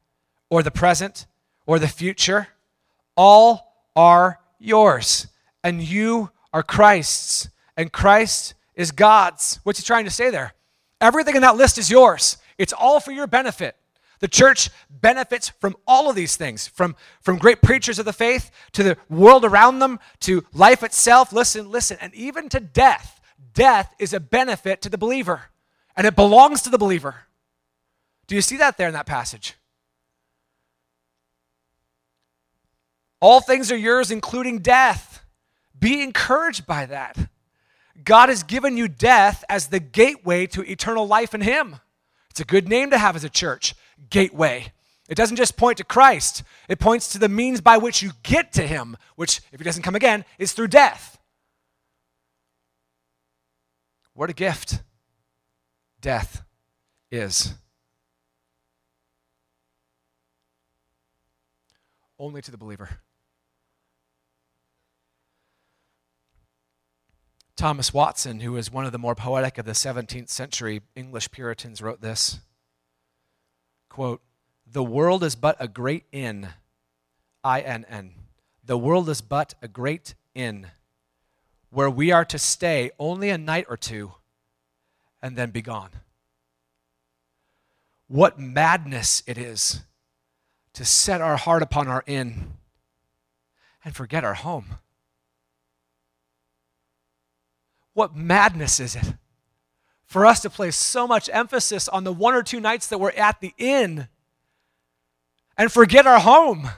or 0.49 0.63
the 0.63 0.71
present 0.71 1.27
or 1.67 1.79
the 1.79 1.89
future, 1.89 2.47
all 3.17 3.88
are 3.93 4.39
yours. 4.57 5.27
And 5.63 5.83
you 5.83 6.31
are 6.53 6.63
Christ's, 6.63 7.49
and 7.75 7.91
Christ 7.91 8.53
is 8.73 8.91
God's. 8.91 9.59
What's 9.63 9.79
he 9.79 9.86
trying 9.86 10.05
to 10.05 10.11
say 10.11 10.29
there? 10.29 10.53
Everything 11.01 11.36
in 11.36 11.41
that 11.41 11.57
list 11.57 11.77
is 11.77 11.91
yours. 11.91 12.38
It's 12.57 12.73
all 12.73 13.01
for 13.01 13.11
your 13.11 13.27
benefit. 13.27 13.75
The 14.20 14.28
church 14.28 14.70
benefits 14.89 15.49
from 15.49 15.76
all 15.86 16.09
of 16.09 16.16
these 16.16 16.36
things 16.36 16.68
from, 16.68 16.95
from 17.22 17.38
great 17.38 17.61
preachers 17.61 17.99
of 17.99 18.05
the 18.05 18.13
faith 18.13 18.51
to 18.74 18.84
the 18.84 18.97
world 19.09 19.45
around 19.45 19.80
them 19.80 19.99
to 20.22 20.45
life 20.53 20.84
itself. 20.84 21.34
Listen, 21.34 21.70
listen, 21.70 21.97
and 22.01 22.13
even 22.13 22.49
to 22.49 22.59
death. 22.59 23.22
Death 23.53 23.93
is 23.99 24.13
a 24.13 24.20
benefit 24.20 24.82
to 24.82 24.89
the 24.89 24.97
believer, 24.97 25.43
and 25.95 26.05
it 26.05 26.16
belongs 26.16 26.61
to 26.63 26.70
the 26.70 26.78
believer. 26.78 27.26
Do 28.28 28.36
you 28.36 28.41
see 28.41 28.57
that 28.57 28.78
there 28.78 28.88
in 28.88 28.93
that 28.93 29.05
passage? 29.05 29.55
All 33.22 33.39
things 33.39 33.72
are 33.72 33.78
yours, 33.78 34.11
including 34.11 34.59
death. 34.59 35.24
Be 35.78 36.01
encouraged 36.01 36.66
by 36.66 36.86
that. 36.86 37.18
God 38.03 38.30
has 38.30 38.43
given 38.43 38.78
you 38.78 38.88
death 38.88 39.43
as 39.49 39.68
the 39.68 39.80
gateway 39.80 40.47
to 40.47 40.70
eternal 40.70 41.07
life 41.07 41.34
in 41.34 41.41
Him. 41.41 41.78
It's 42.30 42.41
a 42.41 42.45
good 42.45 42.68
name 42.68 42.91
to 42.91 42.97
have 42.97 43.16
as 43.16 43.24
a 43.24 43.30
church, 43.30 43.74
gateway. 44.10 44.72
It 45.08 45.16
doesn't 45.16 45.38
just 45.38 45.56
point 45.56 45.78
to 45.78 45.84
Christ, 45.84 46.43
it 46.68 46.80
points 46.80 47.10
to 47.10 47.20
the 47.20 47.30
means 47.30 47.62
by 47.62 47.78
which 47.78 48.01
you 48.01 48.12
get 48.24 48.53
to 48.53 48.66
Him, 48.66 48.97
which, 49.16 49.41
if 49.51 49.60
He 49.60 49.64
doesn't 49.64 49.84
come 49.84 49.95
again, 49.95 50.26
is 50.39 50.51
through 50.51 50.70
death. 50.70 51.20
What 54.14 54.30
a 54.30 54.34
gift 54.34 54.82
death 56.01 56.43
is. 57.12 57.53
Only 62.18 62.41
to 62.41 62.51
the 62.51 62.58
believer. 62.58 63.01
Thomas 67.56 67.93
Watson, 67.93 68.41
who 68.41 68.53
was 68.53 68.72
one 68.72 68.86
of 68.86 68.91
the 68.91 68.97
more 68.97 69.16
poetic 69.16 69.58
of 69.58 69.66
the 69.66 69.72
17th 69.72 70.30
century 70.30 70.82
English 70.95 71.32
Puritans, 71.32 71.82
wrote 71.82 72.01
this 72.01 72.39
quote, 73.96 74.22
The 74.70 74.84
world 74.84 75.24
is 75.24 75.38
but 75.38 75.56
a 75.58 75.70
great 75.70 76.04
inn, 76.12 76.50
I 77.46 77.62
N 77.62 77.86
N. 77.88 78.12
The 78.62 78.78
world 78.78 79.08
is 79.08 79.22
but 79.22 79.54
a 79.62 79.70
great 79.70 80.16
inn 80.34 80.68
where 81.70 81.89
we 81.89 82.12
are 82.12 82.26
to 82.26 82.38
stay 82.38 82.91
only 83.00 83.30
a 83.30 83.38
night 83.38 83.68
or 83.70 83.78
two 83.78 84.12
and 85.22 85.38
then 85.38 85.50
be 85.50 85.62
gone. 85.62 85.91
What 88.10 88.38
madness 88.38 89.24
it 89.26 89.38
is 89.38 89.84
to 90.74 90.84
set 90.84 91.22
our 91.22 91.38
heart 91.38 91.64
upon 91.64 91.88
our 91.88 92.04
inn 92.06 92.58
and 93.86 93.96
forget 93.96 94.26
our 94.26 94.34
home. 94.34 94.80
What 97.93 98.14
madness 98.14 98.82
is 98.82 98.98
it 98.98 99.14
for 100.16 100.26
us 100.26 100.39
to 100.39 100.49
place 100.49 100.78
so 100.78 101.05
much 101.05 101.30
emphasis 101.34 101.89
on 101.89 102.05
the 102.05 102.13
one 102.13 102.34
or 102.34 102.41
two 102.41 102.61
nights 102.61 102.88
that 102.88 102.99
we're 102.99 103.11
at 103.11 103.41
the 103.41 103.53
inn 103.57 104.07
and 105.57 105.70
forget 105.70 106.07
our 106.07 106.22
home? 106.22 106.70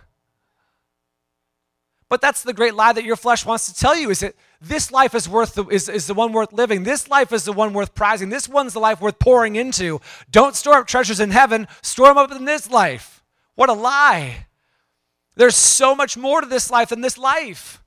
But 2.10 2.20
that's 2.20 2.42
the 2.42 2.52
great 2.52 2.74
lie 2.74 2.94
that 2.94 3.04
your 3.04 3.16
flesh 3.16 3.46
wants 3.46 3.68
to 3.68 3.80
tell 3.80 3.96
you 3.96 4.10
is 4.10 4.22
that 4.22 4.34
this 4.60 4.92
life 4.92 5.14
is 5.14 5.30
worth 5.30 5.54
the, 5.54 5.68
is, 5.68 5.88
is 5.88 6.08
the 6.08 6.16
one 6.16 6.34
worth 6.34 6.52
living. 6.52 6.82
This 6.82 7.10
life 7.10 7.32
is 7.32 7.44
the 7.44 7.54
one 7.54 7.74
worth 7.74 7.94
prizing. 7.94 8.30
This 8.30 8.50
one's 8.50 8.74
the 8.74 8.80
life 8.80 9.02
worth 9.02 9.20
pouring 9.20 9.56
into. 9.56 10.02
Don't 10.32 10.56
store 10.56 10.80
up 10.80 10.88
treasures 10.88 11.20
in 11.20 11.30
heaven, 11.30 11.68
store 11.84 12.08
them 12.08 12.18
up 12.18 12.32
in 12.32 12.46
this 12.46 12.72
life. 12.72 13.24
What 13.54 13.70
a 13.70 13.74
lie. 13.74 14.48
There's 15.36 15.56
so 15.56 15.94
much 15.94 16.18
more 16.18 16.42
to 16.42 16.48
this 16.48 16.72
life 16.72 16.90
than 16.90 17.02
this 17.02 17.20
life. 17.20 17.84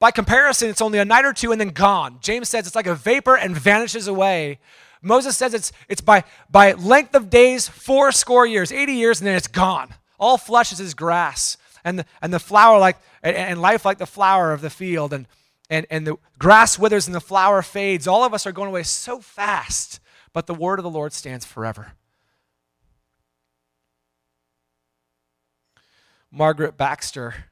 By 0.00 0.10
comparison, 0.12 0.70
it's 0.70 0.80
only 0.80 0.98
a 0.98 1.04
night 1.04 1.24
or 1.24 1.32
two 1.32 1.50
and 1.50 1.60
then 1.60 1.70
gone. 1.70 2.18
James 2.20 2.48
says 2.48 2.66
it's 2.66 2.76
like 2.76 2.86
a 2.86 2.94
vapor 2.94 3.36
and 3.36 3.56
vanishes 3.56 4.06
away. 4.06 4.60
Moses 5.02 5.36
says 5.36 5.54
it's, 5.54 5.72
it's 5.88 6.00
by, 6.00 6.24
by 6.50 6.72
length 6.72 7.14
of 7.14 7.30
days, 7.30 7.68
four 7.68 8.12
score 8.12 8.46
years, 8.46 8.70
80 8.70 8.92
years, 8.92 9.20
and 9.20 9.26
then 9.26 9.34
it's 9.34 9.48
gone. 9.48 9.94
All 10.18 10.38
flesh 10.38 10.72
is 10.72 10.80
as 10.80 10.94
grass. 10.94 11.56
And 11.84 12.00
the, 12.00 12.04
and 12.22 12.32
the 12.32 12.38
flower 12.40 12.78
like, 12.78 12.98
and, 13.22 13.36
and 13.36 13.60
life 13.60 13.84
like 13.84 13.98
the 13.98 14.06
flower 14.06 14.52
of 14.52 14.60
the 14.60 14.70
field. 14.70 15.12
And, 15.12 15.26
and, 15.70 15.86
and 15.90 16.06
the 16.06 16.16
grass 16.38 16.78
withers 16.78 17.06
and 17.06 17.14
the 17.14 17.20
flower 17.20 17.62
fades. 17.62 18.06
All 18.06 18.24
of 18.24 18.34
us 18.34 18.46
are 18.46 18.52
going 18.52 18.68
away 18.68 18.84
so 18.84 19.20
fast, 19.20 20.00
but 20.32 20.46
the 20.46 20.54
word 20.54 20.78
of 20.78 20.82
the 20.82 20.90
Lord 20.90 21.12
stands 21.12 21.44
forever. 21.44 21.92
Margaret 26.30 26.76
Baxter 26.76 27.46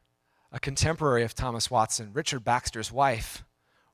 a 0.53 0.61
contemporary 0.61 1.23
of 1.25 1.35
Thomas 1.35 1.71
Watson, 1.71 2.11
Richard 2.13 2.45
Baxter's 2.45 2.93
wife, 2.93 3.45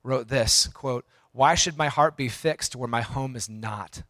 wrote 0.03 0.29
this 0.29 0.69
quote, 0.69 1.05
Why 1.33 1.55
should 1.55 1.77
my 1.77 1.89
heart 1.89 2.17
be 2.17 2.29
fixed 2.29 2.77
where 2.77 2.89
my 2.89 3.01
home 3.01 3.37
is 3.37 3.49
not? 3.49 4.03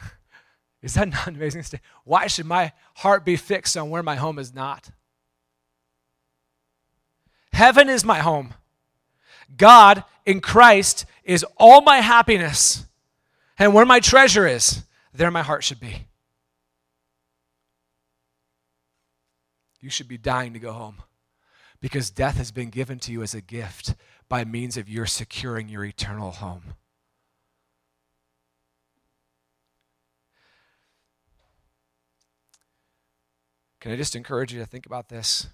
is 0.82 0.94
that 0.94 1.08
not 1.08 1.26
an 1.26 1.36
amazing? 1.36 1.62
Statement? 1.62 1.84
Why 2.04 2.26
should 2.26 2.46
my 2.46 2.72
heart 2.96 3.24
be 3.24 3.36
fixed 3.36 3.76
on 3.76 3.90
where 3.90 4.02
my 4.02 4.16
home 4.16 4.38
is 4.38 4.54
not? 4.54 4.90
Heaven 7.52 7.88
is 7.88 8.04
my 8.04 8.18
home. 8.18 8.54
God 9.56 10.04
in 10.24 10.40
Christ 10.40 11.06
is 11.24 11.44
all 11.56 11.80
my 11.80 11.98
happiness. 11.98 12.84
And 13.58 13.72
where 13.72 13.86
my 13.86 14.00
treasure 14.00 14.46
is, 14.46 14.82
there 15.14 15.30
my 15.30 15.42
heart 15.42 15.64
should 15.64 15.80
be. 15.80 16.06
You 19.80 19.88
should 19.88 20.08
be 20.08 20.18
dying 20.18 20.52
to 20.52 20.58
go 20.58 20.72
home 20.72 20.96
because 21.80 22.10
death 22.10 22.36
has 22.36 22.50
been 22.50 22.70
given 22.70 22.98
to 23.00 23.12
you 23.12 23.22
as 23.22 23.34
a 23.34 23.40
gift 23.40 23.94
by 24.28 24.44
means 24.44 24.76
of 24.76 24.88
your 24.88 25.06
securing 25.06 25.68
your 25.68 25.84
eternal 25.84 26.32
home. 26.32 26.74
Can 33.80 33.92
I 33.92 33.96
just 33.96 34.16
encourage 34.16 34.52
you 34.52 34.58
to 34.58 34.66
think 34.66 34.86
about 34.86 35.08
this? 35.08 35.46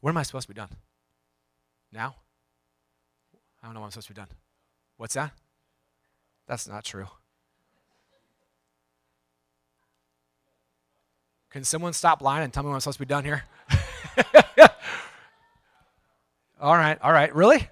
When 0.00 0.12
am 0.12 0.18
I 0.18 0.24
supposed 0.24 0.48
to 0.48 0.52
be 0.52 0.58
done? 0.58 0.70
Now? 1.92 2.16
I 3.62 3.66
don't 3.66 3.74
know 3.74 3.80
when 3.80 3.86
I'm 3.86 3.90
supposed 3.92 4.08
to 4.08 4.14
be 4.14 4.20
done. 4.20 4.28
What's 4.96 5.14
that? 5.14 5.32
That's 6.46 6.66
not 6.66 6.84
true. 6.84 7.06
Can 11.50 11.62
someone 11.62 11.92
stop 11.92 12.20
lying 12.20 12.42
and 12.42 12.52
tell 12.52 12.64
me 12.64 12.68
when 12.68 12.74
I'm 12.74 12.80
supposed 12.80 12.98
to 12.98 13.06
be 13.06 13.08
done 13.08 13.24
here? 13.24 13.44
All 16.60 16.76
right, 16.76 16.98
all 17.02 17.12
right. 17.12 17.34
Really? 17.34 17.68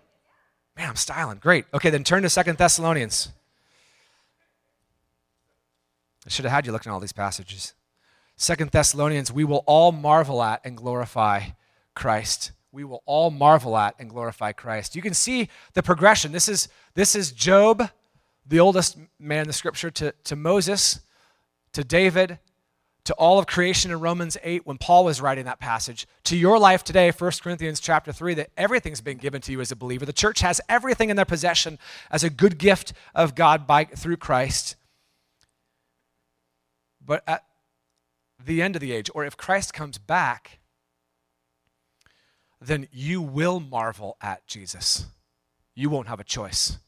Man, 0.77 0.89
I'm 0.89 0.97
styling. 0.97 1.39
Great. 1.39 1.65
Okay, 1.73 1.89
then 1.89 2.05
turn 2.05 2.23
to 2.25 2.29
Second 2.29 2.59
Thessalonians. 2.59 3.31
I 6.27 6.29
should 6.29 6.45
have 6.45 6.53
had 6.53 6.67
you 6.67 6.73
looking 6.73 6.91
at 6.91 6.95
all 6.95 7.01
these 7.01 7.13
passages. 7.13 7.73
Second 8.37 8.71
Thessalonians, 8.71 9.33
we 9.33 9.45
will 9.45 9.65
all 9.67 9.93
marvel 9.93 10.43
at 10.43 10.61
and 10.65 10.77
glorify 10.77 11.41
Christ. 11.95 12.53
We 12.71 12.85
will 12.85 13.03
all 13.07 13.31
marvel 13.31 13.77
at 13.77 13.95
and 13.99 14.11
glorify 14.11 14.53
Christ. 14.53 14.95
You 14.95 15.03
can 15.03 15.15
see 15.15 15.49
the 15.75 15.83
progression. 15.83 16.33
This 16.33 16.49
is, 16.49 16.69
this 16.95 17.15
is 17.15 17.33
Job, 17.33 17.89
the 18.47 18.61
oldest 18.61 18.99
man 19.19 19.43
in 19.43 19.47
the 19.47 19.53
scripture, 19.53 19.91
to, 19.91 20.13
to 20.25 20.37
Moses, 20.37 21.01
to 21.73 21.85
David, 21.85 22.39
to 23.05 23.15
all 23.15 23.39
of 23.39 23.47
creation 23.47 23.91
in 23.91 24.01
Romans 24.01 24.37
8 24.43 24.65
when 24.65 24.79
Paul 24.79 25.05
was 25.05 25.21
writing 25.21 25.45
that 25.47 25.59
passage, 25.59 26.07
to 26.25 26.37
your 26.37 26.59
life 26.59 26.85
today, 26.85 27.11
1 27.11 27.33
Corinthians 27.43 27.81
chapter 27.81 28.13
3, 28.13 28.35
that 28.35 28.51
everything's 28.57 29.01
been 29.01 29.19
given 29.19 29.41
to 29.43 29.53
you 29.53 29.61
as 29.61 29.73
a 29.73 29.77
believer. 29.77 30.07
The 30.07 30.13
church 30.13 30.41
has 30.41 30.61
everything 30.69 31.11
in 31.11 31.17
their 31.17 31.25
possession 31.25 31.79
as 32.11 32.23
a 32.23 32.31
good 32.31 32.59
gift 32.59 32.93
of 33.15 33.35
God 33.35 33.67
by, 33.67 33.85
through 33.85 34.19
Christ. 34.19 34.77
But 37.05 37.25
at 37.27 37.45
the 38.45 38.63
end 38.63 38.77
of 38.77 38.81
the 38.81 38.93
age, 38.93 39.11
or 39.15 39.25
if 39.25 39.37
Christ 39.37 39.75
comes 39.75 39.99
back, 39.99 40.61
then 42.61 42.87
you 42.93 43.21
will 43.21 43.59
marvel 43.59 44.17
at 44.21 44.47
Jesus. 44.47 45.07
You 45.75 45.91
won't 45.91 46.09
have 46.09 46.21
a 46.21 46.25
choice. 46.25 46.79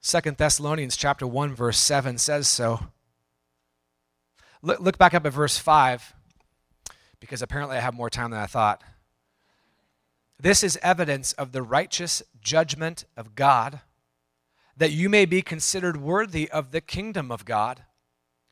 Second 0.00 0.36
Thessalonians 0.36 0.96
chapter 0.96 1.28
1 1.28 1.54
verse 1.54 1.78
7 1.78 2.18
says 2.18 2.48
so. 2.48 2.88
Look, 4.62 4.80
look 4.80 4.98
back 4.98 5.12
up 5.12 5.26
at 5.26 5.32
verse 5.32 5.58
5, 5.58 6.14
because 7.18 7.42
apparently 7.42 7.76
I 7.76 7.80
have 7.80 7.94
more 7.94 8.10
time 8.10 8.30
than 8.30 8.40
I 8.40 8.46
thought. 8.46 8.82
This 10.38 10.62
is 10.62 10.78
evidence 10.82 11.32
of 11.34 11.52
the 11.52 11.62
righteous 11.62 12.22
judgment 12.40 13.04
of 13.16 13.34
God, 13.34 13.80
that 14.76 14.92
you 14.92 15.08
may 15.08 15.24
be 15.24 15.42
considered 15.42 15.96
worthy 15.96 16.48
of 16.50 16.70
the 16.70 16.80
kingdom 16.80 17.30
of 17.30 17.44
God, 17.44 17.84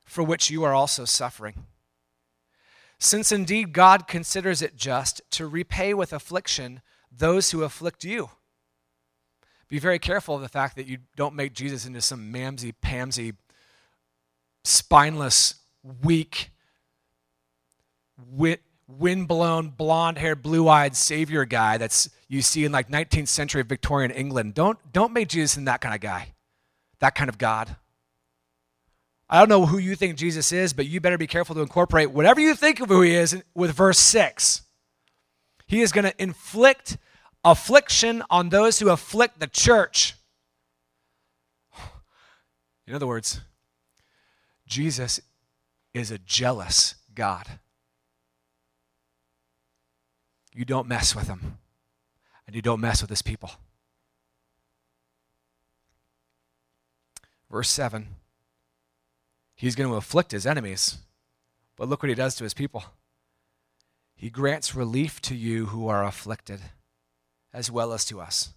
for 0.04 0.22
which 0.22 0.50
you 0.50 0.64
are 0.64 0.74
also 0.74 1.04
suffering. 1.04 1.66
Since 2.98 3.32
indeed 3.32 3.72
God 3.72 4.06
considers 4.06 4.60
it 4.60 4.76
just 4.76 5.22
to 5.30 5.46
repay 5.46 5.94
with 5.94 6.12
affliction 6.12 6.82
those 7.10 7.52
who 7.52 7.62
afflict 7.62 8.04
you. 8.04 8.30
Be 9.68 9.78
very 9.78 10.00
careful 10.00 10.34
of 10.34 10.42
the 10.42 10.48
fact 10.48 10.74
that 10.76 10.86
you 10.86 10.98
don't 11.16 11.36
make 11.36 11.54
Jesus 11.54 11.86
into 11.86 12.00
some 12.00 12.32
mamsy 12.32 12.74
pamsy, 12.82 13.36
spineless, 14.64 15.59
weak, 16.02 16.50
wit, 18.32 18.62
windblown, 18.86 19.70
blonde 19.70 20.18
haired, 20.18 20.42
blue 20.42 20.68
eyed 20.68 20.96
savior 20.96 21.44
guy 21.44 21.78
that's 21.78 22.10
you 22.28 22.42
see 22.42 22.64
in 22.64 22.72
like 22.72 22.88
19th 22.88 23.28
century 23.28 23.62
Victorian 23.62 24.10
England. 24.10 24.54
Don't, 24.54 24.78
don't 24.92 25.12
make 25.12 25.28
Jesus 25.28 25.56
in 25.56 25.64
that 25.64 25.80
kind 25.80 25.94
of 25.94 26.00
guy, 26.00 26.34
that 27.00 27.14
kind 27.14 27.28
of 27.28 27.38
God. 27.38 27.76
I 29.28 29.38
don't 29.38 29.48
know 29.48 29.66
who 29.66 29.78
you 29.78 29.94
think 29.94 30.16
Jesus 30.16 30.50
is, 30.50 30.72
but 30.72 30.86
you 30.86 31.00
better 31.00 31.18
be 31.18 31.28
careful 31.28 31.54
to 31.54 31.60
incorporate 31.60 32.10
whatever 32.10 32.40
you 32.40 32.54
think 32.54 32.80
of 32.80 32.88
who 32.88 33.02
he 33.02 33.14
is 33.14 33.40
with 33.54 33.72
verse 33.72 33.98
6. 33.98 34.62
He 35.66 35.82
is 35.82 35.92
going 35.92 36.04
to 36.04 36.20
inflict 36.20 36.98
affliction 37.44 38.24
on 38.28 38.48
those 38.48 38.80
who 38.80 38.90
afflict 38.90 39.38
the 39.38 39.46
church. 39.46 40.16
In 42.88 42.94
other 42.94 43.06
words, 43.06 43.40
Jesus 44.66 45.20
is 45.94 46.10
a 46.10 46.18
jealous 46.18 46.94
God. 47.14 47.46
You 50.54 50.64
don't 50.64 50.88
mess 50.88 51.14
with 51.14 51.28
him, 51.28 51.58
and 52.46 52.56
you 52.56 52.62
don't 52.62 52.80
mess 52.80 53.00
with 53.00 53.10
his 53.10 53.22
people. 53.22 53.50
Verse 57.50 57.68
7 57.70 58.08
He's 59.54 59.74
going 59.74 59.90
to 59.90 59.96
afflict 59.96 60.32
his 60.32 60.46
enemies, 60.46 60.98
but 61.76 61.88
look 61.88 62.02
what 62.02 62.08
he 62.08 62.14
does 62.14 62.34
to 62.36 62.44
his 62.44 62.54
people. 62.54 62.84
He 64.14 64.30
grants 64.30 64.74
relief 64.74 65.20
to 65.22 65.34
you 65.34 65.66
who 65.66 65.88
are 65.88 66.04
afflicted, 66.04 66.60
as 67.52 67.70
well 67.70 67.92
as 67.92 68.04
to 68.06 68.20
us. 68.20 68.50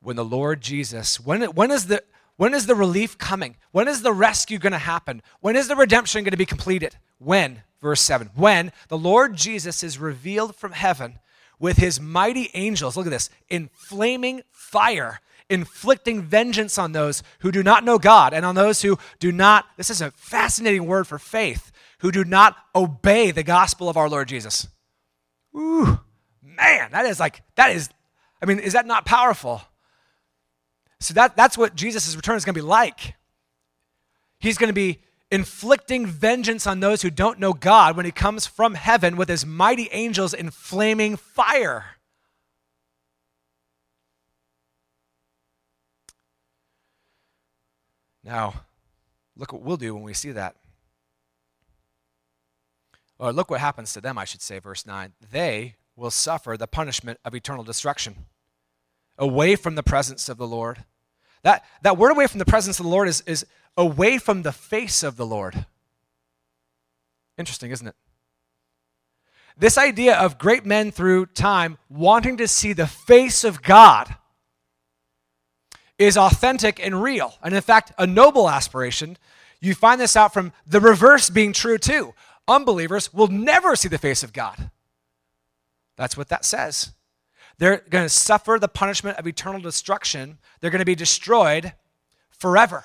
When 0.00 0.16
the 0.16 0.24
Lord 0.24 0.60
Jesus, 0.60 1.20
when, 1.20 1.42
when, 1.42 1.70
is, 1.70 1.86
the, 1.86 2.02
when 2.36 2.54
is 2.54 2.66
the 2.66 2.74
relief 2.74 3.18
coming? 3.18 3.56
When 3.72 3.88
is 3.88 4.02
the 4.02 4.12
rescue 4.12 4.58
going 4.58 4.72
to 4.72 4.78
happen? 4.78 5.22
When 5.40 5.56
is 5.56 5.68
the 5.68 5.76
redemption 5.76 6.24
going 6.24 6.32
to 6.32 6.36
be 6.36 6.46
completed? 6.46 6.96
When? 7.18 7.62
verse 7.80 8.00
7. 8.00 8.30
When 8.34 8.72
the 8.88 8.98
Lord 8.98 9.36
Jesus 9.36 9.82
is 9.82 9.98
revealed 9.98 10.56
from 10.56 10.72
heaven 10.72 11.18
with 11.58 11.76
his 11.76 12.00
mighty 12.00 12.50
angels, 12.54 12.96
look 12.96 13.06
at 13.06 13.10
this, 13.10 13.30
in 13.48 13.70
flaming 13.72 14.42
fire, 14.50 15.20
inflicting 15.48 16.22
vengeance 16.22 16.78
on 16.78 16.92
those 16.92 17.22
who 17.40 17.52
do 17.52 17.62
not 17.62 17.84
know 17.84 17.98
God 17.98 18.34
and 18.34 18.44
on 18.44 18.54
those 18.54 18.82
who 18.82 18.98
do 19.18 19.32
not, 19.32 19.66
this 19.76 19.90
is 19.90 20.00
a 20.00 20.10
fascinating 20.12 20.86
word 20.86 21.06
for 21.06 21.18
faith, 21.18 21.70
who 22.00 22.10
do 22.10 22.24
not 22.24 22.56
obey 22.74 23.30
the 23.30 23.42
gospel 23.42 23.88
of 23.88 23.96
our 23.96 24.08
Lord 24.08 24.28
Jesus. 24.28 24.68
Ooh, 25.56 26.00
man, 26.42 26.90
that 26.90 27.06
is 27.06 27.18
like, 27.20 27.42
that 27.54 27.70
is, 27.70 27.88
I 28.42 28.46
mean, 28.46 28.58
is 28.58 28.74
that 28.74 28.86
not 28.86 29.06
powerful? 29.06 29.62
So 31.06 31.14
that, 31.14 31.36
that's 31.36 31.56
what 31.56 31.76
Jesus' 31.76 32.16
return 32.16 32.36
is 32.36 32.44
going 32.44 32.54
to 32.54 32.60
be 32.60 32.66
like. 32.66 33.14
He's 34.40 34.58
going 34.58 34.70
to 34.70 34.74
be 34.74 34.98
inflicting 35.30 36.04
vengeance 36.04 36.66
on 36.66 36.80
those 36.80 37.02
who 37.02 37.10
don't 37.10 37.38
know 37.38 37.52
God 37.52 37.96
when 37.96 38.06
he 38.06 38.10
comes 38.10 38.44
from 38.44 38.74
heaven 38.74 39.16
with 39.16 39.28
his 39.28 39.46
mighty 39.46 39.88
angels 39.92 40.34
in 40.34 40.50
flaming 40.50 41.16
fire. 41.16 41.84
Now, 48.24 48.64
look 49.36 49.52
what 49.52 49.62
we'll 49.62 49.76
do 49.76 49.94
when 49.94 50.02
we 50.02 50.12
see 50.12 50.32
that. 50.32 50.56
Or 53.16 53.32
look 53.32 53.48
what 53.48 53.60
happens 53.60 53.92
to 53.92 54.00
them, 54.00 54.18
I 54.18 54.24
should 54.24 54.42
say, 54.42 54.58
verse 54.58 54.84
9. 54.84 55.12
They 55.30 55.76
will 55.94 56.10
suffer 56.10 56.56
the 56.56 56.66
punishment 56.66 57.20
of 57.24 57.32
eternal 57.32 57.62
destruction 57.62 58.26
away 59.16 59.54
from 59.54 59.76
the 59.76 59.84
presence 59.84 60.28
of 60.28 60.36
the 60.36 60.48
Lord. 60.48 60.84
That, 61.46 61.64
that 61.82 61.96
word 61.96 62.10
away 62.10 62.26
from 62.26 62.40
the 62.40 62.44
presence 62.44 62.80
of 62.80 62.86
the 62.86 62.90
Lord 62.90 63.06
is, 63.06 63.20
is 63.20 63.46
away 63.76 64.18
from 64.18 64.42
the 64.42 64.50
face 64.50 65.04
of 65.04 65.16
the 65.16 65.24
Lord. 65.24 65.64
Interesting, 67.38 67.70
isn't 67.70 67.86
it? 67.86 67.94
This 69.56 69.78
idea 69.78 70.16
of 70.16 70.38
great 70.38 70.66
men 70.66 70.90
through 70.90 71.26
time 71.26 71.78
wanting 71.88 72.36
to 72.38 72.48
see 72.48 72.72
the 72.72 72.88
face 72.88 73.44
of 73.44 73.62
God 73.62 74.16
is 76.00 76.16
authentic 76.16 76.84
and 76.84 77.00
real. 77.00 77.36
And 77.44 77.54
in 77.54 77.62
fact, 77.62 77.92
a 77.96 78.08
noble 78.08 78.50
aspiration. 78.50 79.16
You 79.60 79.76
find 79.76 80.00
this 80.00 80.16
out 80.16 80.34
from 80.34 80.52
the 80.66 80.80
reverse 80.80 81.30
being 81.30 81.52
true 81.52 81.78
too. 81.78 82.12
Unbelievers 82.48 83.14
will 83.14 83.28
never 83.28 83.76
see 83.76 83.88
the 83.88 83.98
face 83.98 84.24
of 84.24 84.32
God. 84.32 84.72
That's 85.96 86.16
what 86.16 86.28
that 86.30 86.44
says. 86.44 86.90
They're 87.58 87.82
going 87.88 88.04
to 88.04 88.10
suffer 88.10 88.58
the 88.60 88.68
punishment 88.68 89.18
of 89.18 89.26
eternal 89.26 89.60
destruction. 89.60 90.38
They're 90.60 90.70
going 90.70 90.80
to 90.80 90.84
be 90.84 90.94
destroyed 90.94 91.72
forever 92.30 92.84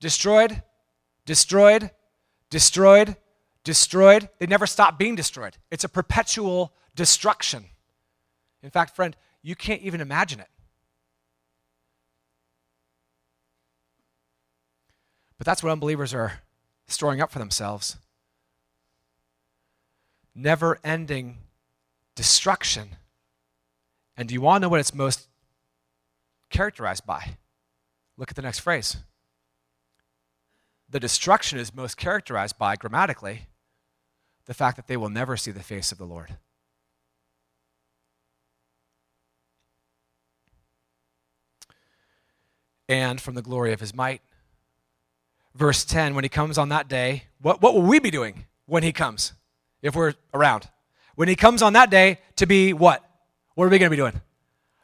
destroyed, 0.00 0.62
destroyed, 1.26 1.90
destroyed, 2.50 3.16
destroyed. 3.64 4.28
They 4.38 4.46
never 4.46 4.64
stop 4.64 4.96
being 4.96 5.16
destroyed. 5.16 5.56
It's 5.72 5.82
a 5.82 5.88
perpetual 5.88 6.72
destruction. 6.94 7.64
In 8.62 8.70
fact, 8.70 8.94
friend, 8.94 9.16
you 9.42 9.56
can't 9.56 9.82
even 9.82 10.00
imagine 10.00 10.38
it. 10.38 10.48
But 15.36 15.46
that's 15.46 15.64
what 15.64 15.72
unbelievers 15.72 16.14
are 16.14 16.42
storing 16.86 17.20
up 17.20 17.32
for 17.32 17.38
themselves 17.38 17.96
never 20.38 20.78
ending 20.84 21.38
destruction. 22.14 22.90
And 24.18 24.28
do 24.28 24.34
you 24.34 24.40
want 24.40 24.60
to 24.60 24.66
know 24.66 24.68
what 24.68 24.80
it's 24.80 24.92
most 24.92 25.28
characterized 26.50 27.06
by? 27.06 27.36
Look 28.16 28.30
at 28.30 28.36
the 28.36 28.42
next 28.42 28.58
phrase 28.58 28.98
the 30.90 30.98
destruction 30.98 31.58
is 31.58 31.74
most 31.74 31.96
characterized 31.96 32.58
by, 32.58 32.74
grammatically, 32.74 33.42
the 34.46 34.54
fact 34.54 34.76
that 34.76 34.86
they 34.86 34.96
will 34.96 35.10
never 35.10 35.36
see 35.36 35.50
the 35.50 35.62
face 35.62 35.92
of 35.92 35.98
the 35.98 36.06
Lord. 36.06 36.36
And 42.88 43.20
from 43.20 43.34
the 43.34 43.42
glory 43.42 43.74
of 43.74 43.80
his 43.80 43.94
might. 43.94 44.22
Verse 45.54 45.84
10 45.84 46.14
when 46.14 46.24
he 46.24 46.30
comes 46.30 46.56
on 46.56 46.70
that 46.70 46.88
day, 46.88 47.24
what, 47.42 47.60
what 47.60 47.74
will 47.74 47.82
we 47.82 47.98
be 47.98 48.10
doing 48.10 48.46
when 48.64 48.82
he 48.82 48.92
comes, 48.92 49.34
if 49.82 49.94
we're 49.94 50.14
around? 50.32 50.70
When 51.14 51.28
he 51.28 51.36
comes 51.36 51.60
on 51.60 51.74
that 51.74 51.90
day 51.90 52.20
to 52.36 52.46
be 52.46 52.72
what? 52.72 53.07
What 53.58 53.64
are 53.64 53.70
we 53.70 53.80
going 53.80 53.90
to 53.90 53.90
be 53.90 53.96
doing? 53.96 54.20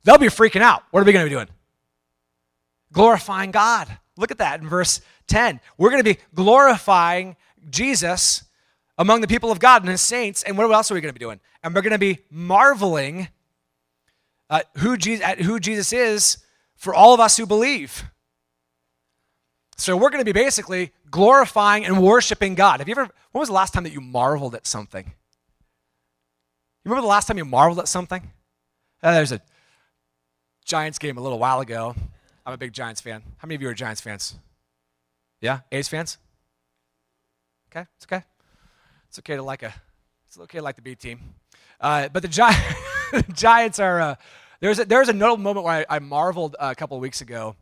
They'll 0.03 0.18
be 0.18 0.27
freaking 0.27 0.61
out. 0.61 0.83
What 0.91 0.99
are 0.99 1.05
we 1.05 1.12
going 1.12 1.25
to 1.25 1.31
be 1.31 1.37
doing? 1.37 1.47
Glorifying 2.91 3.53
God. 3.53 3.87
Look 4.16 4.33
at 4.33 4.39
that 4.39 4.61
in 4.61 4.68
verse 4.68 5.01
10. 5.29 5.61
We're 5.79 5.91
going 5.91 6.03
to 6.03 6.14
be 6.14 6.18
glorifying 6.35 7.37
Jesus 7.70 8.43
among 8.99 9.20
the 9.20 9.29
people 9.29 9.53
of 9.53 9.61
God 9.61 9.83
and 9.83 9.91
his 9.91 10.01
saints. 10.01 10.43
And 10.43 10.59
what 10.59 10.68
else 10.72 10.91
are 10.91 10.95
we 10.95 11.01
going 11.01 11.14
to 11.14 11.16
be 11.16 11.25
doing? 11.25 11.39
And 11.62 11.72
we're 11.72 11.83
going 11.83 11.93
to 11.93 11.99
be 11.99 12.18
marveling 12.33 13.29
at 14.51 14.66
who, 14.79 14.97
Jesus, 14.97 15.25
at 15.25 15.41
who 15.41 15.61
Jesus 15.61 15.93
is 15.93 16.39
for 16.75 16.93
all 16.93 17.14
of 17.14 17.20
us 17.20 17.37
who 17.37 17.47
believe. 17.47 18.03
So 19.77 19.97
we're 19.97 20.11
going 20.11 20.20
to 20.20 20.25
be 20.25 20.33
basically 20.33 20.91
glorifying 21.12 21.85
and 21.85 22.03
worshiping 22.03 22.57
God. 22.57 22.81
Have 22.81 22.89
you 22.89 22.95
ever, 22.95 23.09
when 23.31 23.39
was 23.39 23.51
the 23.51 23.55
last 23.55 23.72
time 23.72 23.85
that 23.85 23.93
you 23.93 24.01
marveled 24.01 24.57
at 24.57 24.66
something? 24.66 25.05
You 25.07 26.91
remember 26.91 27.03
the 27.03 27.09
last 27.09 27.29
time 27.29 27.39
you 27.39 27.45
marveled 27.45 27.79
at 27.79 27.87
something? 27.87 28.33
Uh, 29.05 29.13
there's 29.13 29.33
a 29.33 29.41
Giants 30.65 30.99
game 30.99 31.19
a 31.19 31.21
little 31.21 31.39
while 31.39 31.61
ago. 31.61 31.95
I'm 32.47 32.55
a 32.55 32.57
big 32.57 32.73
Giants 32.73 33.03
fan. 33.03 33.23
How 33.37 33.47
many 33.47 33.55
of 33.55 33.61
you 33.61 33.69
are 33.69 33.75
Giants 33.75 34.01
fans? 34.01 34.35
Yeah? 35.43 35.61
A's 35.71 35.89
fans? 35.89 36.17
Okay, 37.71 37.87
it's 37.97 38.07
okay. 38.07 38.25
It's 39.11 39.19
okay 39.19 39.37
to 39.37 39.43
like 39.43 39.63
a, 39.63 39.75
it's 40.27 40.39
okay 40.39 40.57
to 40.57 40.65
like 40.65 40.77
the 40.77 40.81
B 40.81 40.95
team. 40.95 41.21
Uh, 41.79 42.09
but 42.09 42.23
the, 42.23 42.29
Gi- 42.29 43.23
Giants 43.35 43.79
are, 43.79 44.01
uh, 44.01 44.15
there's, 44.61 44.79
a, 44.79 44.87
there's 44.87 45.11
a 45.11 45.13
notable 45.13 45.43
moment 45.43 45.67
where 45.67 45.85
I, 45.91 45.97
I 45.97 45.99
marveled 45.99 46.57
uh, 46.59 46.71
a 46.73 46.75
couple 46.75 46.97
of 46.97 47.03
weeks 47.03 47.21
ago 47.21 47.57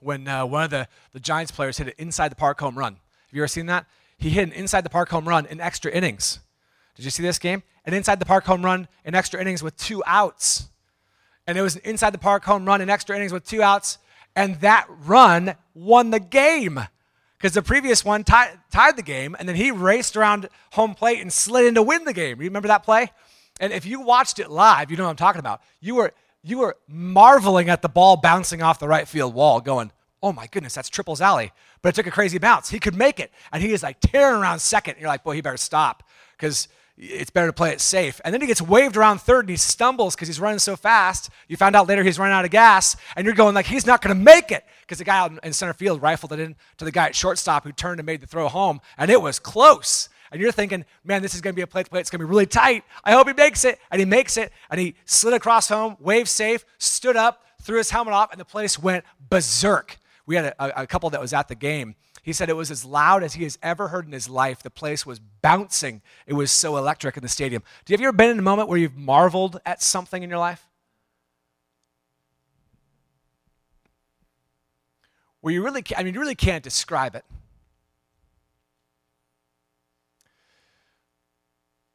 when 0.00 0.26
uh, 0.26 0.46
one 0.46 0.64
of 0.64 0.70
the, 0.70 0.88
the 1.12 1.20
Giants 1.20 1.52
players 1.52 1.76
hit 1.76 1.88
an 1.88 1.92
inside 1.98 2.30
the 2.30 2.36
park 2.36 2.58
home 2.60 2.78
run. 2.78 2.94
Have 2.94 3.34
you 3.34 3.42
ever 3.42 3.48
seen 3.48 3.66
that? 3.66 3.84
He 4.16 4.30
hit 4.30 4.44
an 4.44 4.52
inside 4.52 4.86
the 4.86 4.90
park 4.90 5.10
home 5.10 5.28
run 5.28 5.44
in 5.44 5.60
extra 5.60 5.92
innings. 5.92 6.38
Did 6.94 7.04
you 7.04 7.10
see 7.10 7.22
this 7.22 7.38
game? 7.38 7.62
An 7.86 7.94
inside 7.94 8.18
the 8.18 8.26
park 8.26 8.44
home 8.44 8.64
run 8.64 8.88
in 9.04 9.14
extra 9.14 9.40
innings 9.40 9.62
with 9.62 9.76
two 9.76 10.02
outs 10.06 10.68
and 11.46 11.56
it 11.56 11.62
was 11.62 11.76
an 11.76 11.82
inside 11.84 12.10
the 12.10 12.18
park 12.18 12.44
home 12.44 12.64
run 12.64 12.80
in 12.80 12.90
extra 12.90 13.14
innings 13.16 13.32
with 13.32 13.46
two 13.46 13.62
outs, 13.62 13.98
and 14.34 14.60
that 14.60 14.86
run 14.88 15.54
won 15.74 16.10
the 16.10 16.20
game 16.20 16.80
because 17.38 17.52
the 17.52 17.62
previous 17.62 18.04
one 18.04 18.24
tie, 18.24 18.54
tied 18.70 18.96
the 18.96 19.02
game, 19.02 19.36
and 19.38 19.48
then 19.48 19.56
he 19.56 19.70
raced 19.70 20.16
around 20.16 20.48
home 20.72 20.94
plate 20.94 21.20
and 21.20 21.32
slid 21.32 21.66
in 21.66 21.74
to 21.74 21.82
win 21.82 22.04
the 22.04 22.12
game. 22.12 22.38
Remember 22.38 22.68
that 22.68 22.82
play? 22.82 23.12
And 23.60 23.72
if 23.72 23.86
you 23.86 24.00
watched 24.00 24.38
it 24.38 24.50
live, 24.50 24.90
you 24.90 24.96
know 24.96 25.04
what 25.04 25.10
I'm 25.10 25.16
talking 25.16 25.38
about. 25.38 25.62
You 25.80 25.94
were 25.94 26.12
you 26.42 26.58
were 26.58 26.76
marveling 26.88 27.68
at 27.68 27.82
the 27.82 27.88
ball 27.88 28.16
bouncing 28.16 28.62
off 28.62 28.78
the 28.78 28.86
right 28.86 29.08
field 29.08 29.34
wall, 29.34 29.60
going, 29.60 29.90
oh 30.22 30.32
my 30.32 30.46
goodness, 30.46 30.74
that's 30.74 30.88
Triple's 30.88 31.20
alley. 31.20 31.52
But 31.82 31.90
it 31.90 31.94
took 31.96 32.06
a 32.06 32.10
crazy 32.12 32.38
bounce. 32.38 32.70
He 32.70 32.78
could 32.78 32.94
make 32.94 33.18
it. 33.18 33.32
And 33.52 33.62
he 33.62 33.72
is 33.72 33.82
like 33.82 33.96
tearing 34.00 34.40
around 34.40 34.60
second. 34.60 34.94
And 34.94 35.00
you're 35.00 35.08
like, 35.08 35.24
boy, 35.24 35.34
he 35.34 35.40
better 35.40 35.56
stop 35.56 36.04
because 36.36 36.68
it's 36.98 37.30
better 37.30 37.48
to 37.48 37.52
play 37.52 37.72
it 37.72 37.80
safe. 37.80 38.20
And 38.24 38.32
then 38.32 38.40
he 38.40 38.46
gets 38.46 38.62
waved 38.62 38.96
around 38.96 39.20
third 39.20 39.40
and 39.40 39.50
he 39.50 39.56
stumbles 39.56 40.14
because 40.14 40.28
he's 40.28 40.40
running 40.40 40.58
so 40.58 40.76
fast. 40.76 41.30
You 41.46 41.56
found 41.56 41.76
out 41.76 41.86
later 41.88 42.02
he's 42.02 42.18
running 42.18 42.34
out 42.34 42.44
of 42.44 42.50
gas. 42.50 42.96
And 43.16 43.26
you're 43.26 43.34
going 43.34 43.54
like, 43.54 43.66
he's 43.66 43.86
not 43.86 44.00
going 44.00 44.16
to 44.16 44.22
make 44.22 44.50
it 44.50 44.64
because 44.80 44.98
the 44.98 45.04
guy 45.04 45.18
out 45.18 45.32
in 45.44 45.52
center 45.52 45.74
field 45.74 46.00
rifled 46.00 46.32
it 46.32 46.40
in 46.40 46.56
to 46.78 46.84
the 46.84 46.92
guy 46.92 47.06
at 47.06 47.14
shortstop 47.14 47.64
who 47.64 47.72
turned 47.72 48.00
and 48.00 48.06
made 48.06 48.20
the 48.20 48.26
throw 48.26 48.48
home. 48.48 48.80
And 48.96 49.10
it 49.10 49.20
was 49.20 49.38
close. 49.38 50.08
And 50.32 50.40
you're 50.40 50.52
thinking, 50.52 50.84
man, 51.04 51.22
this 51.22 51.34
is 51.34 51.40
going 51.40 51.54
to 51.54 51.56
be 51.56 51.62
a 51.62 51.66
play 51.66 51.82
to 51.82 51.90
play. 51.90 52.00
It's 52.00 52.10
going 52.10 52.20
to 52.20 52.26
be 52.26 52.30
really 52.30 52.46
tight. 52.46 52.84
I 53.04 53.12
hope 53.12 53.28
he 53.28 53.34
makes 53.34 53.64
it. 53.64 53.78
And 53.90 54.00
he 54.00 54.06
makes 54.06 54.36
it. 54.36 54.52
And 54.70 54.80
he 54.80 54.96
slid 55.04 55.34
across 55.34 55.68
home, 55.68 55.96
waved 56.00 56.28
safe, 56.28 56.64
stood 56.78 57.16
up, 57.16 57.42
threw 57.62 57.78
his 57.78 57.90
helmet 57.90 58.14
off, 58.14 58.30
and 58.32 58.40
the 58.40 58.44
place 58.44 58.78
went 58.78 59.04
berserk. 59.28 59.98
We 60.24 60.34
had 60.36 60.46
a, 60.46 60.82
a 60.82 60.86
couple 60.86 61.10
that 61.10 61.20
was 61.20 61.32
at 61.32 61.48
the 61.48 61.54
game. 61.54 61.94
He 62.26 62.32
said 62.32 62.48
it 62.48 62.56
was 62.56 62.72
as 62.72 62.84
loud 62.84 63.22
as 63.22 63.34
he 63.34 63.44
has 63.44 63.56
ever 63.62 63.86
heard 63.86 64.04
in 64.04 64.10
his 64.10 64.28
life. 64.28 64.60
The 64.60 64.68
place 64.68 65.06
was 65.06 65.20
bouncing. 65.20 66.02
It 66.26 66.32
was 66.32 66.50
so 66.50 66.76
electric 66.76 67.16
in 67.16 67.22
the 67.22 67.28
stadium. 67.28 67.62
Do 67.84 67.92
you 67.92 67.94
have 67.94 68.00
you 68.00 68.08
ever 68.08 68.16
been 68.16 68.30
in 68.30 68.40
a 68.40 68.42
moment 68.42 68.68
where 68.68 68.78
you've 68.78 68.96
marveled 68.96 69.60
at 69.64 69.80
something 69.80 70.24
in 70.24 70.28
your 70.28 70.40
life? 70.40 70.66
Where 75.40 75.54
you 75.54 75.62
really, 75.62 75.84
I 75.96 76.02
mean, 76.02 76.14
you 76.14 76.20
really 76.20 76.34
can't 76.34 76.64
describe 76.64 77.14
it. 77.14 77.24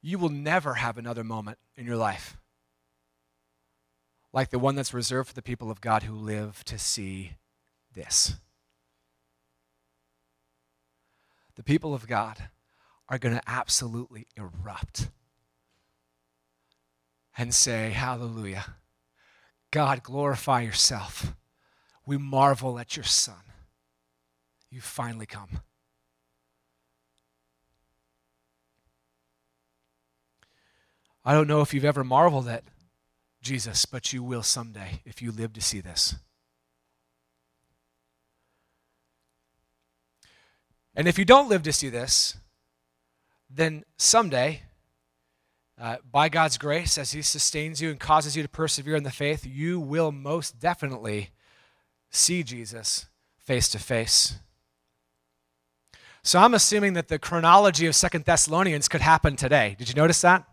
You 0.01 0.17
will 0.17 0.29
never 0.29 0.75
have 0.75 0.97
another 0.97 1.25
moment 1.25 1.57
in 1.75 1.85
your 1.85 1.97
life 1.97 2.37
like 4.31 4.49
the 4.49 4.59
one 4.59 4.75
that's 4.75 4.93
reserved 4.93 5.27
for 5.27 5.35
the 5.35 5.41
people 5.41 5.69
of 5.69 5.81
God 5.81 6.03
who 6.03 6.15
live 6.15 6.63
to 6.63 6.79
see 6.79 7.33
this. 7.93 8.35
The 11.61 11.73
people 11.73 11.93
of 11.93 12.07
God 12.07 12.49
are 13.07 13.19
going 13.19 13.35
to 13.35 13.41
absolutely 13.45 14.25
erupt 14.35 15.09
and 17.37 17.53
say, 17.53 17.91
Hallelujah. 17.91 18.77
God, 19.69 20.01
glorify 20.01 20.61
yourself. 20.61 21.35
We 22.03 22.17
marvel 22.17 22.79
at 22.79 22.97
your 22.97 23.03
Son. 23.03 23.43
You've 24.71 24.83
finally 24.83 25.27
come. 25.27 25.59
I 31.23 31.35
don't 31.35 31.47
know 31.47 31.61
if 31.61 31.75
you've 31.75 31.85
ever 31.85 32.03
marveled 32.03 32.47
at 32.47 32.63
Jesus, 33.43 33.85
but 33.85 34.11
you 34.11 34.23
will 34.23 34.41
someday 34.41 35.03
if 35.05 35.21
you 35.21 35.31
live 35.31 35.53
to 35.53 35.61
see 35.61 35.79
this. 35.79 36.15
And 40.95 41.07
if 41.07 41.17
you 41.17 41.25
don't 41.25 41.49
live 41.49 41.63
to 41.63 41.73
see 41.73 41.89
this, 41.89 42.35
then 43.49 43.83
someday, 43.97 44.61
uh, 45.79 45.97
by 46.09 46.29
God's 46.29 46.57
grace, 46.57 46.97
as 46.97 47.11
He 47.11 47.21
sustains 47.21 47.81
you 47.81 47.89
and 47.89 47.99
causes 47.99 48.35
you 48.35 48.43
to 48.43 48.49
persevere 48.49 48.95
in 48.95 49.03
the 49.03 49.11
faith, 49.11 49.45
you 49.45 49.79
will 49.79 50.11
most 50.11 50.59
definitely 50.59 51.31
see 52.09 52.43
Jesus 52.43 53.07
face 53.37 53.69
to 53.69 53.79
face. 53.79 54.35
So 56.23 56.39
I'm 56.39 56.53
assuming 56.53 56.93
that 56.93 57.07
the 57.07 57.17
chronology 57.17 57.87
of 57.87 57.95
Second 57.95 58.25
Thessalonians 58.25 58.87
could 58.87 59.01
happen 59.01 59.35
today. 59.35 59.75
Did 59.79 59.89
you 59.89 59.95
notice 59.95 60.21
that? 60.21 60.45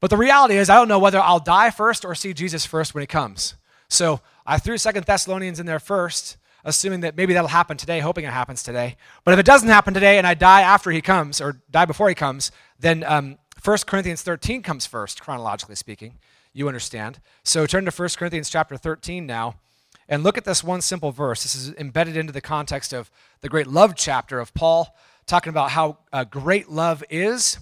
But 0.00 0.08
the 0.08 0.16
reality 0.16 0.56
is, 0.56 0.70
I 0.70 0.76
don't 0.76 0.88
know 0.88 0.98
whether 0.98 1.20
I'll 1.20 1.38
die 1.38 1.70
first 1.70 2.04
or 2.04 2.14
see 2.14 2.32
Jesus 2.32 2.64
first 2.64 2.94
when 2.94 3.02
he 3.02 3.06
comes. 3.06 3.54
So 3.88 4.20
I 4.46 4.58
threw 4.58 4.78
Second 4.78 5.04
Thessalonians 5.04 5.60
in 5.60 5.66
there 5.66 5.78
first, 5.78 6.38
assuming 6.64 7.00
that 7.00 7.16
maybe 7.16 7.32
that'll 7.34 7.48
happen 7.48 7.76
today, 7.76 8.00
hoping 8.00 8.24
it 8.24 8.32
happens 8.32 8.62
today. 8.62 8.96
But 9.24 9.34
if 9.34 9.40
it 9.40 9.46
doesn't 9.46 9.68
happen 9.68 9.94
today 9.94 10.18
and 10.18 10.26
I 10.26 10.34
die 10.34 10.62
after 10.62 10.90
he 10.90 11.00
comes, 11.00 11.40
or 11.40 11.60
die 11.70 11.84
before 11.84 12.08
he 12.08 12.14
comes, 12.14 12.52
then 12.78 13.04
um, 13.04 13.38
1 13.64 13.78
Corinthians 13.86 14.22
13 14.22 14.62
comes 14.62 14.86
first, 14.86 15.22
chronologically 15.22 15.76
speaking. 15.76 16.18
You 16.52 16.68
understand. 16.68 17.20
So 17.44 17.66
turn 17.66 17.84
to 17.84 17.90
1 17.90 18.08
Corinthians 18.16 18.50
chapter 18.50 18.76
13 18.76 19.26
now. 19.26 19.56
And 20.08 20.22
look 20.22 20.36
at 20.36 20.44
this 20.44 20.62
one 20.62 20.82
simple 20.82 21.12
verse. 21.12 21.42
This 21.42 21.54
is 21.54 21.74
embedded 21.74 22.16
into 22.16 22.32
the 22.32 22.40
context 22.40 22.92
of 22.92 23.10
the 23.40 23.48
great 23.48 23.66
love 23.66 23.94
chapter 23.96 24.40
of 24.40 24.52
Paul, 24.52 24.94
talking 25.26 25.50
about 25.50 25.70
how 25.70 25.98
uh, 26.12 26.24
great 26.24 26.68
love 26.68 27.02
is 27.08 27.58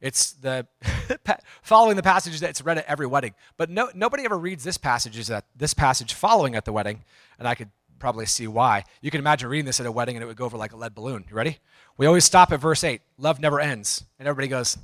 it's 0.00 0.32
the 0.32 0.66
following 1.62 1.96
the 1.96 2.02
passage 2.02 2.38
that's 2.40 2.62
read 2.62 2.78
at 2.78 2.86
every 2.86 3.06
wedding. 3.06 3.34
But 3.56 3.70
no, 3.70 3.90
nobody 3.94 4.24
ever 4.24 4.38
reads 4.38 4.64
this 4.64 4.78
passage 4.78 5.26
that 5.26 5.46
this 5.56 5.74
passage 5.74 6.14
following 6.14 6.54
at 6.54 6.64
the 6.64 6.72
wedding, 6.72 7.04
and 7.38 7.48
I 7.48 7.54
could 7.54 7.70
probably 7.98 8.26
see 8.26 8.46
why. 8.46 8.84
You 9.00 9.10
can 9.10 9.18
imagine 9.18 9.48
reading 9.48 9.66
this 9.66 9.80
at 9.80 9.86
a 9.86 9.92
wedding 9.92 10.16
and 10.16 10.22
it 10.22 10.26
would 10.26 10.36
go 10.36 10.44
over 10.44 10.56
like 10.56 10.72
a 10.72 10.76
lead 10.76 10.94
balloon. 10.94 11.24
You 11.28 11.36
ready? 11.36 11.58
We 11.96 12.06
always 12.06 12.24
stop 12.24 12.52
at 12.52 12.60
verse 12.60 12.84
8. 12.84 13.00
Love 13.18 13.40
never 13.40 13.60
ends. 13.60 14.04
And 14.18 14.28
everybody 14.28 14.48
goes, 14.48 14.78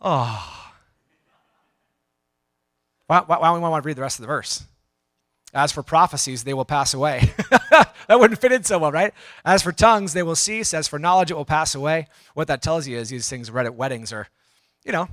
oh. 0.00 0.60
Why, 3.06 3.20
why, 3.20 3.38
why 3.38 3.50
do 3.50 3.54
we 3.54 3.60
want 3.60 3.82
to 3.82 3.86
read 3.86 3.96
the 3.96 4.02
rest 4.02 4.18
of 4.18 4.22
the 4.22 4.28
verse? 4.28 4.64
As 5.54 5.70
for 5.70 5.82
prophecies, 5.84 6.42
they 6.42 6.52
will 6.52 6.64
pass 6.64 6.94
away. 6.94 7.32
that 7.70 8.18
wouldn't 8.18 8.40
fit 8.40 8.52
in 8.52 8.64
so 8.64 8.78
well, 8.78 8.90
right? 8.90 9.14
As 9.44 9.62
for 9.62 9.70
tongues, 9.70 10.12
they 10.12 10.22
will 10.22 10.34
cease. 10.34 10.74
As 10.74 10.88
for 10.88 10.98
knowledge, 10.98 11.30
it 11.30 11.36
will 11.36 11.44
pass 11.44 11.74
away. 11.74 12.08
What 12.34 12.48
that 12.48 12.60
tells 12.60 12.88
you 12.88 12.98
is 12.98 13.08
these 13.08 13.28
things 13.28 13.50
read 13.50 13.66
at 13.66 13.76
weddings 13.76 14.12
are, 14.12 14.26
you 14.84 14.90
know, 14.90 15.08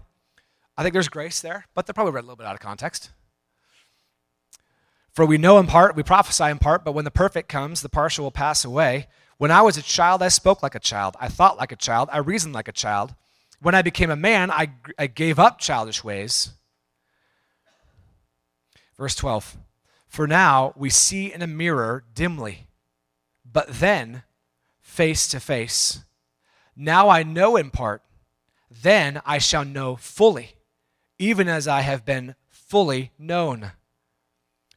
I 0.76 0.84
think 0.84 0.94
there's 0.94 1.10
grace 1.10 1.42
there, 1.42 1.68
but 1.76 1.86
they're 1.86 1.94
probably 1.94 2.14
read 2.14 2.22
a 2.22 2.28
little 2.28 2.38
bit 2.38 2.48
out 2.48 2.56
of 2.56 2.60
context. 2.60 3.12
For 5.14 5.26
we 5.26 5.38
know 5.38 5.60
in 5.60 5.68
part, 5.68 5.96
we 5.96 6.04
prophesy 6.04 6.46
in 6.46 6.58
part, 6.58 6.84
but 6.84 6.94
when 6.94 7.06
the 7.06 7.12
perfect 7.12 7.48
comes, 7.48 7.82
the 7.82 7.89
partial 7.89 8.24
will 8.24 8.32
pass 8.32 8.66
away. 8.66 9.08
When 9.38 9.52
I 9.52 9.62
was 9.62 9.78
a 9.78 9.82
child, 9.82 10.24
I 10.24 10.30
spoke 10.30 10.64
like 10.64 10.76
a 10.76 10.80
child. 10.80 11.16
I 11.20 11.28
thought 11.28 11.58
like 11.58 11.72
a 11.72 11.76
child. 11.76 12.10
I 12.12 12.18
reasoned 12.18 12.56
like 12.56 12.68
a 12.68 12.74
child. 12.74 13.14
When 13.60 13.76
I 13.76 13.82
became 13.82 14.10
a 14.10 14.16
man, 14.16 14.50
I, 14.50 14.72
I 14.98 15.08
gave 15.08 15.38
up 15.38 15.60
childish 15.60 16.04
ways. 16.04 16.52
Verse 18.98 19.16
12. 19.16 19.58
For 20.12 20.28
now 20.28 20.74
we 20.76 20.89
see 20.89 21.32
in 21.32 21.41
a 21.41 21.47
mirror 21.47 22.03
dimly, 22.14 22.68
but 23.49 23.70
then 23.70 24.24
face 24.82 25.26
to 25.30 25.39
face. 25.39 26.03
Now 26.76 27.07
I 27.07 27.24
know 27.24 27.55
in 27.55 27.70
part, 27.70 28.03
then 28.70 29.22
I 29.26 29.38
shall 29.38 29.64
know 29.64 29.95
fully, 29.95 30.55
even 31.18 31.47
as 31.47 31.66
I 31.66 31.80
have 31.80 32.03
been 32.03 32.36
fully 32.49 33.12
known. 33.18 33.72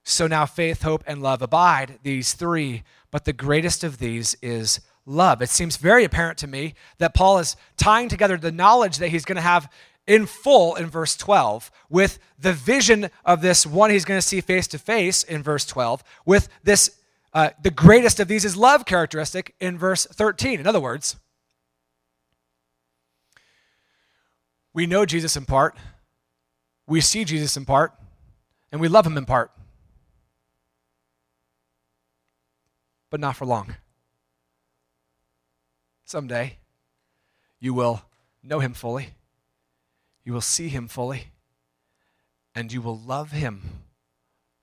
So 0.04 0.28
now 0.28 0.46
faith, 0.46 0.82
hope, 0.82 1.02
and 1.04 1.20
love 1.20 1.42
abide, 1.42 1.98
these 2.04 2.34
three, 2.34 2.84
but 3.10 3.24
the 3.24 3.32
greatest 3.32 3.82
of 3.82 3.98
these 3.98 4.36
is 4.40 4.82
love. 5.04 5.42
It 5.42 5.50
seems 5.50 5.78
very 5.78 6.04
apparent 6.04 6.38
to 6.38 6.46
me 6.46 6.74
that 6.98 7.12
Paul 7.12 7.40
is 7.40 7.56
tying 7.76 8.08
together 8.08 8.36
the 8.36 8.52
knowledge 8.52 8.98
that 8.98 9.08
he's 9.08 9.24
going 9.24 9.34
to 9.34 9.42
have 9.42 9.68
in 10.06 10.26
full 10.26 10.74
in 10.74 10.86
verse 10.86 11.16
12, 11.16 11.70
with 11.88 12.18
the 12.38 12.52
vision 12.52 13.10
of 13.24 13.40
this 13.40 13.66
one 13.66 13.90
he's 13.90 14.04
going 14.04 14.18
to 14.18 14.26
see 14.26 14.40
face 14.40 14.66
to 14.68 14.78
face 14.78 15.22
in 15.22 15.42
verse 15.42 15.64
12, 15.64 16.04
with 16.26 16.48
this, 16.62 16.98
uh, 17.32 17.50
the 17.62 17.70
greatest 17.70 18.20
of 18.20 18.28
these 18.28 18.44
is 18.44 18.56
love 18.56 18.84
characteristic 18.84 19.54
in 19.60 19.78
verse 19.78 20.06
13. 20.06 20.60
In 20.60 20.66
other 20.66 20.80
words, 20.80 21.16
we 24.72 24.86
know 24.86 25.06
Jesus 25.06 25.36
in 25.36 25.44
part, 25.44 25.76
we 26.86 27.00
see 27.00 27.24
Jesus 27.24 27.56
in 27.56 27.64
part, 27.64 27.92
and 28.70 28.80
we 28.80 28.88
love 28.88 29.06
him 29.06 29.16
in 29.16 29.24
part. 29.24 29.50
But 33.10 33.20
not 33.20 33.36
for 33.36 33.46
long. 33.46 33.76
Someday, 36.04 36.58
you 37.60 37.72
will 37.72 38.02
know 38.42 38.58
him 38.58 38.74
fully 38.74 39.14
you 40.24 40.32
will 40.32 40.40
see 40.40 40.68
him 40.68 40.88
fully, 40.88 41.28
and 42.54 42.72
you 42.72 42.80
will 42.80 42.98
love 42.98 43.32
him 43.32 43.82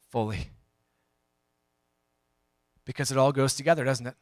fully. 0.10 0.50
Because 2.86 3.12
it 3.12 3.18
all 3.18 3.32
goes 3.32 3.56
together, 3.56 3.84
doesn't 3.84 4.08
it? 4.08 4.16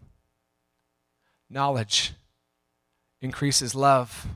Knowledge 1.49 2.13
increases 3.21 3.73
love 3.73 4.27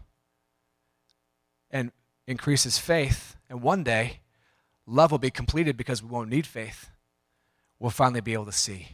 and 1.69 1.91
increases 2.27 2.77
faith. 2.77 3.35
And 3.49 3.61
one 3.61 3.83
day, 3.83 4.19
love 4.87 5.11
will 5.11 5.19
be 5.19 5.29
completed 5.29 5.77
because 5.77 6.01
we 6.01 6.09
won't 6.09 6.29
need 6.29 6.47
faith. 6.47 6.89
We'll 7.79 7.91
finally 7.91 8.21
be 8.21 8.33
able 8.33 8.45
to 8.45 8.51
see. 8.51 8.89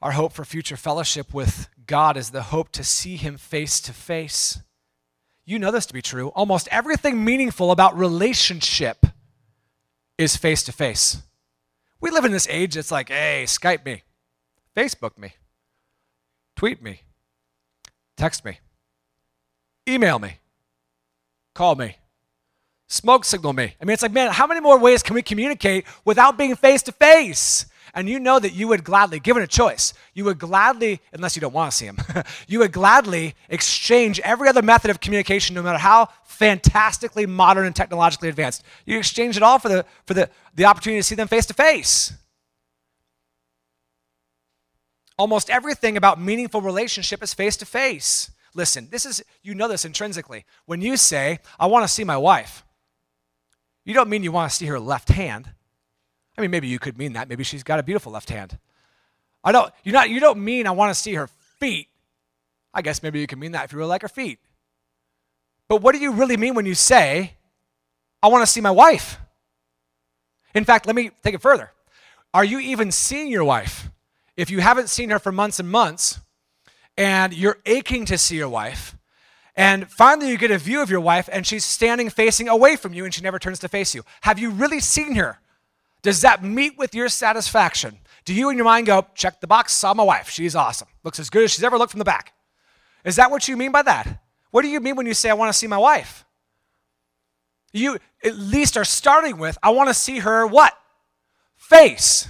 Our 0.00 0.12
hope 0.12 0.32
for 0.32 0.44
future 0.46 0.78
fellowship 0.78 1.34
with 1.34 1.68
God 1.90 2.16
is 2.16 2.30
the 2.30 2.42
hope 2.42 2.70
to 2.70 2.84
see 2.84 3.16
Him 3.16 3.36
face 3.36 3.80
to 3.80 3.92
face. 3.92 4.60
You 5.44 5.58
know 5.58 5.72
this 5.72 5.86
to 5.86 5.92
be 5.92 6.00
true. 6.00 6.28
Almost 6.28 6.68
everything 6.70 7.24
meaningful 7.24 7.72
about 7.72 7.98
relationship 7.98 9.06
is 10.16 10.36
face 10.36 10.62
to 10.62 10.72
face. 10.72 11.20
We 12.00 12.12
live 12.12 12.24
in 12.24 12.30
this 12.30 12.46
age 12.48 12.76
that's 12.76 12.92
like, 12.92 13.08
hey, 13.08 13.42
Skype 13.44 13.84
me, 13.84 14.04
Facebook 14.76 15.18
me, 15.18 15.34
tweet 16.54 16.80
me, 16.80 17.00
text 18.16 18.44
me, 18.44 18.60
email 19.88 20.20
me, 20.20 20.36
call 21.56 21.74
me, 21.74 21.96
Smoke 22.86 23.24
signal 23.24 23.52
me. 23.52 23.74
I 23.80 23.84
mean, 23.84 23.94
it's 23.94 24.02
like, 24.02 24.10
man, 24.10 24.32
how 24.32 24.48
many 24.48 24.60
more 24.60 24.76
ways 24.76 25.00
can 25.00 25.14
we 25.14 25.22
communicate 25.22 25.86
without 26.04 26.36
being 26.36 26.56
face 26.56 26.82
to 26.82 26.92
face? 26.92 27.66
And 27.94 28.08
you 28.08 28.20
know 28.20 28.38
that 28.38 28.52
you 28.52 28.68
would 28.68 28.84
gladly, 28.84 29.20
given 29.20 29.42
a 29.42 29.46
choice, 29.46 29.92
you 30.14 30.24
would 30.24 30.38
gladly, 30.38 31.00
unless 31.12 31.36
you 31.36 31.40
don't 31.40 31.52
want 31.52 31.70
to 31.70 31.76
see 31.76 31.86
him, 31.86 31.98
you 32.46 32.60
would 32.60 32.72
gladly 32.72 33.34
exchange 33.48 34.20
every 34.20 34.48
other 34.48 34.62
method 34.62 34.90
of 34.90 35.00
communication, 35.00 35.54
no 35.54 35.62
matter 35.62 35.78
how 35.78 36.08
fantastically 36.24 37.26
modern 37.26 37.66
and 37.66 37.76
technologically 37.76 38.28
advanced. 38.28 38.62
You 38.86 38.98
exchange 38.98 39.36
it 39.36 39.42
all 39.42 39.58
for 39.58 39.68
the, 39.68 39.84
for 40.06 40.14
the, 40.14 40.30
the 40.54 40.64
opportunity 40.64 41.00
to 41.00 41.04
see 41.04 41.14
them 41.14 41.28
face 41.28 41.46
to 41.46 41.54
face. 41.54 42.12
Almost 45.18 45.50
everything 45.50 45.96
about 45.96 46.20
meaningful 46.20 46.62
relationship 46.62 47.22
is 47.22 47.34
face 47.34 47.56
to 47.58 47.66
face. 47.66 48.30
Listen, 48.54 48.88
this 48.90 49.04
is, 49.04 49.22
you 49.42 49.54
know 49.54 49.68
this 49.68 49.84
intrinsically. 49.84 50.44
When 50.64 50.80
you 50.80 50.96
say, 50.96 51.40
I 51.58 51.66
want 51.66 51.84
to 51.84 51.88
see 51.88 52.04
my 52.04 52.16
wife, 52.16 52.64
you 53.84 53.94
don't 53.94 54.08
mean 54.08 54.22
you 54.22 54.32
want 54.32 54.50
to 54.50 54.56
see 54.56 54.66
her 54.66 54.80
left 54.80 55.10
hand. 55.10 55.50
I 56.40 56.42
mean, 56.42 56.52
maybe 56.52 56.68
you 56.68 56.78
could 56.78 56.96
mean 56.96 57.12
that. 57.12 57.28
Maybe 57.28 57.44
she's 57.44 57.62
got 57.62 57.80
a 57.80 57.82
beautiful 57.82 58.12
left 58.12 58.30
hand. 58.30 58.58
I 59.44 59.52
don't, 59.52 59.70
you're 59.84 59.92
not, 59.92 60.08
you 60.08 60.20
don't 60.20 60.42
mean 60.42 60.66
I 60.66 60.70
want 60.70 60.88
to 60.88 60.98
see 60.98 61.12
her 61.12 61.26
feet. 61.26 61.88
I 62.72 62.80
guess 62.80 63.02
maybe 63.02 63.20
you 63.20 63.26
can 63.26 63.38
mean 63.38 63.52
that 63.52 63.66
if 63.66 63.72
you 63.72 63.78
really 63.78 63.90
like 63.90 64.00
her 64.00 64.08
feet. 64.08 64.38
But 65.68 65.82
what 65.82 65.94
do 65.94 66.00
you 66.00 66.12
really 66.12 66.38
mean 66.38 66.54
when 66.54 66.64
you 66.64 66.74
say, 66.74 67.34
I 68.22 68.28
want 68.28 68.40
to 68.40 68.50
see 68.50 68.62
my 68.62 68.70
wife? 68.70 69.18
In 70.54 70.64
fact, 70.64 70.86
let 70.86 70.96
me 70.96 71.10
take 71.22 71.34
it 71.34 71.42
further. 71.42 71.72
Are 72.32 72.44
you 72.44 72.58
even 72.58 72.90
seeing 72.90 73.28
your 73.28 73.44
wife? 73.44 73.90
If 74.34 74.48
you 74.48 74.60
haven't 74.60 74.88
seen 74.88 75.10
her 75.10 75.18
for 75.18 75.32
months 75.32 75.60
and 75.60 75.68
months, 75.68 76.20
and 76.96 77.34
you're 77.34 77.58
aching 77.66 78.06
to 78.06 78.16
see 78.16 78.36
your 78.36 78.48
wife, 78.48 78.96
and 79.54 79.90
finally 79.90 80.30
you 80.30 80.38
get 80.38 80.50
a 80.50 80.56
view 80.56 80.80
of 80.80 80.88
your 80.88 81.00
wife, 81.00 81.28
and 81.30 81.46
she's 81.46 81.66
standing 81.66 82.08
facing 82.08 82.48
away 82.48 82.76
from 82.76 82.94
you, 82.94 83.04
and 83.04 83.12
she 83.12 83.20
never 83.20 83.38
turns 83.38 83.58
to 83.58 83.68
face 83.68 83.94
you, 83.94 84.04
have 84.22 84.38
you 84.38 84.48
really 84.48 84.80
seen 84.80 85.16
her? 85.16 85.38
Does 86.02 86.22
that 86.22 86.42
meet 86.42 86.78
with 86.78 86.94
your 86.94 87.08
satisfaction? 87.08 87.98
Do 88.24 88.34
you 88.34 88.50
in 88.50 88.56
your 88.56 88.64
mind 88.64 88.86
go, 88.86 89.06
check 89.14 89.40
the 89.40 89.46
box, 89.46 89.72
saw 89.72 89.94
my 89.94 90.02
wife, 90.02 90.30
she's 90.30 90.54
awesome, 90.54 90.88
looks 91.04 91.18
as 91.18 91.30
good 91.30 91.44
as 91.44 91.52
she's 91.52 91.64
ever 91.64 91.78
looked 91.78 91.92
from 91.92 91.98
the 91.98 92.04
back? 92.04 92.32
Is 93.04 93.16
that 93.16 93.30
what 93.30 93.48
you 93.48 93.56
mean 93.56 93.72
by 93.72 93.82
that? 93.82 94.22
What 94.50 94.62
do 94.62 94.68
you 94.68 94.80
mean 94.80 94.96
when 94.96 95.06
you 95.06 95.14
say, 95.14 95.30
I 95.30 95.34
want 95.34 95.52
to 95.52 95.58
see 95.58 95.66
my 95.66 95.78
wife? 95.78 96.24
You 97.72 97.98
at 98.24 98.36
least 98.36 98.76
are 98.76 98.84
starting 98.84 99.38
with, 99.38 99.56
I 99.62 99.70
want 99.70 99.88
to 99.88 99.94
see 99.94 100.18
her 100.18 100.46
what? 100.46 100.74
Face. 101.56 102.28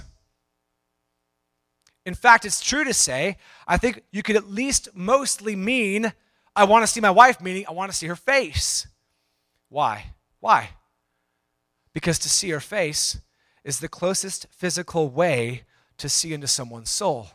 In 2.05 2.13
fact, 2.15 2.45
it's 2.45 2.61
true 2.61 2.83
to 2.83 2.93
say, 2.93 3.37
I 3.67 3.77
think 3.77 4.03
you 4.11 4.23
could 4.23 4.35
at 4.35 4.49
least 4.49 4.89
mostly 4.93 5.55
mean, 5.55 6.13
I 6.55 6.63
want 6.65 6.83
to 6.83 6.87
see 6.87 6.99
my 6.99 7.11
wife, 7.11 7.41
meaning 7.41 7.65
I 7.67 7.71
want 7.71 7.91
to 7.91 7.97
see 7.97 8.07
her 8.07 8.15
face. 8.15 8.87
Why? 9.69 10.05
Why? 10.39 10.69
Because 11.93 12.19
to 12.19 12.29
see 12.29 12.49
her 12.49 12.59
face 12.59 13.19
is 13.63 13.79
the 13.79 13.87
closest 13.87 14.47
physical 14.49 15.09
way 15.09 15.63
to 15.97 16.09
see 16.09 16.33
into 16.33 16.47
someone's 16.47 16.89
soul. 16.89 17.27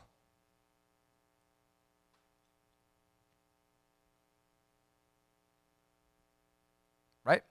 Right? 7.25 7.43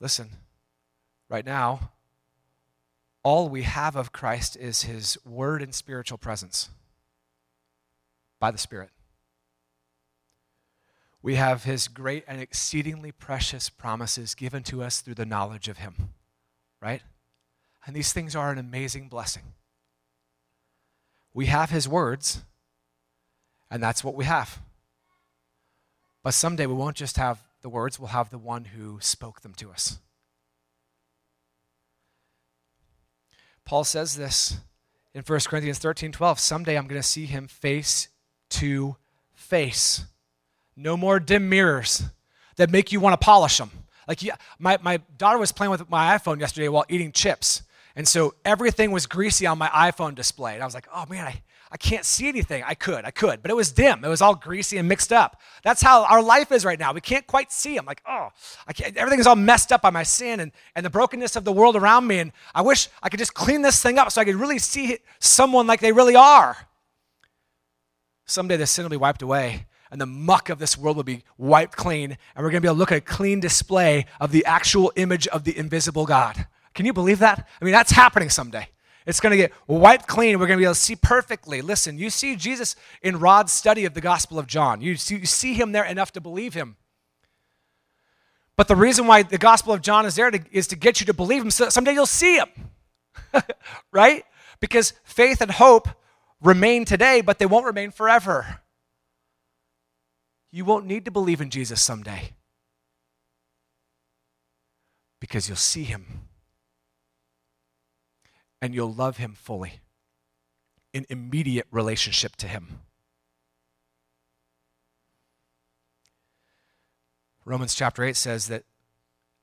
Listen, 0.00 0.30
right 1.28 1.46
now, 1.46 1.92
all 3.22 3.48
we 3.48 3.62
have 3.62 3.96
of 3.96 4.12
Christ 4.12 4.56
is 4.56 4.82
his 4.82 5.18
word 5.24 5.62
and 5.62 5.74
spiritual 5.74 6.18
presence 6.18 6.70
by 8.38 8.50
the 8.50 8.58
Spirit 8.58 8.90
we 11.26 11.34
have 11.34 11.64
his 11.64 11.88
great 11.88 12.22
and 12.28 12.40
exceedingly 12.40 13.10
precious 13.10 13.68
promises 13.68 14.36
given 14.36 14.62
to 14.62 14.80
us 14.80 15.00
through 15.00 15.16
the 15.16 15.26
knowledge 15.26 15.66
of 15.66 15.78
him, 15.78 16.10
right? 16.80 17.02
And 17.84 17.96
these 17.96 18.12
things 18.12 18.36
are 18.36 18.52
an 18.52 18.58
amazing 18.58 19.08
blessing. 19.08 19.42
We 21.34 21.46
have 21.46 21.70
his 21.70 21.88
words, 21.88 22.44
and 23.68 23.82
that's 23.82 24.04
what 24.04 24.14
we 24.14 24.24
have. 24.24 24.60
But 26.22 26.34
someday 26.34 26.66
we 26.66 26.74
won't 26.74 26.96
just 26.96 27.16
have 27.16 27.42
the 27.60 27.68
words, 27.70 27.98
we'll 27.98 28.10
have 28.10 28.30
the 28.30 28.38
one 28.38 28.66
who 28.66 28.98
spoke 29.00 29.40
them 29.40 29.54
to 29.54 29.72
us. 29.72 29.98
Paul 33.64 33.82
says 33.82 34.14
this 34.14 34.58
in 35.12 35.22
1 35.22 35.40
Corinthians 35.48 35.80
13 35.80 36.12
12. 36.12 36.38
Someday 36.38 36.78
I'm 36.78 36.86
going 36.86 37.02
to 37.02 37.08
see 37.08 37.26
him 37.26 37.48
face 37.48 38.10
to 38.50 38.94
face. 39.34 40.04
No 40.76 40.96
more 40.96 41.18
dim 41.18 41.48
mirrors 41.48 42.04
that 42.56 42.70
make 42.70 42.92
you 42.92 43.00
want 43.00 43.18
to 43.18 43.24
polish 43.24 43.56
them. 43.58 43.70
Like, 44.06 44.20
my, 44.58 44.78
my 44.82 44.98
daughter 45.18 45.38
was 45.38 45.52
playing 45.52 45.70
with 45.70 45.88
my 45.90 46.16
iPhone 46.16 46.38
yesterday 46.38 46.68
while 46.68 46.84
eating 46.88 47.12
chips. 47.12 47.62
And 47.96 48.06
so 48.06 48.34
everything 48.44 48.90
was 48.92 49.06
greasy 49.06 49.46
on 49.46 49.58
my 49.58 49.68
iPhone 49.68 50.14
display. 50.14 50.54
And 50.54 50.62
I 50.62 50.66
was 50.66 50.74
like, 50.74 50.86
oh 50.94 51.06
man, 51.08 51.26
I, 51.26 51.42
I 51.72 51.76
can't 51.78 52.04
see 52.04 52.28
anything. 52.28 52.62
I 52.64 52.74
could, 52.74 53.04
I 53.04 53.10
could, 53.10 53.42
but 53.42 53.50
it 53.50 53.54
was 53.54 53.72
dim. 53.72 54.04
It 54.04 54.08
was 54.08 54.20
all 54.20 54.34
greasy 54.34 54.76
and 54.76 54.86
mixed 54.86 55.12
up. 55.12 55.40
That's 55.64 55.82
how 55.82 56.04
our 56.04 56.22
life 56.22 56.52
is 56.52 56.64
right 56.64 56.78
now. 56.78 56.92
We 56.92 57.00
can't 57.00 57.26
quite 57.26 57.50
see. 57.50 57.76
I'm 57.76 57.86
like, 57.86 58.02
oh, 58.06 58.28
I 58.68 58.72
can't, 58.74 58.96
everything 58.96 59.18
is 59.18 59.26
all 59.26 59.34
messed 59.34 59.72
up 59.72 59.82
by 59.82 59.90
my 59.90 60.02
sin 60.02 60.40
and, 60.40 60.52
and 60.76 60.86
the 60.86 60.90
brokenness 60.90 61.36
of 61.36 61.44
the 61.44 61.52
world 61.52 61.74
around 61.74 62.06
me. 62.06 62.18
And 62.18 62.32
I 62.54 62.62
wish 62.62 62.88
I 63.02 63.08
could 63.08 63.18
just 63.18 63.34
clean 63.34 63.62
this 63.62 63.82
thing 63.82 63.98
up 63.98 64.12
so 64.12 64.20
I 64.20 64.24
could 64.24 64.36
really 64.36 64.58
see 64.58 64.98
someone 65.18 65.66
like 65.66 65.80
they 65.80 65.92
really 65.92 66.16
are. 66.16 66.56
Someday 68.26 68.56
the 68.58 68.66
sin 68.66 68.84
will 68.84 68.90
be 68.90 68.96
wiped 68.96 69.22
away 69.22 69.65
and 69.90 70.00
the 70.00 70.06
muck 70.06 70.48
of 70.48 70.58
this 70.58 70.76
world 70.76 70.96
will 70.96 71.04
be 71.04 71.24
wiped 71.38 71.76
clean, 71.76 72.16
and 72.34 72.44
we're 72.44 72.50
going 72.50 72.62
to 72.62 72.66
be 72.66 72.68
able 72.68 72.74
to 72.74 72.78
look 72.78 72.92
at 72.92 72.98
a 72.98 73.02
clean 73.02 73.40
display 73.40 74.06
of 74.20 74.32
the 74.32 74.44
actual 74.44 74.92
image 74.96 75.26
of 75.28 75.44
the 75.44 75.56
invisible 75.56 76.06
God. 76.06 76.46
Can 76.74 76.86
you 76.86 76.92
believe 76.92 77.20
that? 77.20 77.48
I 77.60 77.64
mean, 77.64 77.72
that's 77.72 77.92
happening 77.92 78.30
someday. 78.30 78.68
It's 79.06 79.20
going 79.20 79.30
to 79.30 79.36
get 79.36 79.52
wiped 79.68 80.08
clean. 80.08 80.38
We're 80.38 80.48
going 80.48 80.58
to 80.58 80.62
be 80.62 80.64
able 80.64 80.74
to 80.74 80.80
see 80.80 80.96
perfectly. 80.96 81.62
Listen, 81.62 81.96
you 81.96 82.10
see 82.10 82.34
Jesus 82.34 82.74
in 83.02 83.20
Rod's 83.20 83.52
study 83.52 83.84
of 83.84 83.94
the 83.94 84.00
Gospel 84.00 84.38
of 84.38 84.46
John. 84.46 84.80
You 84.80 84.96
see, 84.96 85.16
you 85.16 85.26
see 85.26 85.54
him 85.54 85.72
there 85.72 85.84
enough 85.84 86.12
to 86.12 86.20
believe 86.20 86.54
him. 86.54 86.76
But 88.56 88.68
the 88.68 88.76
reason 88.76 89.06
why 89.06 89.22
the 89.22 89.38
Gospel 89.38 89.72
of 89.72 89.80
John 89.80 90.06
is 90.06 90.16
there 90.16 90.30
to, 90.30 90.40
is 90.50 90.66
to 90.68 90.76
get 90.76 90.98
you 90.98 91.06
to 91.06 91.14
believe 91.14 91.42
him 91.42 91.50
so 91.50 91.68
someday 91.68 91.92
you'll 91.92 92.06
see 92.06 92.36
him. 92.36 92.48
right? 93.92 94.24
Because 94.60 94.94
faith 95.04 95.40
and 95.40 95.50
hope 95.50 95.88
remain 96.42 96.84
today, 96.84 97.20
but 97.20 97.38
they 97.38 97.46
won't 97.46 97.66
remain 97.66 97.90
forever 97.92 98.60
you 100.56 100.64
won't 100.64 100.86
need 100.86 101.04
to 101.04 101.10
believe 101.10 101.42
in 101.42 101.50
Jesus 101.50 101.82
someday 101.82 102.30
because 105.20 105.48
you'll 105.48 105.56
see 105.56 105.84
him 105.84 106.28
and 108.62 108.74
you'll 108.74 108.90
love 108.90 109.18
him 109.18 109.34
fully 109.34 109.80
in 110.94 111.04
immediate 111.10 111.66
relationship 111.70 112.36
to 112.36 112.48
him. 112.48 112.80
Romans 117.44 117.74
chapter 117.74 118.02
8 118.02 118.16
says 118.16 118.48
that 118.48 118.64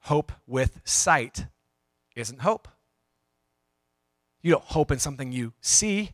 hope 0.05 0.31
with 0.47 0.81
sight 0.83 1.45
isn't 2.15 2.41
hope. 2.41 2.67
You 4.41 4.49
don't 4.49 4.63
hope 4.63 4.89
in 4.89 4.97
something 4.97 5.31
you 5.31 5.53
see, 5.61 6.13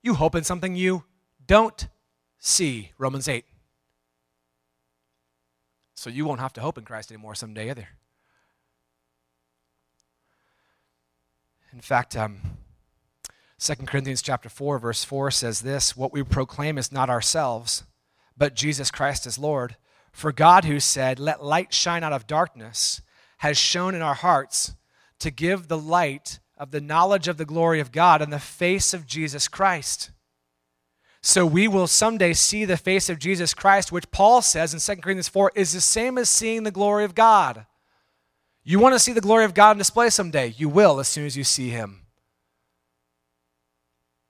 you 0.00 0.14
hope 0.14 0.36
in 0.36 0.44
something 0.44 0.76
you 0.76 1.02
don't 1.44 1.88
see. 2.38 2.92
Romans 2.98 3.26
8. 3.26 3.44
So 5.98 6.10
you 6.10 6.24
won't 6.24 6.38
have 6.38 6.52
to 6.52 6.60
hope 6.60 6.78
in 6.78 6.84
Christ 6.84 7.10
anymore 7.10 7.34
someday 7.34 7.70
either. 7.70 7.88
In 11.72 11.80
fact, 11.80 12.16
um, 12.16 12.38
2 13.58 13.74
Corinthians 13.84 14.22
chapter 14.22 14.48
4, 14.48 14.78
verse 14.78 15.02
4 15.02 15.32
says 15.32 15.62
this 15.62 15.96
What 15.96 16.12
we 16.12 16.22
proclaim 16.22 16.78
is 16.78 16.92
not 16.92 17.10
ourselves, 17.10 17.82
but 18.36 18.54
Jesus 18.54 18.92
Christ 18.92 19.26
as 19.26 19.40
Lord. 19.40 19.74
For 20.12 20.30
God, 20.30 20.66
who 20.66 20.78
said, 20.78 21.18
Let 21.18 21.42
light 21.42 21.74
shine 21.74 22.04
out 22.04 22.12
of 22.12 22.28
darkness, 22.28 23.02
has 23.38 23.58
shone 23.58 23.96
in 23.96 24.00
our 24.00 24.14
hearts 24.14 24.76
to 25.18 25.32
give 25.32 25.66
the 25.66 25.76
light 25.76 26.38
of 26.56 26.70
the 26.70 26.80
knowledge 26.80 27.26
of 27.26 27.38
the 27.38 27.44
glory 27.44 27.80
of 27.80 27.90
God 27.90 28.22
in 28.22 28.30
the 28.30 28.38
face 28.38 28.94
of 28.94 29.04
Jesus 29.04 29.48
Christ. 29.48 30.12
So 31.20 31.44
we 31.44 31.66
will 31.66 31.86
someday 31.86 32.32
see 32.32 32.64
the 32.64 32.76
face 32.76 33.08
of 33.08 33.18
Jesus 33.18 33.54
Christ, 33.54 33.90
which 33.90 34.10
Paul 34.10 34.40
says 34.40 34.72
in 34.72 34.80
2 34.80 35.00
Corinthians 35.02 35.28
4 35.28 35.52
is 35.54 35.72
the 35.72 35.80
same 35.80 36.16
as 36.16 36.28
seeing 36.28 36.62
the 36.62 36.70
glory 36.70 37.04
of 37.04 37.14
God. 37.14 37.66
You 38.64 38.78
want 38.78 38.94
to 38.94 38.98
see 38.98 39.12
the 39.12 39.20
glory 39.20 39.44
of 39.44 39.54
God 39.54 39.70
on 39.70 39.78
display 39.78 40.10
someday? 40.10 40.54
You 40.56 40.68
will 40.68 41.00
as 41.00 41.08
soon 41.08 41.26
as 41.26 41.36
you 41.36 41.44
see 41.44 41.70
him. 41.70 42.02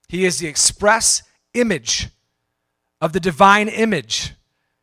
He 0.07 0.25
is 0.25 0.39
the 0.39 0.47
express 0.47 1.21
image 1.53 2.09
of 2.99 3.13
the 3.13 3.19
divine 3.19 3.67
image. 3.67 4.33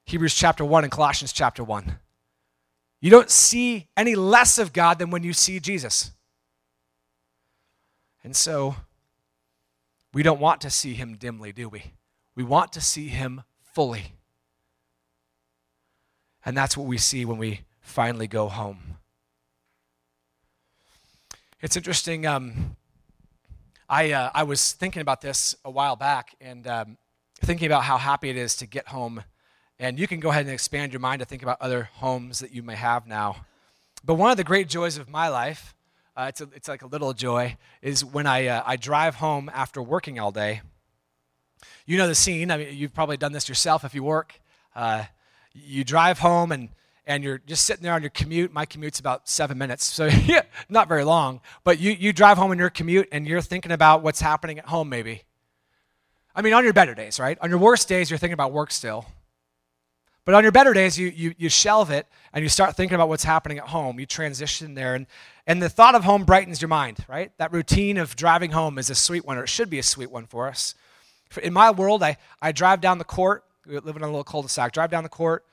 Hebrews 0.05 0.35
chapter 0.35 0.65
1 0.65 0.85
and 0.85 0.93
Colossians 0.93 1.33
chapter 1.33 1.65
1. 1.65 1.99
You 3.01 3.11
don't 3.11 3.31
see 3.31 3.89
any 3.97 4.15
less 4.15 4.59
of 4.59 4.73
God 4.73 4.99
than 4.99 5.11
when 5.11 5.25
you 5.25 5.33
see 5.33 5.59
Jesus. 5.59 6.13
And 8.23 8.35
so, 8.35 8.77
we 10.13 10.23
don't 10.23 10.41
want 10.41 10.61
to 10.63 10.71
see 10.71 10.95
him 10.95 11.17
dimly, 11.17 11.53
do 11.53 11.69
we? 11.69 11.93
We 12.37 12.45
want 12.45 12.72
to 12.74 12.80
see 12.80 13.09
him 13.09 13.43
fully. 13.72 14.12
And 16.45 16.57
that's 16.57 16.76
what 16.76 16.87
we 16.87 16.99
see 16.99 17.24
when 17.24 17.39
we 17.39 17.62
finally 17.80 18.28
go 18.28 18.49
home. 18.49 18.99
It's 21.61 21.76
interesting. 21.76 22.26
Um, 22.26 22.76
I, 23.89 24.12
uh, 24.12 24.30
I 24.34 24.43
was 24.43 24.72
thinking 24.72 25.01
about 25.01 25.22
this 25.22 25.57
a 25.64 25.70
while 25.70 25.97
back 25.97 26.37
and 26.41 26.66
um, 26.66 26.99
thinking 27.41 27.66
about 27.66 27.84
how 27.84 27.97
happy 27.97 28.28
it 28.28 28.37
is 28.37 28.55
to 28.57 28.66
get 28.66 28.89
home. 28.89 29.24
And 29.78 29.99
you 29.99 30.07
can 30.07 30.20
go 30.20 30.30
ahead 30.30 30.45
and 30.45 30.53
expand 30.53 30.93
your 30.93 31.01
mind 31.01 31.20
to 31.20 31.24
think 31.24 31.43
about 31.43 31.61
other 31.61 31.89
homes 31.95 32.41
that 32.41 32.53
you 32.53 32.62
may 32.62 32.76
have 32.76 33.07
now. 33.07 33.47
But 34.05 34.14
one 34.14 34.30
of 34.30 34.37
the 34.37 34.45
great 34.45 34.68
joys 34.68 34.99
of 34.99 35.09
my 35.09 35.28
life, 35.28 35.74
uh, 36.16 36.26
it's, 36.28 36.41
a, 36.41 36.49
it's 36.55 36.68
like 36.68 36.82
a 36.82 36.87
little 36.87 37.12
joy, 37.12 37.57
is 37.82 38.05
when 38.05 38.26
I, 38.26 38.47
uh, 38.47 38.62
I 38.64 38.76
drive 38.76 39.16
home 39.16 39.51
after 39.53 39.82
working 39.82 40.20
all 40.20 40.32
day. 40.32 40.61
You 41.87 41.99
know 41.99 42.07
the 42.07 42.15
scene. 42.15 42.51
I 42.51 42.57
mean, 42.59 42.69
you've 42.77 42.95
probably 42.95 43.17
done 43.17 43.33
this 43.33 43.49
yourself 43.49 43.85
if 43.85 43.95
you 43.95 44.03
work. 44.03 44.41
Uh, 44.75 45.05
you 45.55 45.85
drive 45.85 46.19
home 46.19 46.53
and 46.53 46.69
and 47.07 47.23
you're 47.23 47.39
just 47.39 47.65
sitting 47.65 47.85
there 47.85 47.93
on 47.93 48.03
your 48.03 48.11
commute. 48.11 48.53
My 48.53 48.67
commute's 48.67 48.99
about 48.99 49.29
seven 49.29 49.57
minutes, 49.57 49.85
so 49.85 50.11
not 50.69 50.89
very 50.89 51.05
long. 51.05 51.41
But 51.63 51.79
you, 51.79 51.93
you 51.93 52.13
drive 52.13 52.37
home 52.37 52.51
in 52.51 52.59
your 52.59 52.69
commute 52.69 53.09
and 53.13 53.29
you're 53.29 53.41
thinking 53.41 53.71
about 53.71 54.03
what's 54.03 54.21
happening 54.21 54.59
at 54.59 54.67
home, 54.67 54.89
maybe. 54.89 55.23
I 56.35 56.43
mean, 56.43 56.53
on 56.53 56.65
your 56.65 56.73
better 56.73 56.95
days, 56.95 57.21
right? 57.21 57.39
On 57.41 57.49
your 57.49 57.61
worst 57.61 57.89
days, 57.89 58.11
you're 58.11 58.19
thinking 58.19 58.35
about 58.35 58.53
work 58.53 58.73
still. 58.73 59.07
But 60.25 60.35
on 60.35 60.43
your 60.43 60.51
better 60.51 60.75
days, 60.75 60.99
you, 60.99 61.07
you, 61.07 61.35
you 61.39 61.49
shelve 61.49 61.91
it 61.91 62.09
and 62.33 62.43
you 62.43 62.49
start 62.49 62.77
thinking 62.77 62.97
about 62.97 63.09
what's 63.09 63.23
happening 63.23 63.59
at 63.59 63.69
home. 63.69 64.01
You 64.01 64.07
transition 64.07 64.75
there, 64.75 64.97
and, 64.97 65.07
and 65.47 65.63
the 65.63 65.69
thought 65.69 65.95
of 65.95 66.03
home 66.03 66.25
brightens 66.25 66.61
your 66.61 66.69
mind, 66.69 66.99
right? 67.09 67.31
That 67.39 67.53
routine 67.53 67.97
of 67.97 68.17
driving 68.17 68.51
home 68.51 68.77
is 68.77 68.91
a 68.91 68.97
sweet 68.97 69.25
one, 69.25 69.39
or 69.39 69.45
it 69.45 69.49
should 69.49 69.71
be 69.71 69.79
a 69.79 69.85
sweet 69.85 70.11
one 70.11 70.27
for 70.27 70.49
us. 70.49 70.75
In 71.43 71.53
my 71.53 71.70
world, 71.70 72.03
I, 72.03 72.16
I 72.41 72.53
drive 72.53 72.81
down 72.81 72.99
the 72.99 73.05
court, 73.05 73.45
we 73.66 73.79
live 73.79 73.97
in 73.97 74.03
a 74.03 74.07
little 74.07 74.24
cul 74.24 74.43
de 74.43 74.49
sac, 74.49 74.72
drive 74.72 74.91
down 74.91 75.03
the 75.03 75.09
court, 75.09 75.45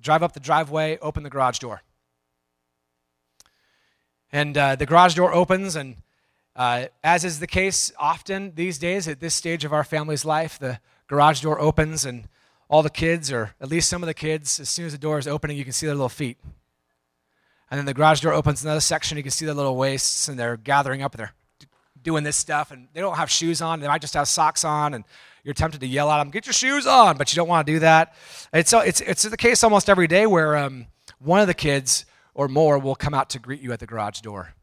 drive 0.00 0.22
up 0.22 0.32
the 0.32 0.40
driveway, 0.40 0.98
open 1.02 1.22
the 1.22 1.30
garage 1.30 1.58
door. 1.58 1.82
And 4.32 4.56
uh, 4.56 4.76
the 4.76 4.86
garage 4.86 5.14
door 5.14 5.32
opens, 5.32 5.76
and 5.76 5.96
uh, 6.54 6.86
as 7.02 7.24
is 7.24 7.40
the 7.40 7.46
case 7.46 7.92
often 7.98 8.52
these 8.54 8.78
days 8.78 9.08
at 9.08 9.20
this 9.20 9.34
stage 9.34 9.64
of 9.64 9.72
our 9.72 9.84
family's 9.84 10.24
life, 10.24 10.58
the 10.58 10.80
garage 11.06 11.40
door 11.40 11.60
opens, 11.60 12.04
and 12.04 12.28
all 12.68 12.82
the 12.82 12.90
kids, 12.90 13.30
or 13.30 13.54
at 13.60 13.68
least 13.68 13.88
some 13.88 14.02
of 14.02 14.06
the 14.06 14.14
kids, 14.14 14.58
as 14.58 14.68
soon 14.68 14.86
as 14.86 14.92
the 14.92 14.98
door 14.98 15.18
is 15.18 15.28
opening, 15.28 15.56
you 15.56 15.64
can 15.64 15.72
see 15.72 15.86
their 15.86 15.94
little 15.94 16.08
feet. 16.08 16.38
And 17.70 17.78
then 17.78 17.84
the 17.84 17.94
garage 17.94 18.20
door 18.20 18.32
opens 18.32 18.64
another 18.64 18.80
section, 18.80 19.16
you 19.16 19.22
can 19.22 19.32
see 19.32 19.44
their 19.44 19.54
little 19.54 19.76
waists, 19.76 20.28
and 20.28 20.38
they're 20.38 20.56
gathering 20.56 21.02
up, 21.02 21.12
and 21.12 21.20
they're 21.20 21.34
doing 22.06 22.24
this 22.24 22.36
stuff, 22.36 22.70
and 22.70 22.88
they 22.94 23.00
don't 23.00 23.16
have 23.16 23.30
shoes 23.30 23.60
on, 23.60 23.80
they 23.80 23.88
might 23.88 24.00
just 24.00 24.14
have 24.14 24.28
socks 24.28 24.64
on, 24.64 24.94
and 24.94 25.04
you're 25.44 25.54
tempted 25.54 25.80
to 25.80 25.86
yell 25.86 26.10
at 26.10 26.18
them, 26.18 26.30
"Get 26.30 26.46
your 26.46 26.54
shoes 26.54 26.86
on!" 26.86 27.18
But 27.18 27.32
you 27.32 27.36
don't 27.36 27.48
want 27.48 27.66
to 27.66 27.72
do 27.74 27.78
that. 27.80 28.14
It's 28.54 28.72
it's 28.72 29.00
it's 29.02 29.22
the 29.24 29.36
case 29.36 29.62
almost 29.62 29.90
every 29.90 30.06
day 30.06 30.26
where 30.26 30.56
um, 30.56 30.86
one 31.18 31.40
of 31.40 31.46
the 31.46 31.54
kids 31.54 32.06
or 32.32 32.48
more 32.48 32.78
will 32.78 32.94
come 32.94 33.12
out 33.12 33.28
to 33.30 33.38
greet 33.38 33.60
you 33.60 33.72
at 33.72 33.80
the 33.80 33.86
garage 33.86 34.20
door. 34.20 34.54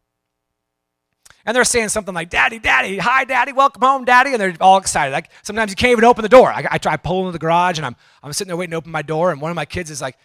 And 1.45 1.55
they're 1.55 1.65
saying 1.65 1.89
something 1.89 2.13
like, 2.13 2.29
Daddy, 2.29 2.57
Daddy, 2.57 2.97
hi, 2.97 3.25
Daddy, 3.25 3.51
welcome 3.51 3.81
home, 3.81 4.05
Daddy. 4.05 4.31
And 4.31 4.39
they're 4.39 4.55
all 4.61 4.77
excited. 4.77 5.11
Like 5.11 5.29
sometimes 5.41 5.71
you 5.71 5.75
can't 5.75 5.91
even 5.91 6.05
open 6.05 6.21
the 6.21 6.29
door. 6.29 6.49
I, 6.49 6.65
I 6.71 6.77
try 6.77 6.95
pulling 6.95 7.25
into 7.25 7.33
the 7.33 7.39
garage 7.39 7.77
and 7.77 7.85
I'm, 7.85 7.97
I'm 8.21 8.31
sitting 8.31 8.47
there 8.47 8.55
waiting 8.55 8.71
to 8.71 8.77
open 8.77 8.91
my 8.91 9.01
door. 9.01 9.31
And 9.31 9.41
one 9.41 9.51
of 9.51 9.55
my 9.55 9.65
kids 9.65 9.91
is 9.91 10.01
like, 10.01 10.15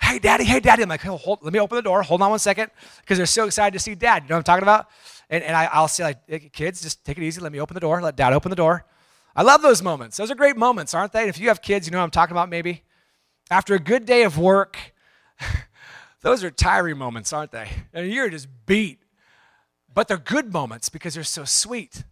Hey, 0.00 0.18
Daddy, 0.18 0.44
hey, 0.44 0.60
Daddy. 0.60 0.82
I'm 0.82 0.88
like, 0.88 1.02
hold, 1.02 1.40
let 1.42 1.52
me 1.52 1.58
open 1.58 1.76
the 1.76 1.82
door. 1.82 2.02
Hold 2.02 2.22
on 2.22 2.30
one 2.30 2.38
second. 2.38 2.70
Because 3.00 3.16
they're 3.16 3.26
so 3.26 3.46
excited 3.46 3.72
to 3.72 3.80
see 3.80 3.94
Dad. 3.94 4.22
You 4.22 4.28
know 4.28 4.36
what 4.36 4.38
I'm 4.38 4.44
talking 4.44 4.62
about? 4.62 4.88
And, 5.30 5.44
and 5.44 5.54
I, 5.54 5.80
will 5.80 5.88
say, 5.88 6.04
like, 6.04 6.52
kids, 6.52 6.80
just 6.80 7.04
take 7.04 7.18
it 7.18 7.22
easy. 7.22 7.40
Let 7.40 7.52
me 7.52 7.60
open 7.60 7.74
the 7.74 7.80
door. 7.80 8.00
Let 8.00 8.16
Dad 8.16 8.32
open 8.32 8.50
the 8.50 8.56
door. 8.56 8.84
I 9.36 9.42
love 9.42 9.62
those 9.62 9.82
moments. 9.82 10.16
Those 10.16 10.30
are 10.30 10.34
great 10.34 10.56
moments, 10.56 10.94
aren't 10.94 11.12
they? 11.12 11.20
And 11.20 11.28
if 11.28 11.38
you 11.38 11.48
have 11.48 11.62
kids, 11.62 11.86
you 11.86 11.92
know 11.92 11.98
what 11.98 12.04
I'm 12.04 12.10
talking 12.10 12.32
about 12.32 12.48
maybe. 12.48 12.82
After 13.50 13.74
a 13.74 13.78
good 13.78 14.04
day 14.04 14.24
of 14.24 14.38
work, 14.38 14.78
those 16.22 16.42
are 16.42 16.50
tiring 16.50 16.98
moments, 16.98 17.32
aren't 17.32 17.52
they? 17.52 17.68
And 17.92 18.10
you're 18.10 18.30
just 18.30 18.48
beat. 18.66 18.98
But 19.92 20.08
they're 20.08 20.16
good 20.16 20.52
moments 20.52 20.88
because 20.88 21.14
they're 21.14 21.24
so 21.24 21.44
sweet. 21.44 22.04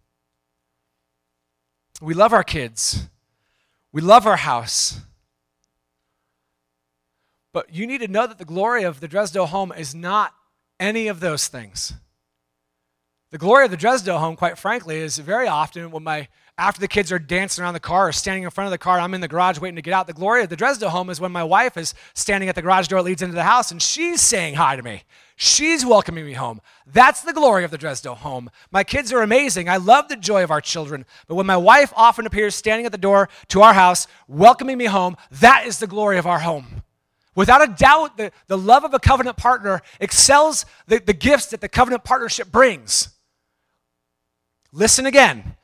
We 2.01 2.13
love 2.13 2.33
our 2.33 2.43
kids. 2.43 3.07
We 3.91 4.01
love 4.01 4.27
our 4.27 4.37
house. 4.37 5.01
But 7.51 7.73
you 7.73 7.87
need 7.87 8.01
to 8.01 8.07
know 8.07 8.27
that 8.27 8.37
the 8.37 8.45
glory 8.45 8.83
of 8.83 8.99
the 8.99 9.07
Dresdo 9.07 9.47
home 9.47 9.73
is 9.75 9.95
not 9.95 10.33
any 10.79 11.07
of 11.07 11.19
those 11.19 11.47
things. 11.47 11.93
The 13.29 13.37
glory 13.37 13.65
of 13.65 13.71
the 13.71 13.77
Dresdo 13.77 14.19
home, 14.19 14.37
quite 14.37 14.57
frankly, 14.57 14.99
is 14.99 15.17
very 15.17 15.49
often 15.49 15.91
when 15.91 16.03
my 16.03 16.29
after 16.57 16.79
the 16.79 16.87
kids 16.87 17.11
are 17.11 17.19
dancing 17.19 17.61
around 17.61 17.73
the 17.73 17.79
car 17.81 18.07
or 18.07 18.11
standing 18.13 18.43
in 18.43 18.49
front 18.49 18.67
of 18.67 18.71
the 18.71 18.77
car, 18.77 18.99
I'm 18.99 19.13
in 19.13 19.19
the 19.19 19.27
garage 19.27 19.59
waiting 19.59 19.75
to 19.75 19.81
get 19.81 19.93
out. 19.93 20.07
The 20.07 20.13
glory 20.13 20.43
of 20.43 20.49
the 20.49 20.55
Dresdo 20.55 20.87
home 20.87 21.09
is 21.09 21.19
when 21.19 21.33
my 21.33 21.43
wife 21.43 21.75
is 21.75 21.93
standing 22.13 22.47
at 22.47 22.55
the 22.55 22.61
garage 22.61 22.87
door 22.87 22.99
that 22.99 23.05
leads 23.05 23.21
into 23.21 23.35
the 23.35 23.43
house 23.43 23.69
and 23.69 23.81
she's 23.81 24.21
saying 24.21 24.55
hi 24.55 24.77
to 24.77 24.81
me. 24.81 25.03
She's 25.35 25.85
welcoming 25.85 26.25
me 26.25 26.33
home. 26.33 26.61
That's 26.87 27.21
the 27.21 27.33
glory 27.33 27.65
of 27.65 27.69
the 27.69 27.77
Dresdo 27.77 28.15
home. 28.15 28.49
My 28.71 28.85
kids 28.85 29.11
are 29.11 29.21
amazing. 29.21 29.67
I 29.67 29.75
love 29.75 30.07
the 30.07 30.15
joy 30.15 30.41
of 30.41 30.49
our 30.49 30.61
children. 30.61 31.05
But 31.27 31.35
when 31.35 31.45
my 31.45 31.57
wife 31.57 31.91
often 31.97 32.25
appears 32.25 32.55
standing 32.55 32.85
at 32.85 32.93
the 32.93 32.97
door 32.97 33.27
to 33.49 33.61
our 33.61 33.73
house, 33.73 34.07
welcoming 34.29 34.77
me 34.77 34.85
home, 34.85 35.17
that 35.31 35.67
is 35.67 35.79
the 35.79 35.85
glory 35.85 36.17
of 36.17 36.25
our 36.25 36.39
home. 36.39 36.81
Without 37.35 37.61
a 37.61 37.71
doubt, 37.71 38.15
the, 38.15 38.31
the 38.47 38.57
love 38.57 38.85
of 38.85 38.93
a 38.93 38.99
covenant 38.99 39.35
partner 39.35 39.81
excels 39.99 40.65
the, 40.87 40.99
the 40.99 41.13
gifts 41.13 41.47
that 41.47 41.59
the 41.59 41.69
covenant 41.69 42.05
partnership 42.05 42.53
brings. 42.53 43.09
Listen 44.71 45.05
again. 45.05 45.55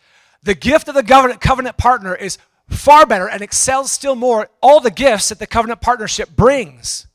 The 0.43 0.56
gift 0.56 0.88
of 0.88 0.95
the 0.95 1.38
covenant, 1.39 1.78
partner 1.78 2.16
is 2.16 2.38
far 2.70 3.06
better 3.06 3.30
and 3.30 3.41
excels 3.41 3.91
still 3.91 4.16
more 4.16 4.49
all 4.62 4.80
the 4.80 4.91
gifts 4.91 5.30
that 5.30 5.39
the 5.39 5.47
covenant 5.47 5.82
partnership 5.82 6.36
brings. 6.36 7.08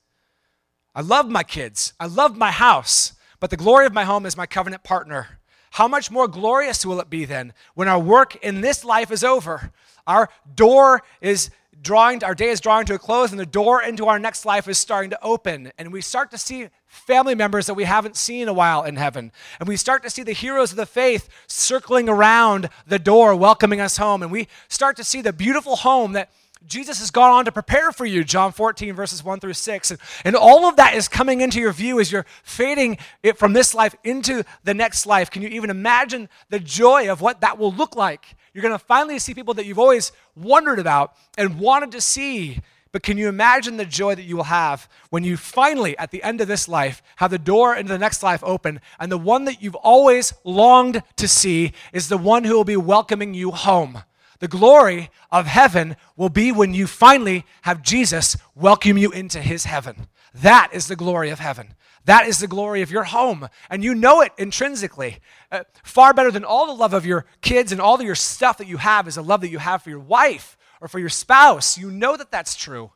I 0.95 1.03
love 1.03 1.29
my 1.29 1.43
kids. 1.43 1.93
I 2.01 2.07
love 2.07 2.37
my 2.37 2.51
house. 2.51 3.13
But 3.41 3.51
the 3.51 3.57
glory 3.57 3.87
of 3.87 3.93
my 3.93 4.05
home 4.05 4.27
is 4.27 4.37
my 4.37 4.47
covenant 4.47 4.83
partner. 4.83 5.39
How 5.73 5.87
much 5.87 6.11
more 6.11 6.27
glorious 6.27 6.85
will 6.85 7.01
it 7.01 7.11
be 7.11 7.25
then 7.25 7.53
when 7.75 7.89
our 7.89 7.99
work 8.01 8.37
in 8.37 8.63
this 8.63 8.85
life 8.85 9.11
is 9.11 9.23
over? 9.23 9.73
Our 10.07 10.29
door 10.55 11.03
is 11.21 11.51
drawing, 11.81 12.25
our 12.25 12.35
day 12.35 12.49
is 12.49 12.61
drawing 12.61 12.87
to 12.87 12.95
a 12.95 12.99
close, 12.99 13.31
and 13.31 13.39
the 13.39 13.47
door 13.47 13.83
into 13.83 14.07
our 14.07 14.19
next 14.19 14.45
life 14.45 14.67
is 14.67 14.79
starting 14.79 15.11
to 15.11 15.23
open. 15.23 15.71
And 15.79 15.93
we 15.93 16.01
start 16.01 16.31
to 16.31 16.39
see 16.39 16.69
family 16.89 17.35
members 17.35 17.67
that 17.67 17.75
we 17.75 17.85
haven't 17.85 18.17
seen 18.17 18.43
in 18.43 18.49
a 18.49 18.53
while 18.53 18.83
in 18.83 18.97
heaven. 18.97 19.31
And 19.61 19.69
we 19.69 19.77
start 19.77 20.03
to 20.03 20.11
see 20.11 20.23
the 20.23 20.33
heroes 20.33 20.71
of 20.71 20.77
the 20.77 20.87
faith 20.87 21.29
circling 21.47 22.09
around 22.09 22.69
the 22.87 22.99
door, 22.99 23.37
welcoming 23.37 23.81
us 23.81 23.99
home. 23.99 24.23
And 24.23 24.33
we 24.33 24.49
start 24.69 24.97
to 24.97 25.05
see 25.05 25.23
the 25.23 25.33
beautiful 25.33 25.77
home 25.77 26.13
that 26.13 26.31
Jesus 26.67 26.99
has 26.99 27.11
gone 27.11 27.31
on 27.31 27.45
to 27.45 27.53
prepare 27.53 27.93
for 27.93 28.05
you, 28.05 28.25
John 28.25 28.53
14, 28.53 28.95
verses 28.95 29.23
1 29.23 29.41
through 29.41 29.53
6. 29.55 29.91
And, 29.91 30.01
and 30.25 30.37
all 30.37 30.67
of 30.67 30.77
that 30.77 30.95
is 30.95 31.07
coming 31.07 31.41
into 31.41 31.61
your 31.61 31.73
view 31.73 32.01
as 32.01 32.11
you're 32.11 32.27
fading 32.43 32.99
it 33.23 33.39
from 33.39 33.53
this 33.53 33.75
life 33.75 33.95
into 34.03 34.43
the 34.65 34.75
next 34.75 35.07
life. 35.07 35.31
Can 35.31 35.43
you 35.43 35.49
even 35.49 35.71
imagine 35.71 36.29
the 36.49 36.59
joy 36.59 37.11
of 37.11 37.21
what 37.21 37.43
that 37.43 37.59
will 37.59 37.73
look 37.73 37.95
like? 37.95 38.37
You're 38.53 38.63
going 38.63 38.75
to 38.75 38.79
finally 38.79 39.19
see 39.19 39.35
people 39.35 39.55
that 39.55 39.67
you've 39.67 39.79
always 39.79 40.11
wondered 40.35 40.79
about 40.79 41.15
and 41.37 41.61
wanted 41.61 41.93
to 41.93 42.01
see. 42.01 42.61
But 42.99 43.05
can 43.05 43.17
you 43.17 43.29
imagine 43.29 43.77
the 43.77 43.85
joy 43.85 44.17
that 44.17 44.25
you 44.25 44.37
will 44.37 44.43
have 44.43 44.89
when 45.11 45.23
you 45.23 45.37
finally, 45.37 45.97
at 45.99 46.11
the 46.11 46.21
end 46.25 46.41
of 46.41 46.49
this 46.49 46.67
life, 46.67 47.01
have 47.15 47.31
the 47.31 47.39
door 47.39 47.77
into 47.77 47.93
the 47.93 47.99
next 47.99 48.25
life 48.25 48.43
open, 48.43 48.81
and 48.99 49.13
the 49.13 49.17
one 49.17 49.45
that 49.45 49.63
you've 49.63 49.77
always 49.77 50.35
longed 50.43 51.05
to 51.15 51.29
see 51.29 51.75
is 51.93 52.09
the 52.09 52.19
one 52.19 52.43
who 52.43 52.57
will 52.57 52.65
be 52.65 52.77
welcoming 52.77 53.35
you 53.35 53.53
home? 53.53 54.03
The 54.41 54.49
glory 54.49 55.11
of 55.31 55.47
heaven 55.47 55.95
will 56.17 56.29
be 56.29 56.51
when 56.51 56.75
you 56.75 56.89
finally 56.89 57.47
have 57.63 57.83
Jesus 57.83 58.37
welcome 58.57 58.99
you 58.99 59.13
into 59.13 59.39
his 59.39 59.65
heaven. 59.65 60.09
That 60.35 60.71
is 60.73 60.89
the 60.89 60.97
glory 60.97 61.31
of 61.31 61.39
heaven. 61.39 61.75
That 62.05 62.27
is 62.27 62.41
the 62.41 62.49
glory 62.49 62.83
of 62.83 62.91
your 62.91 63.05
home. 63.05 63.49
And 63.71 63.85
you 63.85 63.95
know 63.95 64.23
it 64.23 64.33
intrinsically. 64.39 65.21
Uh, 65.53 65.63
far 65.85 66.13
better 66.13 66.33
than 66.33 66.45
all 66.45 66.67
the 66.67 66.73
love 66.73 66.95
of 66.95 67.07
your 67.07 67.27
kids 67.43 67.71
and 67.71 67.81
all 67.81 67.95
of 67.95 68.03
your 68.03 68.17
stuff 68.17 68.59
that 68.59 68.67
you 68.67 68.79
have 68.79 69.07
is 69.07 69.15
the 69.15 69.23
love 69.23 69.43
that 69.43 69.51
you 69.51 69.59
have 69.59 69.85
for 69.85 69.91
your 69.91 70.01
wife 70.01 70.57
or 70.81 70.89
for 70.89 70.99
your 70.99 71.09
spouse. 71.09 71.79
You 71.79 71.91
know 71.91 72.17
that 72.17 72.31
that's 72.31 72.55
true. 72.55 72.93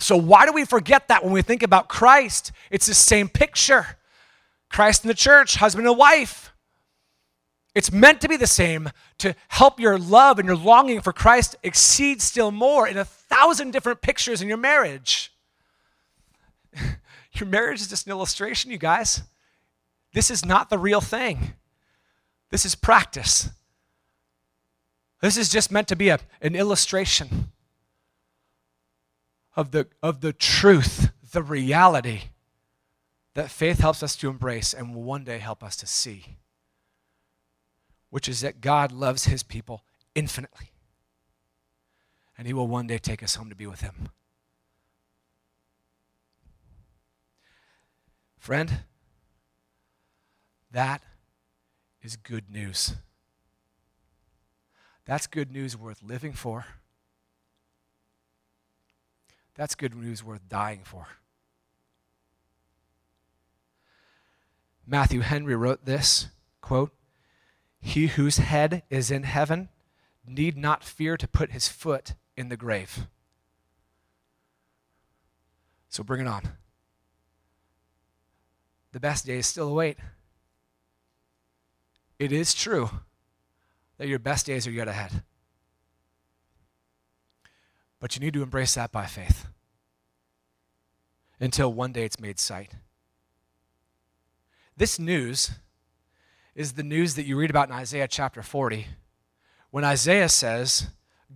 So, 0.00 0.16
why 0.16 0.46
do 0.46 0.52
we 0.52 0.64
forget 0.64 1.08
that 1.08 1.24
when 1.24 1.32
we 1.32 1.42
think 1.42 1.62
about 1.62 1.88
Christ? 1.88 2.52
It's 2.70 2.86
the 2.86 2.94
same 2.94 3.28
picture 3.28 3.98
Christ 4.70 5.02
and 5.02 5.10
the 5.10 5.14
church, 5.14 5.56
husband 5.56 5.86
and 5.88 5.96
wife. 5.96 6.52
It's 7.74 7.92
meant 7.92 8.20
to 8.22 8.28
be 8.28 8.36
the 8.36 8.46
same 8.46 8.90
to 9.18 9.34
help 9.48 9.78
your 9.78 9.98
love 9.98 10.38
and 10.38 10.46
your 10.46 10.56
longing 10.56 11.00
for 11.00 11.12
Christ 11.12 11.56
exceed 11.62 12.20
still 12.20 12.50
more 12.50 12.88
in 12.88 12.96
a 12.96 13.04
thousand 13.04 13.72
different 13.72 14.00
pictures 14.02 14.42
in 14.42 14.48
your 14.48 14.56
marriage. 14.56 15.32
your 17.32 17.46
marriage 17.46 17.80
is 17.80 17.88
just 17.88 18.06
an 18.06 18.10
illustration, 18.10 18.70
you 18.70 18.78
guys. 18.78 19.22
This 20.12 20.30
is 20.30 20.44
not 20.44 20.70
the 20.70 20.78
real 20.78 21.00
thing. 21.00 21.54
This 22.50 22.64
is 22.64 22.74
practice. 22.74 23.50
This 25.20 25.36
is 25.36 25.48
just 25.48 25.72
meant 25.72 25.88
to 25.88 25.96
be 25.96 26.08
a, 26.10 26.20
an 26.40 26.54
illustration 26.54 27.50
of 29.56 29.72
the, 29.72 29.88
of 30.02 30.20
the 30.20 30.32
truth, 30.32 31.10
the 31.32 31.42
reality 31.42 32.22
that 33.34 33.50
faith 33.50 33.80
helps 33.80 34.02
us 34.02 34.14
to 34.16 34.28
embrace 34.28 34.72
and 34.72 34.94
will 34.94 35.02
one 35.02 35.24
day 35.24 35.38
help 35.38 35.62
us 35.62 35.76
to 35.76 35.86
see 35.86 36.38
which 38.10 38.28
is 38.28 38.40
that 38.40 38.60
God 38.60 38.92
loves 38.92 39.24
his 39.24 39.42
people 39.42 39.84
infinitely. 40.14 40.72
And 42.36 42.46
he 42.46 42.52
will 42.52 42.68
one 42.68 42.86
day 42.86 42.98
take 42.98 43.22
us 43.22 43.34
home 43.34 43.48
to 43.50 43.56
be 43.56 43.66
with 43.66 43.80
him. 43.80 44.08
Friend, 48.38 48.80
that 50.70 51.02
is 52.00 52.16
good 52.16 52.50
news. 52.50 52.94
That's 55.08 55.26
good 55.26 55.50
news 55.50 55.74
worth 55.74 56.02
living 56.02 56.34
for. 56.34 56.66
That's 59.54 59.74
good 59.74 59.94
news 59.94 60.22
worth 60.22 60.46
dying 60.50 60.82
for. 60.84 61.06
Matthew 64.86 65.20
Henry 65.20 65.56
wrote 65.56 65.86
this 65.86 66.26
quote, 66.60 66.92
He 67.80 68.08
whose 68.08 68.36
head 68.36 68.82
is 68.90 69.10
in 69.10 69.22
heaven 69.22 69.70
need 70.26 70.58
not 70.58 70.84
fear 70.84 71.16
to 71.16 71.26
put 71.26 71.52
his 71.52 71.68
foot 71.68 72.12
in 72.36 72.50
the 72.50 72.56
grave. 72.58 73.06
So 75.88 76.04
bring 76.04 76.20
it 76.20 76.28
on. 76.28 76.50
The 78.92 79.00
best 79.00 79.24
days 79.24 79.46
still 79.46 79.70
await. 79.70 79.96
It 82.18 82.30
is 82.30 82.52
true 82.52 82.90
that 83.98 84.08
your 84.08 84.18
best 84.18 84.46
days 84.46 84.66
are 84.66 84.70
yet 84.70 84.88
ahead. 84.88 85.22
But 88.00 88.14
you 88.14 88.20
need 88.20 88.34
to 88.34 88.42
embrace 88.42 88.74
that 88.74 88.92
by 88.92 89.06
faith 89.06 89.46
until 91.40 91.72
one 91.72 91.92
day 91.92 92.04
it's 92.04 92.20
made 92.20 92.38
sight. 92.38 92.72
This 94.76 94.98
news 94.98 95.50
is 96.54 96.72
the 96.72 96.82
news 96.82 97.14
that 97.14 97.24
you 97.24 97.36
read 97.36 97.50
about 97.50 97.68
in 97.68 97.74
Isaiah 97.74 98.08
chapter 98.08 98.42
40 98.42 98.86
when 99.70 99.84
Isaiah 99.84 100.28
says, 100.28 100.88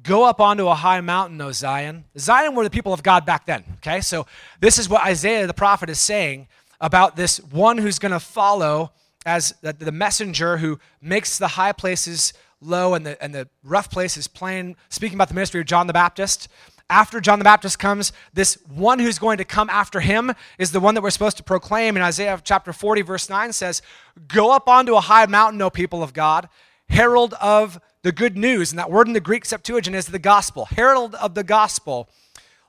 Go 0.02 0.24
up 0.24 0.40
onto 0.40 0.68
a 0.68 0.74
high 0.74 1.00
mountain, 1.00 1.40
O 1.40 1.52
Zion. 1.52 2.04
Zion 2.16 2.54
were 2.54 2.64
the 2.64 2.70
people 2.70 2.94
of 2.94 3.02
God 3.02 3.26
back 3.26 3.44
then, 3.44 3.62
okay? 3.76 4.00
So 4.00 4.26
this 4.58 4.78
is 4.78 4.88
what 4.88 5.04
Isaiah 5.04 5.46
the 5.46 5.52
prophet 5.52 5.90
is 5.90 5.98
saying 5.98 6.48
about 6.80 7.14
this 7.14 7.38
one 7.38 7.78
who's 7.78 7.98
going 7.98 8.12
to 8.12 8.20
follow 8.20 8.92
as 9.26 9.54
the, 9.60 9.72
the, 9.72 9.92
messenger 9.92 10.56
who 10.56 10.80
makes 11.00 11.38
the 11.38 11.46
high 11.48 11.72
places 11.72 12.32
low 12.62 12.94
and 12.94 13.04
the, 13.04 13.22
and 13.22 13.34
the 13.34 13.48
rough 13.62 13.90
places 13.90 14.26
plain, 14.28 14.76
speaking 14.88 15.16
about 15.16 15.28
the 15.28 15.34
ministry 15.34 15.60
of 15.60 15.66
John 15.66 15.86
the 15.86 15.92
Baptist. 15.92 16.48
After 16.88 17.20
John 17.20 17.38
the 17.38 17.44
Baptist 17.44 17.78
comes, 17.78 18.12
this 18.34 18.58
one 18.68 18.98
who's 18.98 19.18
going 19.18 19.38
to 19.38 19.44
come 19.44 19.70
after 19.70 20.00
him 20.00 20.32
is 20.58 20.72
the 20.72 20.80
one 20.80 20.94
that 20.94 21.02
we're 21.02 21.10
supposed 21.10 21.38
to 21.38 21.42
proclaim. 21.42 21.96
In 21.96 22.02
Isaiah 22.02 22.40
chapter 22.42 22.72
40, 22.72 23.02
verse 23.02 23.30
9 23.30 23.52
says, 23.52 23.82
Go 24.28 24.52
up 24.52 24.68
onto 24.68 24.94
a 24.94 25.00
high 25.00 25.26
mountain, 25.26 25.62
O 25.62 25.70
people 25.70 26.02
of 26.02 26.12
God, 26.12 26.48
herald 26.88 27.34
of 27.40 27.80
the 28.02 28.12
good 28.12 28.36
news. 28.36 28.72
And 28.72 28.78
that 28.78 28.90
word 28.90 29.06
in 29.06 29.14
the 29.14 29.20
Greek 29.20 29.44
Septuagint 29.44 29.96
is 29.96 30.06
the 30.06 30.18
gospel, 30.18 30.66
herald 30.66 31.14
of 31.14 31.34
the 31.34 31.44
gospel. 31.44 32.10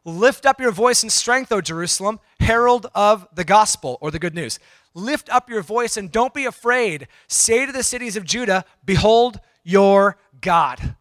Lift 0.06 0.46
up 0.46 0.60
your 0.60 0.72
voice 0.72 1.04
in 1.04 1.10
strength, 1.10 1.52
O 1.52 1.62
Jerusalem, 1.62 2.20
herald 2.40 2.88
of 2.94 3.28
the 3.34 3.44
gospel 3.46 3.98
or 4.02 4.12
the 4.12 4.20
good 4.20 4.36
news. 4.36 4.60
Lift 4.94 5.30
up 5.30 5.50
your 5.50 5.62
voice 5.62 5.98
and 5.98 6.12
don't 6.12 6.34
be 6.34 6.46
afraid. 6.46 7.08
Say 7.28 7.66
to 7.66 7.72
the 7.72 7.84
cities 7.84 8.16
of 8.16 8.26
Judah, 8.26 8.66
Behold 8.86 9.40
your 9.64 10.18
God. 10.42 10.96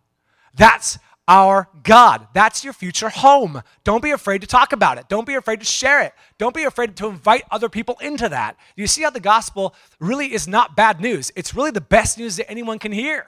That's 0.54 0.98
our 1.28 1.68
God. 1.82 2.26
That's 2.34 2.64
your 2.64 2.72
future 2.72 3.08
home. 3.08 3.62
Don't 3.84 4.02
be 4.02 4.10
afraid 4.10 4.40
to 4.40 4.46
talk 4.46 4.72
about 4.72 4.98
it. 4.98 5.08
Don't 5.08 5.26
be 5.26 5.34
afraid 5.34 5.60
to 5.60 5.66
share 5.66 6.02
it. 6.02 6.12
Don't 6.38 6.54
be 6.54 6.64
afraid 6.64 6.96
to 6.96 7.06
invite 7.08 7.44
other 7.50 7.68
people 7.68 7.96
into 8.00 8.28
that. 8.28 8.56
You 8.76 8.86
see 8.86 9.02
how 9.02 9.10
the 9.10 9.20
gospel 9.20 9.74
really 10.00 10.32
is 10.32 10.48
not 10.48 10.76
bad 10.76 11.00
news, 11.00 11.30
it's 11.36 11.54
really 11.54 11.70
the 11.70 11.80
best 11.80 12.18
news 12.18 12.36
that 12.36 12.50
anyone 12.50 12.78
can 12.78 12.92
hear. 12.92 13.26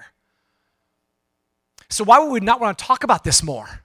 So, 1.89 2.05
why 2.05 2.19
would 2.19 2.31
we 2.31 2.41
not 2.41 2.61
want 2.61 2.77
to 2.77 2.85
talk 2.85 3.05
about 3.05 3.25
this 3.25 3.43
more? 3.43 3.85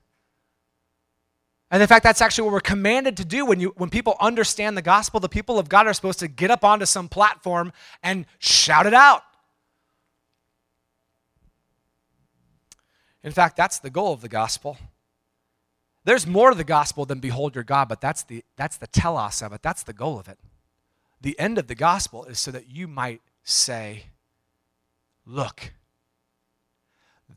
And 1.71 1.81
in 1.83 1.87
fact, 1.87 2.03
that's 2.03 2.21
actually 2.21 2.45
what 2.45 2.53
we're 2.53 2.61
commanded 2.61 3.17
to 3.17 3.25
do 3.25 3.45
when, 3.45 3.59
you, 3.59 3.73
when 3.77 3.91
people 3.91 4.15
understand 4.19 4.75
the 4.75 4.81
gospel. 4.81 5.19
The 5.19 5.29
people 5.29 5.59
of 5.59 5.69
God 5.69 5.85
are 5.85 5.93
supposed 5.93 6.19
to 6.19 6.27
get 6.27 6.49
up 6.49 6.63
onto 6.63 6.87
some 6.87 7.07
platform 7.07 7.71
and 8.01 8.25
shout 8.39 8.87
it 8.87 8.93
out. 8.95 9.21
In 13.23 13.31
fact, 13.31 13.57
that's 13.57 13.79
the 13.79 13.89
goal 13.89 14.13
of 14.13 14.21
the 14.21 14.29
gospel. 14.29 14.77
There's 16.05 16.25
more 16.25 16.51
to 16.51 16.55
the 16.55 16.63
gospel 16.63 17.05
than 17.05 17.19
behold 17.19 17.55
your 17.55 17.63
God, 17.63 17.89
but 17.89 18.01
that's 18.01 18.23
the, 18.23 18.43
that's 18.55 18.77
the 18.77 18.87
telos 18.87 19.41
of 19.41 19.53
it. 19.53 19.61
That's 19.61 19.83
the 19.83 19.93
goal 19.93 20.17
of 20.19 20.27
it. 20.27 20.39
The 21.21 21.37
end 21.37 21.57
of 21.57 21.67
the 21.67 21.75
gospel 21.75 22.25
is 22.25 22.39
so 22.39 22.51
that 22.51 22.69
you 22.69 22.87
might 22.87 23.21
say, 23.43 24.05
Look, 25.25 25.73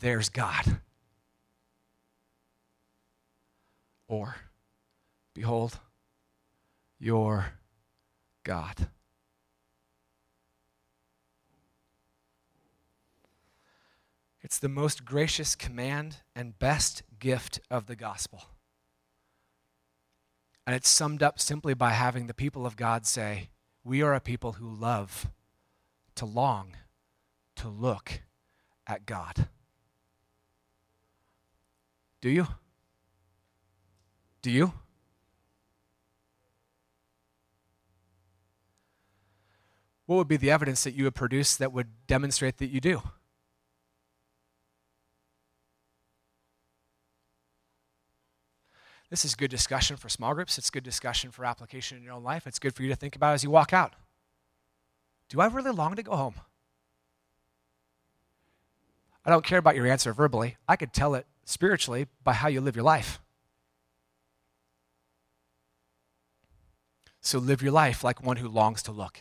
there's 0.00 0.28
God. 0.28 0.78
Or, 4.08 4.36
Behold, 5.34 5.78
your 6.98 7.52
God. 8.44 8.88
It's 14.52 14.58
the 14.58 14.68
most 14.68 15.06
gracious 15.06 15.54
command 15.54 16.18
and 16.36 16.58
best 16.58 17.02
gift 17.18 17.58
of 17.70 17.86
the 17.86 17.96
gospel. 17.96 18.50
And 20.66 20.76
it's 20.76 20.90
summed 20.90 21.22
up 21.22 21.40
simply 21.40 21.72
by 21.72 21.92
having 21.92 22.26
the 22.26 22.34
people 22.34 22.66
of 22.66 22.76
God 22.76 23.06
say, 23.06 23.48
We 23.82 24.02
are 24.02 24.12
a 24.12 24.20
people 24.20 24.52
who 24.52 24.68
love 24.68 25.30
to 26.16 26.26
long 26.26 26.76
to 27.56 27.68
look 27.70 28.20
at 28.86 29.06
God. 29.06 29.48
Do 32.20 32.28
you? 32.28 32.46
Do 34.42 34.50
you? 34.50 34.74
What 40.04 40.16
would 40.16 40.28
be 40.28 40.36
the 40.36 40.50
evidence 40.50 40.84
that 40.84 40.92
you 40.92 41.04
would 41.04 41.14
produce 41.14 41.56
that 41.56 41.72
would 41.72 42.06
demonstrate 42.06 42.58
that 42.58 42.68
you 42.68 42.82
do? 42.82 43.00
This 49.12 49.26
is 49.26 49.34
good 49.34 49.50
discussion 49.50 49.98
for 49.98 50.08
small 50.08 50.32
groups. 50.32 50.56
It's 50.56 50.70
good 50.70 50.84
discussion 50.84 51.30
for 51.32 51.44
application 51.44 51.98
in 51.98 52.02
your 52.02 52.14
own 52.14 52.22
life. 52.22 52.46
It's 52.46 52.58
good 52.58 52.74
for 52.74 52.82
you 52.82 52.88
to 52.88 52.96
think 52.96 53.14
about 53.14 53.34
as 53.34 53.44
you 53.44 53.50
walk 53.50 53.74
out. 53.74 53.92
Do 55.28 55.38
I 55.38 55.48
really 55.48 55.70
long 55.70 55.94
to 55.96 56.02
go 56.02 56.16
home? 56.16 56.36
I 59.22 59.28
don't 59.28 59.44
care 59.44 59.58
about 59.58 59.76
your 59.76 59.86
answer 59.86 60.14
verbally. 60.14 60.56
I 60.66 60.76
could 60.76 60.94
tell 60.94 61.14
it 61.14 61.26
spiritually 61.44 62.06
by 62.24 62.32
how 62.32 62.48
you 62.48 62.62
live 62.62 62.74
your 62.74 62.86
life. 62.86 63.20
So 67.20 67.38
live 67.38 67.60
your 67.60 67.72
life 67.72 68.02
like 68.02 68.22
one 68.22 68.38
who 68.38 68.48
longs 68.48 68.82
to 68.84 68.92
look. 68.92 69.20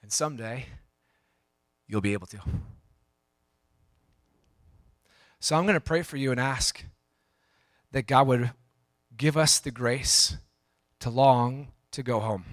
And 0.00 0.12
someday, 0.12 0.66
you'll 1.88 2.00
be 2.00 2.12
able 2.12 2.28
to. 2.28 2.38
So 5.40 5.56
I'm 5.56 5.64
going 5.64 5.74
to 5.74 5.80
pray 5.80 6.02
for 6.02 6.18
you 6.18 6.30
and 6.30 6.38
ask 6.38 6.84
that 7.92 8.06
God 8.06 8.26
would 8.26 8.50
give 9.16 9.36
us 9.36 9.58
the 9.58 9.70
grace 9.70 10.36
to 11.00 11.08
long 11.08 11.68
to 11.92 12.02
go 12.02 12.20
home. 12.20 12.44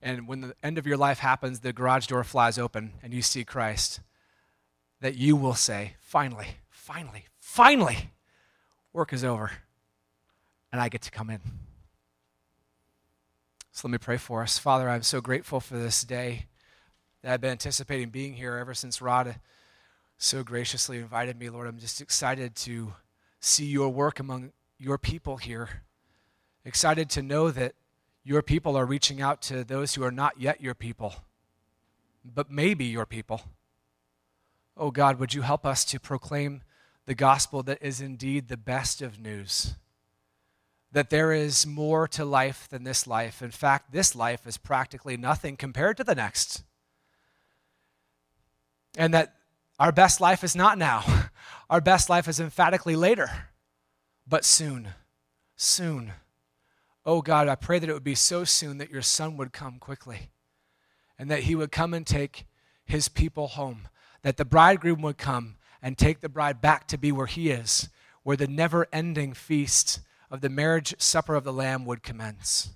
And 0.00 0.28
when 0.28 0.42
the 0.42 0.54
end 0.62 0.78
of 0.78 0.86
your 0.86 0.96
life 0.96 1.18
happens, 1.18 1.60
the 1.60 1.72
garage 1.72 2.06
door 2.06 2.22
flies 2.22 2.58
open 2.58 2.92
and 3.02 3.12
you 3.12 3.20
see 3.20 3.44
Christ, 3.44 4.00
that 5.00 5.16
you 5.16 5.34
will 5.34 5.54
say, 5.54 5.96
finally, 5.98 6.46
finally, 6.70 7.24
finally, 7.38 8.10
work 8.92 9.12
is 9.12 9.24
over 9.24 9.50
and 10.70 10.80
I 10.80 10.88
get 10.88 11.02
to 11.02 11.10
come 11.10 11.30
in. 11.30 11.40
So 13.72 13.88
let 13.88 13.92
me 13.92 13.98
pray 13.98 14.18
for 14.18 14.42
us. 14.42 14.56
Father, 14.56 14.88
I'm 14.88 15.02
so 15.02 15.20
grateful 15.20 15.58
for 15.58 15.76
this 15.76 16.04
day 16.04 16.46
that 17.22 17.32
I've 17.32 17.40
been 17.40 17.50
anticipating 17.50 18.10
being 18.10 18.34
here 18.34 18.56
ever 18.56 18.72
since 18.72 19.02
Rod 19.02 19.36
so 20.18 20.42
graciously 20.42 20.98
invited 20.98 21.38
me, 21.38 21.48
Lord. 21.50 21.66
I'm 21.66 21.78
just 21.78 22.00
excited 22.00 22.54
to 22.56 22.94
see 23.40 23.66
your 23.66 23.88
work 23.90 24.20
among 24.20 24.52
your 24.78 24.98
people 24.98 25.36
here. 25.36 25.82
Excited 26.64 27.10
to 27.10 27.22
know 27.22 27.50
that 27.50 27.74
your 28.22 28.42
people 28.42 28.76
are 28.76 28.86
reaching 28.86 29.20
out 29.20 29.42
to 29.42 29.64
those 29.64 29.94
who 29.94 30.02
are 30.02 30.10
not 30.10 30.40
yet 30.40 30.60
your 30.60 30.74
people, 30.74 31.14
but 32.24 32.50
maybe 32.50 32.86
your 32.86 33.04
people. 33.04 33.42
Oh 34.76 34.90
God, 34.90 35.18
would 35.18 35.34
you 35.34 35.42
help 35.42 35.66
us 35.66 35.84
to 35.86 36.00
proclaim 36.00 36.62
the 37.06 37.14
gospel 37.14 37.62
that 37.64 37.82
is 37.82 38.00
indeed 38.00 38.48
the 38.48 38.56
best 38.56 39.02
of 39.02 39.20
news? 39.20 39.74
That 40.90 41.10
there 41.10 41.32
is 41.32 41.66
more 41.66 42.08
to 42.08 42.24
life 42.24 42.66
than 42.68 42.84
this 42.84 43.06
life. 43.06 43.42
In 43.42 43.50
fact, 43.50 43.92
this 43.92 44.14
life 44.14 44.46
is 44.46 44.56
practically 44.56 45.16
nothing 45.16 45.56
compared 45.56 45.96
to 45.98 46.04
the 46.04 46.14
next. 46.14 46.62
And 48.96 49.12
that 49.12 49.34
our 49.78 49.92
best 49.92 50.20
life 50.20 50.44
is 50.44 50.54
not 50.54 50.78
now. 50.78 51.04
Our 51.70 51.80
best 51.80 52.10
life 52.10 52.28
is 52.28 52.40
emphatically 52.40 52.94
later, 52.94 53.48
but 54.28 54.44
soon. 54.44 54.88
Soon. 55.56 56.12
Oh 57.06 57.22
God, 57.22 57.48
I 57.48 57.54
pray 57.54 57.78
that 57.78 57.88
it 57.88 57.92
would 57.94 58.04
be 58.04 58.14
so 58.14 58.44
soon 58.44 58.78
that 58.78 58.90
your 58.90 59.02
son 59.02 59.38
would 59.38 59.52
come 59.52 59.78
quickly 59.78 60.30
and 61.18 61.30
that 61.30 61.44
he 61.44 61.54
would 61.54 61.72
come 61.72 61.94
and 61.94 62.06
take 62.06 62.46
his 62.84 63.08
people 63.08 63.48
home, 63.48 63.88
that 64.22 64.36
the 64.36 64.44
bridegroom 64.44 65.00
would 65.02 65.16
come 65.16 65.56
and 65.82 65.96
take 65.96 66.20
the 66.20 66.28
bride 66.28 66.60
back 66.60 66.86
to 66.88 66.98
be 66.98 67.10
where 67.12 67.26
he 67.26 67.50
is, 67.50 67.88
where 68.22 68.36
the 68.36 68.46
never 68.46 68.86
ending 68.92 69.32
feast 69.32 70.00
of 70.30 70.40
the 70.40 70.48
marriage 70.48 70.94
supper 70.98 71.34
of 71.34 71.44
the 71.44 71.52
Lamb 71.52 71.84
would 71.86 72.02
commence. 72.02 72.70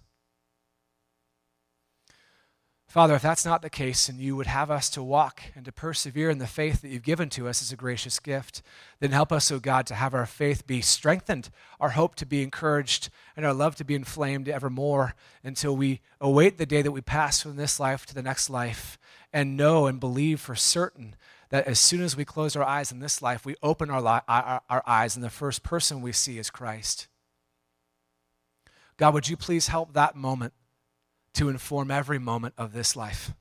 Father, 2.89 3.17
if 3.17 3.21
that's 3.21 3.45
not 3.45 3.61
the 3.61 3.69
case 3.69 4.09
and 4.09 4.19
you 4.19 4.35
would 4.35 4.47
have 4.47 4.71
us 4.71 4.89
to 4.89 5.03
walk 5.03 5.43
and 5.55 5.63
to 5.67 5.73
persevere 5.73 6.31
in 6.31 6.39
the 6.39 6.47
faith 6.47 6.81
that 6.81 6.89
you've 6.89 7.03
given 7.03 7.29
to 7.29 7.47
us 7.47 7.61
as 7.61 7.71
a 7.71 7.77
gracious 7.77 8.19
gift, 8.19 8.63
then 8.99 9.11
help 9.11 9.31
us, 9.31 9.53
O 9.53 9.57
oh 9.57 9.59
God, 9.59 9.87
to 9.89 9.95
have 9.95 10.15
our 10.15 10.25
faith 10.25 10.67
be 10.67 10.81
strengthened, 10.81 11.51
our 11.79 11.91
hope 11.91 12.15
to 12.15 12.25
be 12.25 12.43
encouraged, 12.43 13.11
and 13.37 13.45
our 13.45 13.53
love 13.53 13.77
to 13.77 13.85
be 13.85 13.95
inflamed 13.95 14.49
evermore 14.49 15.15
until 15.45 15.77
we 15.77 16.01
await 16.19 16.57
the 16.57 16.65
day 16.65 16.81
that 16.81 16.93
we 16.93 17.03
pass 17.03 17.43
from 17.43 17.57
this 17.57 17.79
life 17.79 18.07
to 18.07 18.15
the 18.15 18.23
next 18.23 18.49
life 18.49 18.99
and 19.35 19.55
know 19.55 19.87
and 19.87 20.01
believe 20.01 20.41
for 20.41 20.55
certain 20.55 21.15
that 21.51 21.67
as 21.67 21.79
soon 21.79 22.01
as 22.01 22.17
we 22.17 22.25
close 22.25 22.57
our 22.57 22.65
eyes 22.65 22.91
in 22.91 23.01
this 23.01 23.21
life, 23.21 23.45
we 23.45 23.55
open 23.63 23.91
our, 23.91 24.01
li- 24.01 24.25
our, 24.27 24.63
our 24.71 24.83
eyes 24.87 25.15
and 25.15 25.23
the 25.23 25.29
first 25.29 25.63
person 25.63 26.01
we 26.01 26.13
see 26.13 26.39
is 26.39 26.49
Christ. 26.49 27.07
God, 28.97 29.13
would 29.13 29.29
you 29.29 29.37
please 29.37 29.69
help 29.69 29.93
that 29.93 30.17
moment 30.17 30.55
to 31.39 31.49
inform 31.49 31.91
every 31.91 32.19
moment 32.19 32.55
of 32.57 32.73
this 32.73 32.95
life? 32.95 33.33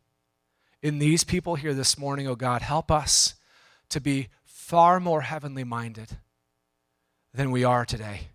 In 0.81 0.99
these 0.99 1.23
people 1.23 1.55
here 1.55 1.73
this 1.73 1.97
morning, 1.97 2.27
oh 2.27 2.35
God, 2.35 2.61
help 2.61 2.89
us 2.89 3.35
to 3.89 3.99
be 3.99 4.29
far 4.43 4.99
more 4.99 5.21
heavenly 5.21 5.63
minded 5.63 6.17
than 7.33 7.51
we 7.51 7.63
are 7.63 7.85
today. 7.85 8.29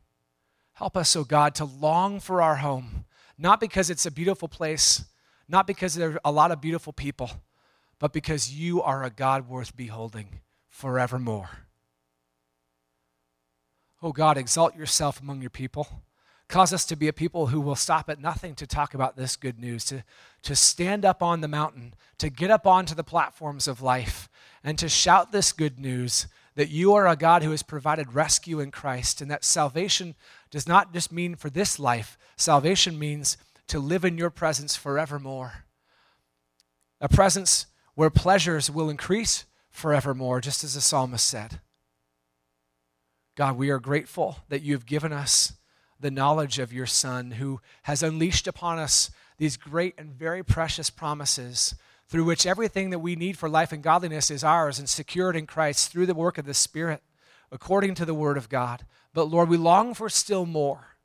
Help 0.75 0.97
us, 0.97 1.17
oh 1.17 1.25
God, 1.25 1.55
to 1.57 1.65
long 1.65 2.21
for 2.21 2.43
our 2.43 2.57
home, 2.57 3.05
not 3.39 3.61
because 3.61 3.91
it's 3.91 4.07
a 4.07 4.11
beautiful 4.11 4.49
place, 4.49 5.05
not 5.49 5.67
because 5.67 5.95
there 5.95 6.11
are 6.11 6.21
a 6.25 6.33
lot 6.33 6.51
of 6.53 6.61
beautiful 6.61 6.93
people 6.93 7.31
but 8.03 8.13
because 8.13 8.53
you 8.53 8.83
are 8.83 9.05
a 9.05 9.11
God 9.11 9.49
worth 9.49 9.77
beholding 9.77 10.41
forevermore. 10.69 11.51
Oh 14.03 14.11
God, 14.11 14.37
exalt 14.37 14.75
yourself 14.75 15.21
among 15.21 15.41
your 15.41 15.51
people. 15.51 16.03
Cause 16.53 16.74
us 16.74 16.85
to 16.85 16.97
be 16.97 17.09
a 17.09 17.15
people 17.15 17.47
who 17.47 17.62
will 17.62 17.77
stop 17.77 18.11
at 18.11 18.20
nothing 18.20 18.55
to 18.57 18.66
talk 18.66 18.93
about 18.93 19.16
this 19.16 19.37
good 19.37 19.59
news, 19.59 19.87
to, 19.87 20.05
to 20.43 20.55
stand 20.55 21.03
up 21.03 21.23
on 21.23 21.41
the 21.41 21.49
mountain, 21.49 21.95
to 22.19 22.29
get 22.29 22.51
up 22.51 22.66
onto 22.66 22.95
the 22.95 23.03
platforms 23.03 23.66
of 23.66 23.81
life, 23.81 24.29
and 24.62 24.79
to 24.79 24.87
shout 24.87 25.33
this 25.33 25.51
good 25.51 25.79
news 25.79 26.27
that 26.55 26.69
you 26.69 26.93
are 26.93 27.09
a 27.09 27.16
God 27.16 27.43
who 27.43 27.53
has 27.53 27.62
provided 27.62 28.12
rescue 28.12 28.61
in 28.61 28.70
Christ, 28.70 29.23
and 29.23 29.31
that 29.31 29.47
salvation 29.47 30.15
does 30.51 30.69
not 30.69 30.93
just 30.93 31.11
mean 31.11 31.37
for 31.37 31.49
this 31.49 31.79
life, 31.79 32.19
salvation 32.37 32.99
means 32.99 33.39
to 33.69 33.79
live 33.79 34.05
in 34.05 34.19
your 34.19 34.29
presence 34.29 34.77
forevermore. 34.77 35.65
A 37.01 37.09
presence 37.09 37.65
where 37.95 38.11
pleasures 38.11 38.70
will 38.70 38.91
increase 38.91 39.47
forevermore, 39.70 40.43
just 40.43 40.65
as 40.65 40.74
the 40.74 40.83
psalmist 40.83 41.27
said. 41.27 41.61
God, 43.37 43.57
we 43.57 43.70
are 43.70 43.81
grateful 43.81 44.41
that 44.51 44.61
you 44.61 44.74
have 44.74 44.85
given 44.85 45.15
us 45.15 45.55
the 46.03 46.11
knowledge 46.11 46.59
of 46.59 46.73
your 46.73 46.87
Son, 46.87 47.33
who 47.33 47.61
has 47.85 48.03
unleashed 48.03 48.47
upon 48.47 48.79
us 48.79 49.11
these 49.39 49.57
great 49.57 49.95
and 49.99 50.12
very 50.12 50.43
precious 50.43 50.91
promises 50.91 51.74
through 52.07 52.24
which 52.24 52.47
everything 52.47 52.91
that 52.91 52.99
we 52.99 53.16
need 53.16 53.39
for 53.39 53.49
life 53.49 53.73
and 53.73 53.83
godliness 53.83 54.31
is 54.31 54.45
ours 54.45 54.79
and 54.79 54.89
secured 54.89 55.35
in 55.35 55.47
Christ 55.47 55.91
through 55.91 56.07
the 56.07 56.15
work 56.15 56.37
of 56.37 56.45
the 56.45 56.55
Spirit, 56.55 57.03
according 57.51 57.95
to 57.95 58.05
the 58.05 58.15
Word 58.15 58.37
of 58.37 58.49
God. 58.49 58.85
But 59.15 59.24
Lord, 59.24 59.49
we 59.49 59.57
long 59.57 59.95
for 59.95 60.09
still 60.09 60.45
more. 60.45 60.97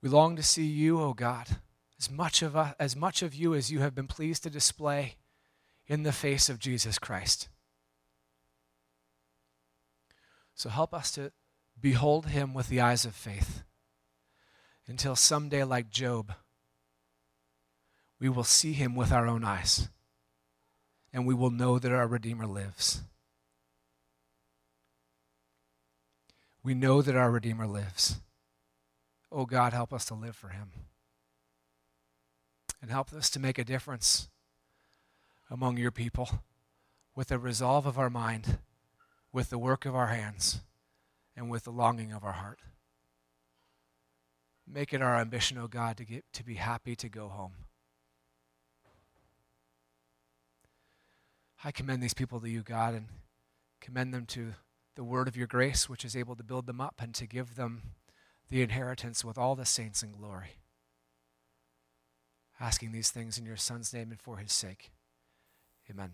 We 0.00 0.08
long 0.08 0.36
to 0.36 0.42
see 0.42 0.64
you, 0.64 1.00
O 1.00 1.06
oh 1.06 1.12
God 1.12 1.58
as 1.98 2.10
much 2.10 2.42
of, 2.42 2.56
us, 2.56 2.74
as 2.78 2.94
much 2.94 3.22
of 3.22 3.34
you 3.34 3.54
as 3.54 3.70
you 3.70 3.80
have 3.80 3.94
been 3.94 4.06
pleased 4.06 4.44
to 4.44 4.50
display 4.50 5.16
in 5.86 6.04
the 6.04 6.12
face 6.12 6.48
of 6.48 6.58
Jesus 6.58 6.98
Christ. 6.98 7.48
So 10.54 10.68
help 10.68 10.94
us 10.94 11.10
to 11.12 11.32
behold 11.80 12.26
him 12.26 12.54
with 12.54 12.68
the 12.68 12.80
eyes 12.80 13.04
of 13.04 13.14
faith 13.14 13.62
until 14.86 15.14
someday, 15.14 15.64
like 15.64 15.90
Job, 15.90 16.32
we 18.20 18.28
will 18.28 18.44
see 18.44 18.72
him 18.72 18.94
with 18.94 19.12
our 19.12 19.26
own 19.26 19.44
eyes 19.44 19.88
and 21.12 21.26
we 21.26 21.34
will 21.34 21.50
know 21.50 21.78
that 21.78 21.92
our 21.92 22.06
Redeemer 22.06 22.46
lives. 22.46 23.02
We 26.62 26.74
know 26.74 27.02
that 27.02 27.16
our 27.16 27.30
Redeemer 27.30 27.66
lives. 27.66 28.20
Oh 29.30 29.46
God, 29.46 29.72
help 29.72 29.92
us 29.92 30.04
to 30.06 30.14
live 30.14 30.36
for 30.36 30.48
him 30.48 30.70
and 32.80 32.90
help 32.90 33.12
us 33.12 33.30
to 33.30 33.40
make 33.40 33.58
a 33.58 33.64
difference 33.64 34.28
among 35.50 35.76
your 35.76 35.90
people 35.90 36.42
with 37.14 37.28
the 37.28 37.38
resolve 37.38 37.86
of 37.86 37.98
our 37.98 38.10
mind, 38.10 38.58
with 39.32 39.50
the 39.50 39.58
work 39.58 39.84
of 39.84 39.94
our 39.94 40.08
hands, 40.08 40.60
and 41.38 41.48
with 41.48 41.64
the 41.64 41.70
longing 41.70 42.12
of 42.12 42.24
our 42.24 42.32
heart. 42.32 42.58
Make 44.66 44.92
it 44.92 45.00
our 45.00 45.18
ambition, 45.18 45.56
O 45.56 45.62
oh 45.62 45.68
God, 45.68 45.96
to, 45.96 46.04
get, 46.04 46.24
to 46.34 46.44
be 46.44 46.56
happy 46.56 46.94
to 46.96 47.08
go 47.08 47.28
home. 47.28 47.52
I 51.64 51.72
commend 51.72 52.02
these 52.02 52.14
people 52.14 52.40
to 52.40 52.50
you, 52.50 52.62
God, 52.62 52.94
and 52.94 53.06
commend 53.80 54.12
them 54.12 54.26
to 54.26 54.54
the 54.96 55.04
word 55.04 55.28
of 55.28 55.36
your 55.36 55.46
grace, 55.46 55.88
which 55.88 56.04
is 56.04 56.14
able 56.14 56.36
to 56.36 56.44
build 56.44 56.66
them 56.66 56.80
up 56.80 56.96
and 57.00 57.14
to 57.14 57.26
give 57.26 57.56
them 57.56 57.82
the 58.50 58.60
inheritance 58.60 59.24
with 59.24 59.38
all 59.38 59.56
the 59.56 59.64
saints 59.64 60.02
in 60.02 60.12
glory 60.12 60.58
asking 62.60 62.92
these 62.92 63.10
things 63.10 63.38
in 63.38 63.46
your 63.46 63.56
Son's 63.56 63.92
name 63.92 64.10
and 64.10 64.20
for 64.20 64.38
his 64.38 64.52
sake. 64.52 64.90
Amen. 65.90 66.12